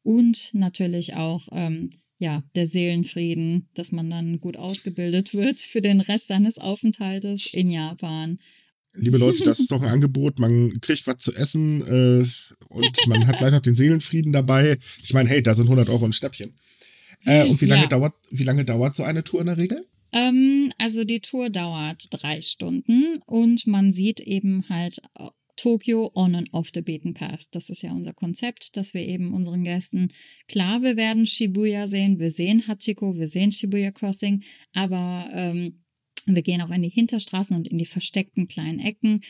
und 0.03 0.53
natürlich 0.53 1.15
auch 1.15 1.47
ähm, 1.51 1.89
ja, 2.17 2.43
der 2.55 2.67
Seelenfrieden, 2.67 3.67
dass 3.73 3.91
man 3.91 4.09
dann 4.09 4.39
gut 4.39 4.57
ausgebildet 4.57 5.33
wird 5.33 5.59
für 5.59 5.81
den 5.81 6.01
Rest 6.01 6.27
seines 6.27 6.57
Aufenthaltes 6.57 7.47
in 7.51 7.69
Japan. 7.69 8.39
Liebe 8.93 9.17
Leute, 9.17 9.43
das 9.43 9.59
ist 9.59 9.71
doch 9.71 9.81
ein 9.81 9.89
Angebot. 9.89 10.39
Man 10.39 10.79
kriegt 10.79 11.05
was 11.05 11.17
zu 11.17 11.33
essen 11.35 11.81
äh, 11.81 12.25
und 12.69 13.07
man 13.07 13.27
hat 13.27 13.37
gleich 13.37 13.51
noch 13.51 13.59
den 13.59 13.75
Seelenfrieden 13.75 14.31
dabei. 14.31 14.77
Ich 15.03 15.13
meine, 15.13 15.29
hey, 15.29 15.43
da 15.43 15.53
sind 15.53 15.65
100 15.65 15.89
Euro 15.89 16.05
ein 16.05 16.13
Schnäppchen. 16.13 16.53
Äh, 17.25 17.47
und 17.47 17.59
wie 17.59 17.65
lange, 17.65 17.83
ja. 17.83 17.87
dauert, 17.87 18.13
wie 18.31 18.43
lange 18.43 18.63
dauert 18.63 18.95
so 18.95 19.03
eine 19.03 19.23
Tour 19.23 19.41
in 19.41 19.47
der 19.47 19.57
Regel? 19.57 19.85
Ähm, 20.13 20.71
also 20.77 21.03
die 21.03 21.19
Tour 21.19 21.49
dauert 21.49 22.07
drei 22.11 22.41
Stunden 22.41 23.17
und 23.25 23.67
man 23.67 23.91
sieht 23.91 24.21
eben 24.21 24.63
halt 24.69 25.01
Tokio 25.55 26.11
on 26.13 26.35
and 26.35 26.53
off 26.53 26.69
the 26.73 26.81
beaten 26.81 27.13
path. 27.13 27.47
Das 27.51 27.69
ist 27.69 27.81
ja 27.81 27.91
unser 27.91 28.13
Konzept, 28.13 28.77
dass 28.77 28.93
wir 28.93 29.01
eben 29.01 29.33
unseren 29.33 29.63
Gästen, 29.63 30.09
klar, 30.47 30.81
wir 30.81 30.97
werden 30.97 31.25
Shibuya 31.25 31.87
sehen, 31.87 32.19
wir 32.19 32.31
sehen 32.31 32.67
Hachiko, 32.67 33.15
wir 33.15 33.29
sehen 33.29 33.51
Shibuya 33.51 33.91
Crossing, 33.91 34.43
aber 34.73 35.29
ähm, 35.33 35.83
wir 36.25 36.41
gehen 36.41 36.61
auch 36.61 36.71
in 36.71 36.81
die 36.81 36.89
Hinterstraßen 36.89 37.55
und 37.55 37.67
in 37.67 37.77
die 37.77 37.85
versteckten 37.85 38.47
kleinen 38.47 38.79
Ecken, 38.79 39.21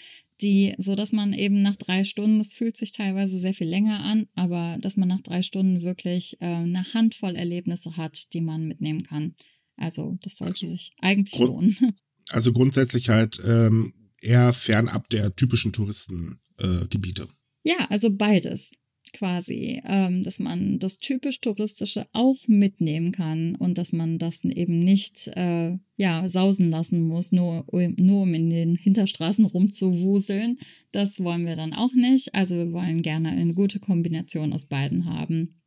die, 0.41 0.75
so 0.77 0.95
dass 0.95 1.11
man 1.11 1.33
eben 1.33 1.61
nach 1.61 1.75
drei 1.75 2.03
Stunden, 2.03 2.39
das 2.39 2.53
fühlt 2.53 2.75
sich 2.75 2.91
teilweise 2.91 3.39
sehr 3.39 3.53
viel 3.53 3.67
länger 3.67 4.01
an, 4.01 4.27
aber 4.35 4.77
dass 4.81 4.97
man 4.97 5.07
nach 5.07 5.21
drei 5.21 5.41
Stunden 5.41 5.81
wirklich 5.81 6.37
äh, 6.41 6.45
eine 6.45 6.93
Handvoll 6.93 7.35
Erlebnisse 7.35 7.95
hat, 7.97 8.33
die 8.33 8.41
man 8.41 8.67
mitnehmen 8.67 9.03
kann. 9.03 9.33
Also 9.77 10.17
das 10.23 10.37
sollte 10.37 10.67
sich 10.67 10.93
eigentlich 10.99 11.39
Grund, 11.39 11.49
lohnen. 11.49 11.77
Also 12.31 12.53
grundsätzlich 12.53 13.09
halt 13.09 13.39
ähm, 13.45 13.93
eher 14.25 14.53
fernab 14.53 15.09
der 15.09 15.35
typischen 15.35 15.73
Touristengebiete. 15.73 17.23
Äh, 17.23 17.69
ja, 17.69 17.87
also 17.89 18.15
beides 18.15 18.73
quasi, 19.15 19.81
ähm, 19.85 20.23
dass 20.23 20.39
man 20.39 20.77
das 20.79 20.97
typisch 20.97 21.39
touristische 21.39 22.05
auch 22.11 22.35
mitnehmen 22.47 23.11
kann 23.11 23.55
und 23.55 23.77
dass 23.77 23.93
man 23.93 24.19
das 24.19 24.43
eben 24.43 24.83
nicht 24.83 25.27
äh, 25.35 25.77
ja 25.95 26.27
sausen 26.29 26.69
lassen 26.69 27.07
muss, 27.07 27.31
nur, 27.31 27.65
nur 27.71 28.23
um 28.23 28.33
in 28.33 28.49
den 28.49 28.75
Hinterstraßen 28.75 29.45
rumzuwuseln. 29.45 30.59
Das 30.91 31.19
wollen 31.21 31.45
wir 31.45 31.55
dann 31.55 31.73
auch 31.73 31.93
nicht. 31.93 32.35
Also 32.35 32.55
wir 32.55 32.71
wollen 32.73 33.01
gerne 33.01 33.29
eine 33.29 33.53
gute 33.53 33.79
Kombination 33.79 34.53
aus 34.53 34.65
beiden 34.65 35.05
haben. 35.05 35.61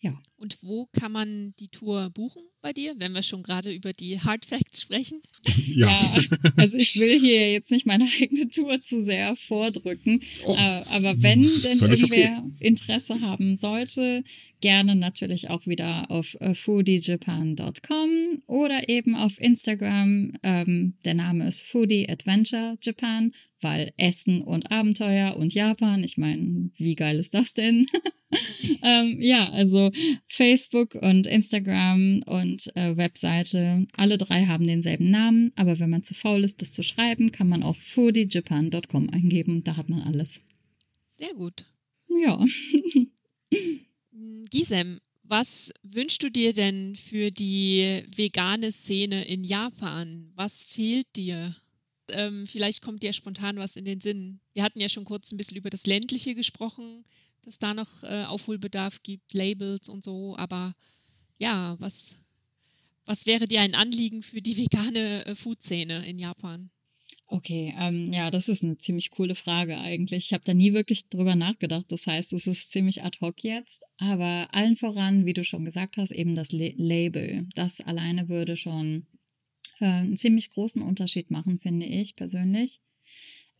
Ja. 0.00 0.18
Und 0.44 0.58
wo 0.60 0.86
kann 0.92 1.10
man 1.10 1.54
die 1.58 1.68
Tour 1.68 2.10
buchen 2.10 2.42
bei 2.60 2.74
dir, 2.74 2.94
wenn 2.98 3.12
wir 3.12 3.22
schon 3.22 3.42
gerade 3.42 3.72
über 3.72 3.94
die 3.94 4.20
Hard 4.20 4.44
Facts 4.44 4.82
sprechen? 4.82 5.22
Ja. 5.66 5.88
ja 5.88 6.22
also 6.56 6.76
ich 6.76 6.98
will 6.98 7.18
hier 7.18 7.50
jetzt 7.50 7.70
nicht 7.70 7.86
meine 7.86 8.06
eigene 8.20 8.50
Tour 8.50 8.82
zu 8.82 9.00
sehr 9.02 9.34
vordrücken, 9.36 10.20
oh, 10.44 10.54
äh, 10.54 10.82
aber 10.90 11.14
wenn 11.22 11.42
denn 11.62 11.78
irgendwer 11.78 12.44
okay. 12.44 12.52
Interesse 12.60 13.20
haben 13.22 13.56
sollte, 13.56 14.22
gerne 14.60 14.94
natürlich 14.94 15.50
auch 15.50 15.66
wieder 15.66 16.10
auf 16.10 16.36
äh, 16.40 16.54
foodiejapan.com 16.54 18.42
oder 18.46 18.88
eben 18.88 19.14
auf 19.14 19.40
Instagram. 19.40 20.32
Ähm, 20.42 20.94
der 21.04 21.14
Name 21.14 21.46
ist 21.48 21.62
Foodie 21.62 22.08
Adventure 22.08 22.78
Japan, 22.82 23.32
weil 23.60 23.92
Essen 23.96 24.42
und 24.42 24.70
Abenteuer 24.70 25.36
und 25.36 25.52
Japan, 25.52 26.02
ich 26.04 26.16
meine, 26.16 26.70
wie 26.76 26.94
geil 26.94 27.18
ist 27.18 27.34
das 27.34 27.52
denn? 27.52 27.86
ähm, 28.82 29.20
ja, 29.20 29.50
also 29.50 29.90
Facebook 30.34 30.96
und 30.96 31.26
Instagram 31.26 32.22
und 32.26 32.74
äh, 32.76 32.96
Webseite, 32.96 33.86
alle 33.92 34.18
drei 34.18 34.46
haben 34.46 34.66
denselben 34.66 35.10
Namen, 35.10 35.52
aber 35.54 35.78
wenn 35.78 35.90
man 35.90 36.02
zu 36.02 36.14
faul 36.14 36.42
ist, 36.42 36.60
das 36.60 36.72
zu 36.72 36.82
schreiben, 36.82 37.30
kann 37.30 37.48
man 37.48 37.62
auch 37.62 37.76
foodiejapan.com 37.76 39.10
eingeben, 39.10 39.62
da 39.62 39.76
hat 39.76 39.88
man 39.88 40.02
alles. 40.02 40.42
Sehr 41.06 41.34
gut. 41.34 41.64
Ja. 42.08 42.44
Mm, 44.10 44.44
Gisem, 44.50 45.00
was 45.22 45.72
wünschst 45.82 46.22
du 46.22 46.30
dir 46.30 46.52
denn 46.52 46.96
für 46.96 47.30
die 47.30 48.02
vegane 48.14 48.70
Szene 48.70 49.24
in 49.26 49.42
Japan? 49.42 50.30
Was 50.34 50.64
fehlt 50.64 51.06
dir? 51.16 51.56
Ähm, 52.10 52.46
vielleicht 52.46 52.82
kommt 52.82 53.02
dir 53.02 53.12
spontan 53.12 53.56
was 53.56 53.76
in 53.76 53.84
den 53.84 54.00
Sinn. 54.00 54.40
Wir 54.52 54.62
hatten 54.62 54.80
ja 54.80 54.88
schon 54.88 55.04
kurz 55.04 55.32
ein 55.32 55.36
bisschen 55.36 55.56
über 55.56 55.70
das 55.70 55.86
Ländliche 55.86 56.34
gesprochen, 56.34 57.04
dass 57.44 57.58
da 57.58 57.74
noch 57.74 58.02
äh, 58.04 58.24
Aufholbedarf 58.24 59.02
gibt, 59.02 59.34
Labels 59.34 59.88
und 59.88 60.04
so. 60.04 60.36
Aber 60.36 60.74
ja, 61.38 61.76
was, 61.78 62.24
was 63.06 63.26
wäre 63.26 63.46
dir 63.46 63.60
ein 63.60 63.74
Anliegen 63.74 64.22
für 64.22 64.42
die 64.42 64.56
vegane 64.56 65.26
äh, 65.26 65.34
Food-Szene 65.34 66.06
in 66.06 66.18
Japan? 66.18 66.70
Okay, 67.26 67.74
ähm, 67.78 68.12
ja, 68.12 68.30
das 68.30 68.48
ist 68.48 68.62
eine 68.62 68.78
ziemlich 68.78 69.10
coole 69.10 69.34
Frage 69.34 69.78
eigentlich. 69.78 70.26
Ich 70.26 70.32
habe 70.32 70.44
da 70.44 70.54
nie 70.54 70.72
wirklich 70.74 71.08
drüber 71.08 71.34
nachgedacht. 71.34 71.86
Das 71.88 72.06
heißt, 72.06 72.32
es 72.32 72.46
ist 72.46 72.70
ziemlich 72.70 73.02
ad 73.02 73.18
hoc 73.20 73.42
jetzt. 73.42 73.84
Aber 73.96 74.48
allen 74.52 74.76
voran, 74.76 75.24
wie 75.24 75.32
du 75.32 75.42
schon 75.42 75.64
gesagt 75.64 75.96
hast, 75.96 76.12
eben 76.12 76.34
das 76.34 76.52
Le 76.52 76.74
Label. 76.76 77.48
Das 77.54 77.80
alleine 77.80 78.28
würde 78.28 78.56
schon 78.56 79.06
äh, 79.80 79.86
einen 79.86 80.16
ziemlich 80.16 80.50
großen 80.50 80.82
Unterschied 80.82 81.30
machen, 81.30 81.58
finde 81.58 81.86
ich 81.86 82.14
persönlich. 82.14 82.80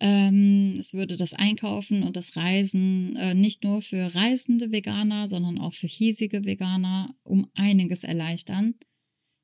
Ähm, 0.01 0.76
es 0.78 0.92
würde 0.95 1.16
das 1.16 1.34
Einkaufen 1.34 2.03
und 2.03 2.16
das 2.16 2.36
Reisen 2.36 3.16
äh, 3.16 3.34
nicht 3.34 3.64
nur 3.64 3.80
für 3.80 4.14
reisende 4.14 4.72
Veganer, 4.72 5.28
sondern 5.28 5.59
auch 5.59 5.72
für 5.72 5.86
hiesige 5.86 6.45
Veganer 6.45 7.14
um 7.22 7.49
einiges 7.55 8.05
erleichtern. 8.05 8.74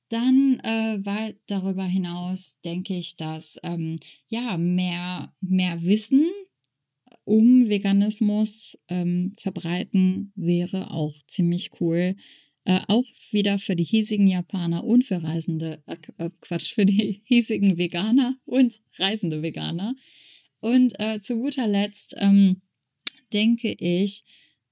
Dann 0.09 0.59
äh, 0.65 0.99
weit 1.05 1.39
darüber 1.47 1.85
hinaus 1.85 2.61
denke 2.65 2.95
ich, 2.95 3.17
dass 3.17 3.59
ähm, 3.63 4.01
ja 4.27 4.59
mehr, 4.59 5.33
mehr 5.41 5.83
Wissen 5.83 6.27
um 7.25 7.69
Veganismus 7.69 8.77
ähm, 8.89 9.33
verbreiten 9.39 10.33
wäre 10.35 10.91
auch 10.91 11.15
ziemlich 11.29 11.71
cool. 11.81 12.17
Äh, 12.65 12.81
auch 12.89 13.05
wieder 13.31 13.61
für 13.61 13.77
die 13.77 13.85
hiesigen 13.85 14.27
Japaner 14.27 14.85
und 14.85 15.05
für 15.05 15.23
Reisende, 15.23 15.83
äh, 15.87 16.31
Quatsch, 16.41 16.75
für 16.75 16.85
die 16.85 17.23
hiesigen 17.25 17.79
Veganer 17.79 18.37
und 18.45 18.81
reisende 18.99 19.43
Veganer. 19.43 19.95
Und 20.61 20.99
äh, 20.99 21.21
zu 21.21 21.37
guter 21.37 21.67
Letzt 21.67 22.15
ähm, 22.19 22.63
denke 23.33 23.73
ich, 23.79 24.25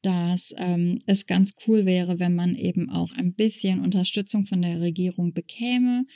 dass 0.02 0.54
ähm, 0.56 1.00
es 1.06 1.26
ganz 1.26 1.54
cool 1.66 1.84
wäre, 1.84 2.20
wenn 2.20 2.34
man 2.34 2.54
eben 2.54 2.88
auch 2.90 3.12
ein 3.12 3.34
bisschen 3.34 3.80
Unterstützung 3.80 4.46
von 4.46 4.62
der 4.62 4.80
Regierung 4.80 5.32
bekäme, 5.32 6.06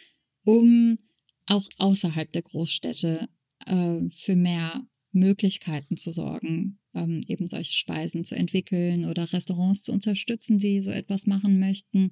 um 0.45 0.99
auch 1.47 1.69
außerhalb 1.79 2.31
der 2.33 2.43
Großstädte 2.43 3.29
äh, 3.67 4.01
für 4.15 4.37
mehr 4.37 4.87
Möglichkeiten 5.13 5.97
zu 5.97 6.13
sorgen, 6.13 6.79
ähm, 6.95 7.23
eben 7.27 7.47
solche 7.47 7.75
Speisen 7.75 8.25
zu 8.25 8.35
entwickeln 8.37 9.05
oder 9.05 9.31
Restaurants 9.33 9.83
zu 9.83 9.93
unterstützen, 9.93 10.59
die 10.59 10.81
so 10.81 10.91
etwas 10.91 11.27
machen 11.27 11.59
möchten, 11.59 12.11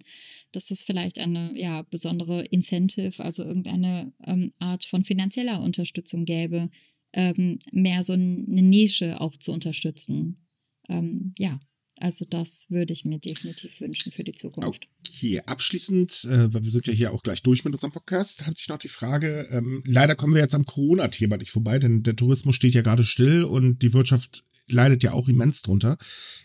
dass 0.53 0.71
es 0.71 0.83
vielleicht 0.83 1.19
eine 1.19 1.53
ja, 1.59 1.83
besondere 1.83 2.45
Incentive, 2.47 3.23
also 3.23 3.45
irgendeine 3.45 4.13
ähm, 4.27 4.53
Art 4.59 4.85
von 4.85 5.05
finanzieller 5.05 5.63
Unterstützung 5.63 6.25
gäbe, 6.25 6.69
ähm, 7.13 7.59
mehr 7.73 8.03
so 8.03 8.13
eine 8.13 8.63
Nische 8.63 9.21
auch 9.21 9.37
zu 9.37 9.53
unterstützen. 9.53 10.47
Ähm, 10.89 11.35
ja, 11.39 11.59
also 12.01 12.25
das 12.25 12.71
würde 12.71 12.93
ich 12.93 13.05
mir 13.05 13.19
definitiv 13.19 13.81
wünschen 13.81 14.11
für 14.11 14.25
die 14.25 14.33
Zukunft. 14.33 14.89
Okay, 15.07 15.41
abschließend, 15.41 16.25
äh, 16.25 16.55
weil 16.55 16.63
wir 16.63 16.71
sind 16.71 16.87
ja 16.87 16.93
hier 16.93 17.13
auch 17.13 17.23
gleich 17.23 17.43
durch 17.43 17.65
mit 17.65 17.75
unserem 17.75 17.93
Podcast, 17.93 18.47
hatte 18.47 18.57
ich 18.59 18.69
noch 18.69 18.79
die 18.79 18.89
Frage, 18.89 19.47
ähm, 19.51 19.83
leider 19.85 20.15
kommen 20.15 20.35
wir 20.35 20.41
jetzt 20.41 20.55
am 20.55 20.65
Corona-Thema 20.65 21.37
nicht 21.37 21.51
vorbei, 21.51 21.79
denn 21.79 22.03
der 22.03 22.17
Tourismus 22.17 22.57
steht 22.57 22.75
ja 22.75 22.83
gerade 22.83 23.05
still 23.05 23.45
und 23.45 23.83
die 23.83 23.93
Wirtschaft 23.93 24.45
leidet 24.73 25.03
ja 25.03 25.13
auch 25.13 25.29
immens 25.29 25.63
drunter. 25.63 25.99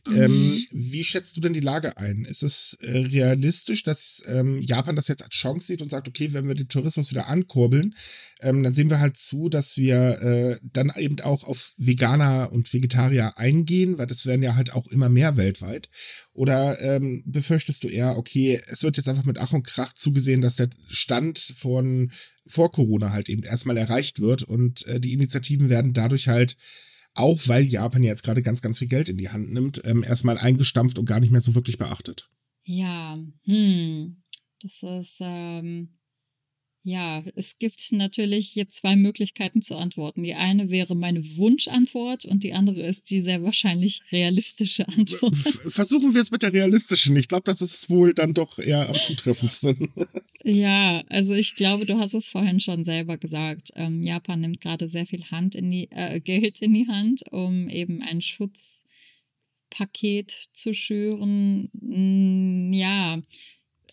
Ähm, 0.07 0.13
mhm. 0.13 0.21
Ähm, 0.21 0.65
wie 0.71 1.03
schätzt 1.03 1.35
du 1.35 1.41
denn 1.41 1.53
die 1.53 1.59
Lage 1.59 1.97
ein? 1.97 2.25
Ist 2.25 2.43
es 2.43 2.77
äh, 2.81 2.97
realistisch, 2.97 3.83
dass 3.83 4.21
ähm, 4.27 4.61
Japan 4.61 4.95
das 4.95 5.07
jetzt 5.07 5.23
als 5.23 5.33
Chance 5.33 5.67
sieht 5.67 5.81
und 5.81 5.89
sagt, 5.89 6.07
okay, 6.07 6.33
wenn 6.33 6.47
wir 6.47 6.55
den 6.55 6.67
Tourismus 6.67 7.11
wieder 7.11 7.27
ankurbeln, 7.27 7.95
ähm, 8.41 8.63
dann 8.63 8.73
sehen 8.73 8.89
wir 8.89 8.99
halt 8.99 9.17
zu, 9.17 9.49
dass 9.49 9.77
wir 9.77 10.21
äh, 10.21 10.59
dann 10.61 10.91
eben 10.97 11.19
auch 11.21 11.43
auf 11.43 11.73
Veganer 11.77 12.51
und 12.51 12.71
Vegetarier 12.71 13.37
eingehen, 13.37 13.97
weil 13.97 14.07
das 14.07 14.25
werden 14.25 14.43
ja 14.43 14.55
halt 14.55 14.73
auch 14.73 14.87
immer 14.87 15.09
mehr 15.09 15.37
weltweit. 15.37 15.89
Oder 16.33 16.79
ähm, 16.81 17.23
befürchtest 17.25 17.83
du 17.83 17.87
eher, 17.87 18.17
okay, 18.17 18.61
es 18.67 18.83
wird 18.83 18.97
jetzt 18.97 19.09
einfach 19.09 19.25
mit 19.25 19.39
Ach 19.39 19.53
und 19.53 19.63
Krach 19.63 19.93
zugesehen, 19.93 20.41
dass 20.41 20.55
der 20.55 20.69
Stand 20.87 21.39
von 21.39 22.11
vor 22.47 22.71
Corona 22.71 23.11
halt 23.11 23.29
eben 23.29 23.43
erstmal 23.43 23.77
erreicht 23.77 24.19
wird 24.19 24.43
und 24.43 24.85
äh, 24.87 24.99
die 24.99 25.13
Initiativen 25.13 25.69
werden 25.69 25.93
dadurch 25.93 26.27
halt 26.27 26.57
auch 27.15 27.39
weil 27.47 27.63
Japan 27.63 28.03
jetzt 28.03 28.23
gerade 28.23 28.41
ganz, 28.41 28.61
ganz 28.61 28.79
viel 28.79 28.87
Geld 28.87 29.09
in 29.09 29.17
die 29.17 29.29
Hand 29.29 29.51
nimmt, 29.51 29.81
ähm, 29.85 30.03
erstmal 30.03 30.37
eingestampft 30.37 30.99
und 30.99 31.05
gar 31.05 31.19
nicht 31.19 31.31
mehr 31.31 31.41
so 31.41 31.55
wirklich 31.55 31.77
beachtet. 31.77 32.29
Ja, 32.63 33.17
hm. 33.43 34.23
Das 34.61 34.83
ist, 34.83 35.19
ähm, 35.21 35.97
ja, 36.85 37.23
es 37.35 37.57
gibt 37.57 37.81
natürlich 37.93 38.53
jetzt 38.53 38.77
zwei 38.77 38.95
Möglichkeiten 38.95 39.63
zu 39.63 39.75
antworten. 39.75 40.21
Die 40.21 40.35
eine 40.35 40.69
wäre 40.69 40.95
meine 40.95 41.25
Wunschantwort 41.35 42.25
und 42.25 42.43
die 42.43 42.53
andere 42.53 42.81
ist 42.81 43.09
die 43.09 43.21
sehr 43.21 43.41
wahrscheinlich 43.41 44.03
realistische 44.11 44.87
Antwort. 44.87 45.35
Versuchen 45.35 46.13
wir 46.13 46.21
es 46.21 46.29
mit 46.29 46.43
der 46.43 46.53
realistischen. 46.53 47.15
Ich 47.15 47.27
glaube, 47.27 47.45
das 47.45 47.63
ist 47.63 47.89
wohl 47.89 48.13
dann 48.13 48.35
doch 48.35 48.59
eher 48.59 48.87
am 48.87 48.99
zutreffendsten. 48.99 49.89
Ja, 50.43 51.03
also 51.09 51.33
ich 51.33 51.55
glaube, 51.55 51.87
du 51.87 51.97
hast 51.97 52.13
es 52.13 52.29
vorhin 52.29 52.59
schon 52.59 52.83
selber 52.83 53.17
gesagt. 53.17 53.71
Ähm, 53.75 54.03
Japan 54.03 54.41
nimmt 54.41 54.61
gerade 54.61 54.87
sehr 54.87 55.07
viel 55.07 55.23
Hand 55.31 55.55
in 55.55 55.71
die, 55.71 55.89
äh, 55.89 56.19
Geld 56.19 56.61
in 56.61 56.75
die 56.75 56.87
Hand, 56.87 57.23
um 57.31 57.67
eben 57.67 58.03
ein 58.03 58.21
Schutzpaket 58.21 58.89
zu 60.53 60.75
schüren. 60.75 61.71
Ja, 62.71 63.19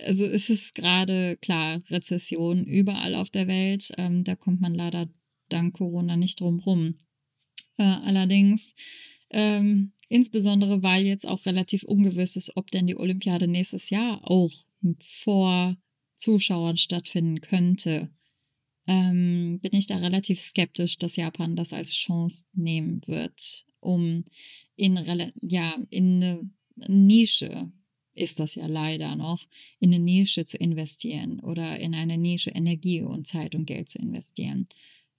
also 0.05 0.27
es 0.27 0.51
ist 0.51 0.75
gerade 0.75 1.37
klar, 1.41 1.81
Rezession 1.91 2.65
überall 2.65 3.15
auf 3.15 3.31
der 3.31 3.47
Welt. 3.49 3.93
Ähm, 3.99 4.25
da 4.25 4.35
kommt 4.35 4.61
man 4.61 4.75
leider 4.75 5.09
dank 5.49 5.75
Corona 5.75 6.17
nicht 6.17 6.41
drum 6.41 6.61
rum. 6.61 6.99
Äh, 7.79 7.83
allerdings, 7.83 8.75
ähm, 9.31 9.93
insbesondere 10.09 10.83
weil 10.83 11.05
jetzt 11.05 11.27
auch 11.27 11.47
relativ 11.47 11.85
ungewiss 11.85 12.37
ist, 12.37 12.57
ob 12.57 12.71
denn 12.71 12.87
die 12.87 12.97
Olympiade 12.97 13.49
nächstes 13.49 13.91
Jahr 13.91 14.21
auch 14.31 14.53
vor 15.01 15.77
Zuschauern 16.17 16.77
stattfinden 16.77 17.41
könnte, 17.41 18.11
ähm, 18.87 19.61
bin 19.61 19.73
ich 19.75 19.87
da 19.87 19.97
relativ 19.99 20.41
skeptisch, 20.41 20.99
dass 20.99 21.17
Japan 21.17 21.57
das 21.57 21.73
als 21.73 21.95
Chance 21.95 22.47
nehmen 22.53 23.01
wird, 23.07 23.67
um 23.81 24.25
in, 24.77 24.99
ja, 25.43 25.75
in 25.91 26.23
eine 26.23 26.51
Nische, 26.89 27.71
ist 28.15 28.39
das 28.41 28.55
ja 28.55 28.67
leider 28.67 29.17
noch, 29.17 29.47
in 29.79 29.93
eine 29.93 30.03
Nische 30.03 30.47
zu 30.47 30.57
investieren 30.59 31.41
oder 31.41 31.79
in 31.79 31.95
eine 31.95 32.19
Nische 32.19 32.51
Energie 32.51 33.03
und 33.03 33.27
Zeit 33.27 33.55
und 33.55 33.67
Geld 33.67 33.89
zu 33.89 33.99
investieren. 33.99 34.69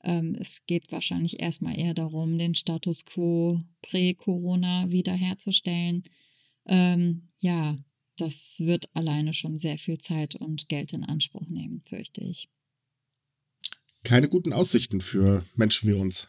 Ähm, 0.03 0.35
es 0.39 0.65
geht 0.67 0.91
wahrscheinlich 0.91 1.39
erstmal 1.39 1.79
eher 1.79 1.93
darum, 1.93 2.37
den 2.37 2.55
Status 2.55 3.05
quo 3.05 3.61
prä-Corona 3.81 4.91
wiederherzustellen. 4.91 6.03
Ähm, 6.65 7.29
ja, 7.39 7.77
das 8.17 8.59
wird 8.59 8.89
alleine 8.95 9.33
schon 9.33 9.57
sehr 9.57 9.77
viel 9.77 9.97
Zeit 9.97 10.35
und 10.35 10.69
Geld 10.69 10.93
in 10.93 11.03
Anspruch 11.03 11.47
nehmen, 11.47 11.81
fürchte 11.85 12.21
ich. 12.21 12.49
Keine 14.03 14.27
guten 14.27 14.51
Aussichten 14.51 14.99
für 15.01 15.45
Menschen 15.55 15.89
wie 15.89 15.93
uns. 15.93 16.27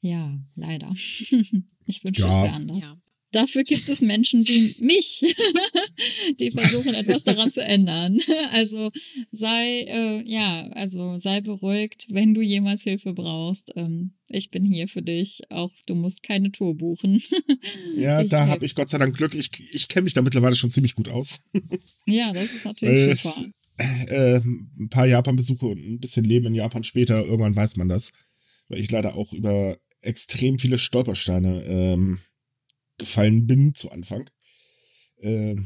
Ja, 0.00 0.38
leider. 0.54 0.92
Ich 1.86 2.02
wünsche, 2.02 2.22
ja. 2.22 2.28
es 2.28 2.44
wäre 2.44 2.54
anders. 2.54 2.78
Ja. 2.80 2.96
Dafür 3.34 3.64
gibt 3.64 3.88
es 3.88 4.00
Menschen 4.00 4.46
wie 4.46 4.76
mich, 4.78 5.24
die 6.38 6.52
versuchen, 6.52 6.94
etwas 6.94 7.24
daran 7.24 7.50
zu 7.50 7.62
ändern. 7.62 8.20
Also 8.52 8.92
sei, 9.32 9.80
äh, 9.88 10.22
ja, 10.24 10.68
also 10.72 11.18
sei 11.18 11.40
beruhigt, 11.40 12.06
wenn 12.10 12.34
du 12.34 12.40
jemals 12.40 12.82
Hilfe 12.82 13.12
brauchst. 13.12 13.72
Ähm, 13.74 14.12
ich 14.28 14.50
bin 14.50 14.64
hier 14.64 14.86
für 14.86 15.02
dich. 15.02 15.42
Auch 15.50 15.72
du 15.86 15.94
musst 15.94 16.22
keine 16.22 16.52
Tour 16.52 16.76
buchen. 16.76 17.20
Ja, 17.96 18.22
ich 18.22 18.28
da 18.28 18.46
habe 18.46 18.64
ich 18.64 18.74
Gott 18.74 18.90
sei 18.90 18.98
Dank 18.98 19.16
Glück. 19.16 19.34
Ich, 19.34 19.50
ich 19.72 19.88
kenne 19.88 20.04
mich 20.04 20.14
da 20.14 20.22
mittlerweile 20.22 20.54
schon 20.54 20.70
ziemlich 20.70 20.94
gut 20.94 21.08
aus. 21.08 21.44
Ja, 22.06 22.32
das 22.32 22.44
ist 22.44 22.64
natürlich 22.64 23.20
super. 23.20 23.46
Äh, 24.08 24.36
ein 24.36 24.88
paar 24.90 25.06
Japan-Besuche 25.06 25.66
und 25.66 25.78
ein 25.78 26.00
bisschen 26.00 26.24
Leben 26.24 26.46
in 26.46 26.54
Japan 26.54 26.84
später, 26.84 27.24
irgendwann 27.24 27.56
weiß 27.56 27.76
man 27.76 27.88
das. 27.88 28.12
Weil 28.68 28.80
ich 28.80 28.90
leider 28.90 29.16
auch 29.16 29.32
über 29.32 29.76
extrem 30.00 30.58
viele 30.58 30.78
Stolpersteine 30.78 31.64
ähm, 31.64 32.20
gefallen 32.98 33.46
bin 33.46 33.74
zu 33.74 33.90
Anfang. 33.90 34.28
Äh, 35.18 35.56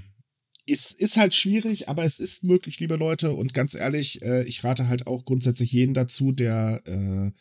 ist, 0.67 1.01
ist 1.01 1.17
halt 1.17 1.35
schwierig, 1.35 1.89
aber 1.89 2.05
es 2.05 2.19
ist 2.19 2.45
möglich, 2.45 2.79
liebe 2.79 2.97
Leute. 2.97 3.33
Und 3.33 3.55
ganz 3.55 3.75
ehrlich, 3.75 4.23
äh, 4.23 4.45
ich 4.45 4.65
rate 4.65 4.89
halt 4.89 5.07
auch 5.07 5.25
grundsätzlich 5.25 5.73
jeden 5.73 5.95
dazu, 5.95 6.33
der 6.33 6.83
äh, 6.85 7.33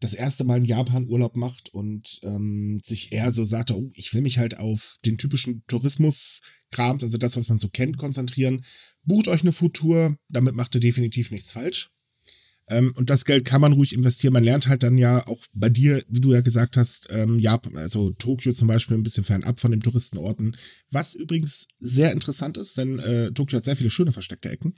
das 0.00 0.14
erste 0.14 0.44
Mal 0.44 0.58
in 0.58 0.64
Japan 0.64 1.08
Urlaub 1.08 1.36
macht 1.36 1.72
und 1.72 2.20
ähm, 2.22 2.78
sich 2.82 3.12
eher 3.12 3.32
so 3.32 3.44
sagt, 3.44 3.70
oh, 3.70 3.90
ich 3.94 4.12
will 4.12 4.20
mich 4.20 4.38
halt 4.38 4.58
auf 4.58 4.98
den 5.06 5.16
typischen 5.16 5.64
Tourismus-Krams, 5.68 7.02
also 7.02 7.16
das, 7.16 7.36
was 7.36 7.48
man 7.48 7.58
so 7.58 7.68
kennt, 7.68 7.96
konzentrieren. 7.96 8.62
Bucht 9.04 9.28
euch 9.28 9.40
eine 9.40 9.52
Foodtour, 9.52 10.18
damit 10.28 10.54
macht 10.54 10.74
ihr 10.74 10.80
definitiv 10.82 11.30
nichts 11.30 11.52
falsch. 11.52 11.92
Ähm, 12.68 12.92
und 12.96 13.10
das 13.10 13.24
Geld 13.24 13.44
kann 13.44 13.60
man 13.60 13.72
ruhig 13.72 13.92
investieren. 13.92 14.32
Man 14.32 14.44
lernt 14.44 14.66
halt 14.66 14.82
dann 14.82 14.98
ja 14.98 15.26
auch 15.26 15.40
bei 15.52 15.68
dir, 15.68 16.02
wie 16.08 16.20
du 16.20 16.32
ja 16.32 16.40
gesagt 16.40 16.76
hast, 16.76 17.08
ähm, 17.10 17.38
Japan, 17.38 17.76
also 17.76 18.10
Tokio 18.10 18.52
zum 18.52 18.68
Beispiel 18.68 18.96
ein 18.96 19.02
bisschen 19.02 19.24
fernab 19.24 19.60
von 19.60 19.70
den 19.70 19.80
Touristenorten. 19.80 20.56
Was 20.90 21.14
übrigens 21.14 21.68
sehr 21.78 22.12
interessant 22.12 22.56
ist, 22.56 22.76
denn 22.76 22.98
äh, 22.98 23.30
Tokio 23.32 23.58
hat 23.58 23.64
sehr 23.64 23.76
viele 23.76 23.90
schöne 23.90 24.12
versteckte 24.12 24.50
Ecken. 24.50 24.74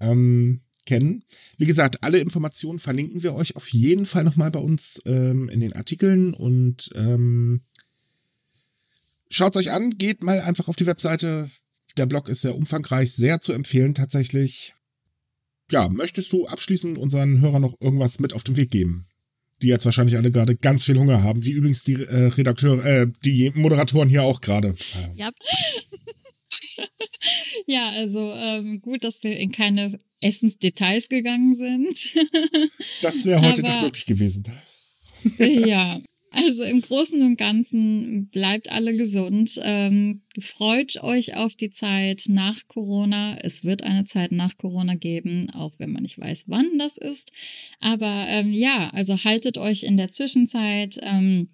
Ähm, 0.00 0.62
kennen. 0.84 1.24
Wie 1.58 1.66
gesagt, 1.66 2.02
alle 2.02 2.18
Informationen 2.18 2.78
verlinken 2.78 3.22
wir 3.22 3.34
euch 3.34 3.56
auf 3.56 3.68
jeden 3.68 4.04
Fall 4.04 4.24
nochmal 4.24 4.50
bei 4.50 4.58
uns 4.58 5.00
ähm, 5.06 5.48
in 5.48 5.60
den 5.60 5.74
Artikeln 5.74 6.34
und 6.34 6.90
ähm, 6.96 7.62
schaut 9.30 9.56
euch 9.56 9.70
an, 9.70 9.90
geht 9.90 10.22
mal 10.22 10.40
einfach 10.40 10.68
auf 10.68 10.76
die 10.76 10.86
Webseite. 10.86 11.48
Der 11.96 12.06
Blog 12.06 12.28
ist 12.28 12.42
sehr 12.42 12.56
umfangreich, 12.56 13.12
sehr 13.12 13.40
zu 13.40 13.52
empfehlen 13.52 13.94
tatsächlich 13.94 14.74
ja, 15.72 15.88
möchtest 15.88 16.32
du 16.32 16.46
abschließend 16.46 16.98
unseren 16.98 17.40
Hörern 17.40 17.62
noch 17.62 17.80
irgendwas 17.80 18.20
mit 18.20 18.32
auf 18.34 18.44
den 18.44 18.56
Weg 18.56 18.70
geben? 18.70 19.06
Die 19.62 19.68
jetzt 19.68 19.84
wahrscheinlich 19.84 20.16
alle 20.16 20.30
gerade 20.30 20.56
ganz 20.56 20.84
viel 20.84 20.98
Hunger 20.98 21.22
haben, 21.22 21.44
wie 21.44 21.52
übrigens 21.52 21.84
die 21.84 21.94
äh, 21.94 22.26
Redakteure, 22.26 22.84
äh, 22.84 23.06
die 23.24 23.52
Moderatoren 23.54 24.08
hier 24.08 24.22
auch 24.24 24.40
gerade. 24.40 24.74
Ja. 25.14 25.30
ja, 27.66 27.90
also 27.90 28.32
ähm, 28.34 28.80
gut, 28.80 29.04
dass 29.04 29.22
wir 29.22 29.36
in 29.36 29.52
keine 29.52 29.98
Essensdetails 30.20 31.08
gegangen 31.08 31.54
sind. 31.54 32.14
das 33.02 33.24
wäre 33.24 33.42
heute 33.42 33.62
nicht 33.62 33.82
möglich 33.82 34.06
gewesen. 34.06 34.44
ja, 35.38 36.00
also 36.32 36.62
im 36.62 36.80
Großen 36.80 37.20
und 37.22 37.36
Ganzen 37.36 38.28
bleibt 38.28 38.70
alle 38.70 38.94
gesund. 38.96 39.60
Ähm, 39.62 40.22
freut 40.40 41.02
euch 41.02 41.36
auf 41.36 41.54
die 41.56 41.70
Zeit 41.70 42.24
nach 42.28 42.66
Corona. 42.68 43.36
Es 43.38 43.64
wird 43.64 43.82
eine 43.82 44.04
Zeit 44.04 44.32
nach 44.32 44.56
Corona 44.56 44.94
geben, 44.94 45.50
auch 45.50 45.72
wenn 45.78 45.92
man 45.92 46.02
nicht 46.02 46.18
weiß, 46.18 46.44
wann 46.48 46.78
das 46.78 46.96
ist. 46.96 47.32
Aber 47.80 48.26
ähm, 48.28 48.52
ja, 48.52 48.90
also 48.90 49.24
haltet 49.24 49.58
euch 49.58 49.82
in 49.82 49.96
der 49.96 50.10
Zwischenzeit 50.10 50.98
ähm, 51.02 51.48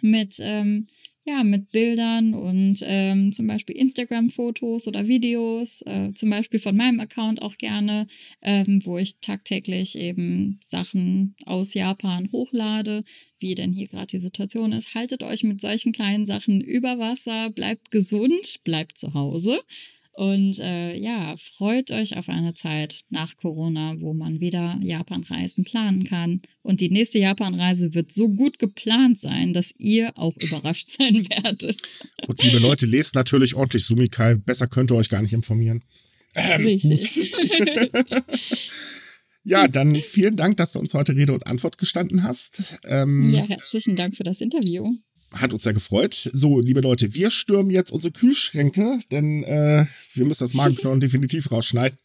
mit 0.00 0.36
ähm, 0.40 0.86
ja, 1.26 1.42
mit 1.42 1.70
Bildern 1.70 2.34
und 2.34 2.80
ähm, 2.82 3.32
zum 3.32 3.46
Beispiel 3.46 3.76
Instagram-Fotos 3.76 4.86
oder 4.86 5.08
Videos, 5.08 5.80
äh, 5.82 6.12
zum 6.14 6.28
Beispiel 6.28 6.60
von 6.60 6.76
meinem 6.76 7.00
Account 7.00 7.40
auch 7.40 7.56
gerne, 7.56 8.06
ähm, 8.42 8.82
wo 8.84 8.98
ich 8.98 9.20
tagtäglich 9.20 9.96
eben 9.96 10.58
Sachen 10.60 11.34
aus 11.46 11.72
Japan 11.72 12.28
hochlade, 12.30 13.04
wie 13.44 13.54
denn 13.54 13.74
hier 13.74 13.88
gerade 13.88 14.06
die 14.06 14.20
Situation 14.20 14.72
ist. 14.72 14.94
Haltet 14.94 15.22
euch 15.22 15.44
mit 15.44 15.60
solchen 15.60 15.92
kleinen 15.92 16.24
Sachen 16.24 16.62
über 16.62 16.98
Wasser, 16.98 17.50
bleibt 17.50 17.90
gesund, 17.90 18.60
bleibt 18.64 18.96
zu 18.96 19.12
Hause. 19.12 19.60
Und 20.14 20.60
äh, 20.60 20.96
ja, 20.96 21.34
freut 21.36 21.90
euch 21.90 22.16
auf 22.16 22.30
eine 22.30 22.54
Zeit 22.54 23.04
nach 23.10 23.36
Corona, 23.36 23.96
wo 24.00 24.14
man 24.14 24.40
wieder 24.40 24.78
Japanreisen 24.80 25.64
planen 25.64 26.04
kann. 26.04 26.40
Und 26.62 26.80
die 26.80 26.88
nächste 26.88 27.18
Japanreise 27.18 27.92
wird 27.92 28.10
so 28.10 28.30
gut 28.30 28.58
geplant 28.58 29.20
sein, 29.20 29.52
dass 29.52 29.74
ihr 29.76 30.16
auch 30.16 30.36
überrascht 30.38 30.88
sein 30.98 31.28
werdet. 31.28 32.00
Und 32.26 32.42
liebe 32.42 32.60
Leute, 32.60 32.86
lest 32.86 33.14
natürlich 33.14 33.54
ordentlich 33.56 33.84
Sumikai. 33.84 34.36
Besser 34.36 34.68
könnt 34.68 34.90
ihr 34.90 34.96
euch 34.96 35.10
gar 35.10 35.20
nicht 35.20 35.34
informieren. 35.34 35.82
Ähm, 36.34 36.64
Richtig. 36.64 37.30
ja, 39.44 39.68
dann 39.68 39.94
vielen 39.96 40.36
Dank, 40.36 40.56
dass 40.56 40.72
du 40.72 40.80
uns 40.80 40.94
heute 40.94 41.14
Rede 41.14 41.32
und 41.32 41.46
Antwort 41.46 41.78
gestanden 41.78 42.24
hast. 42.24 42.80
Ähm, 42.84 43.30
ja, 43.30 43.44
herzlichen 43.44 43.96
Dank 43.96 44.16
für 44.16 44.24
das 44.24 44.40
Interview 44.40 44.90
hat 45.40 45.52
uns 45.52 45.64
sehr 45.64 45.72
gefreut. 45.72 46.14
So, 46.32 46.60
liebe 46.60 46.80
Leute, 46.80 47.14
wir 47.14 47.30
stürmen 47.30 47.70
jetzt 47.70 47.90
unsere 47.90 48.12
Kühlschränke, 48.12 49.00
denn 49.10 49.42
äh, 49.44 49.84
wir 50.14 50.24
müssen 50.26 50.44
das 50.44 50.54
Magenknochen 50.54 51.00
definitiv 51.00 51.50
rausschneiden. 51.50 51.98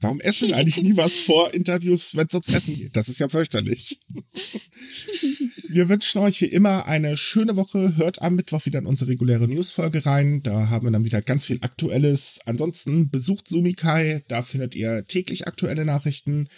Warum 0.00 0.20
essen 0.20 0.48
wir 0.48 0.56
eigentlich 0.56 0.82
nie 0.82 0.96
was 0.96 1.20
vor 1.20 1.52
Interviews, 1.52 2.16
wenn 2.16 2.26
es 2.26 2.34
ums 2.34 2.48
Essen 2.48 2.76
geht? 2.76 2.96
Das 2.96 3.08
ist 3.08 3.18
ja 3.18 3.28
fürchterlich. 3.28 4.00
Wir 5.68 5.88
wünschen 5.88 6.20
euch 6.22 6.40
wie 6.40 6.46
immer 6.46 6.86
eine 6.86 7.16
schöne 7.16 7.56
Woche. 7.56 7.96
Hört 7.96 8.22
am 8.22 8.36
Mittwoch 8.36 8.64
wieder 8.64 8.78
in 8.78 8.86
unsere 8.86 9.10
reguläre 9.10 9.48
Newsfolge 9.48 10.06
rein. 10.06 10.42
Da 10.42 10.70
haben 10.70 10.86
wir 10.86 10.90
dann 10.92 11.04
wieder 11.04 11.20
ganz 11.20 11.44
viel 11.44 11.58
Aktuelles. 11.60 12.40
Ansonsten 12.46 13.10
besucht 13.10 13.48
Sumikai. 13.48 14.22
Da 14.28 14.40
findet 14.40 14.74
ihr 14.74 15.04
täglich 15.06 15.46
aktuelle 15.46 15.84
Nachrichten. 15.84 16.48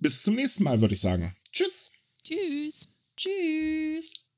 Bis 0.00 0.22
zum 0.22 0.34
nächsten 0.34 0.64
Mal, 0.64 0.80
würde 0.80 0.94
ich 0.94 1.00
sagen. 1.00 1.36
Tschüss. 1.52 1.92
Tschüss. 2.24 2.88
Tschüss. 3.16 4.29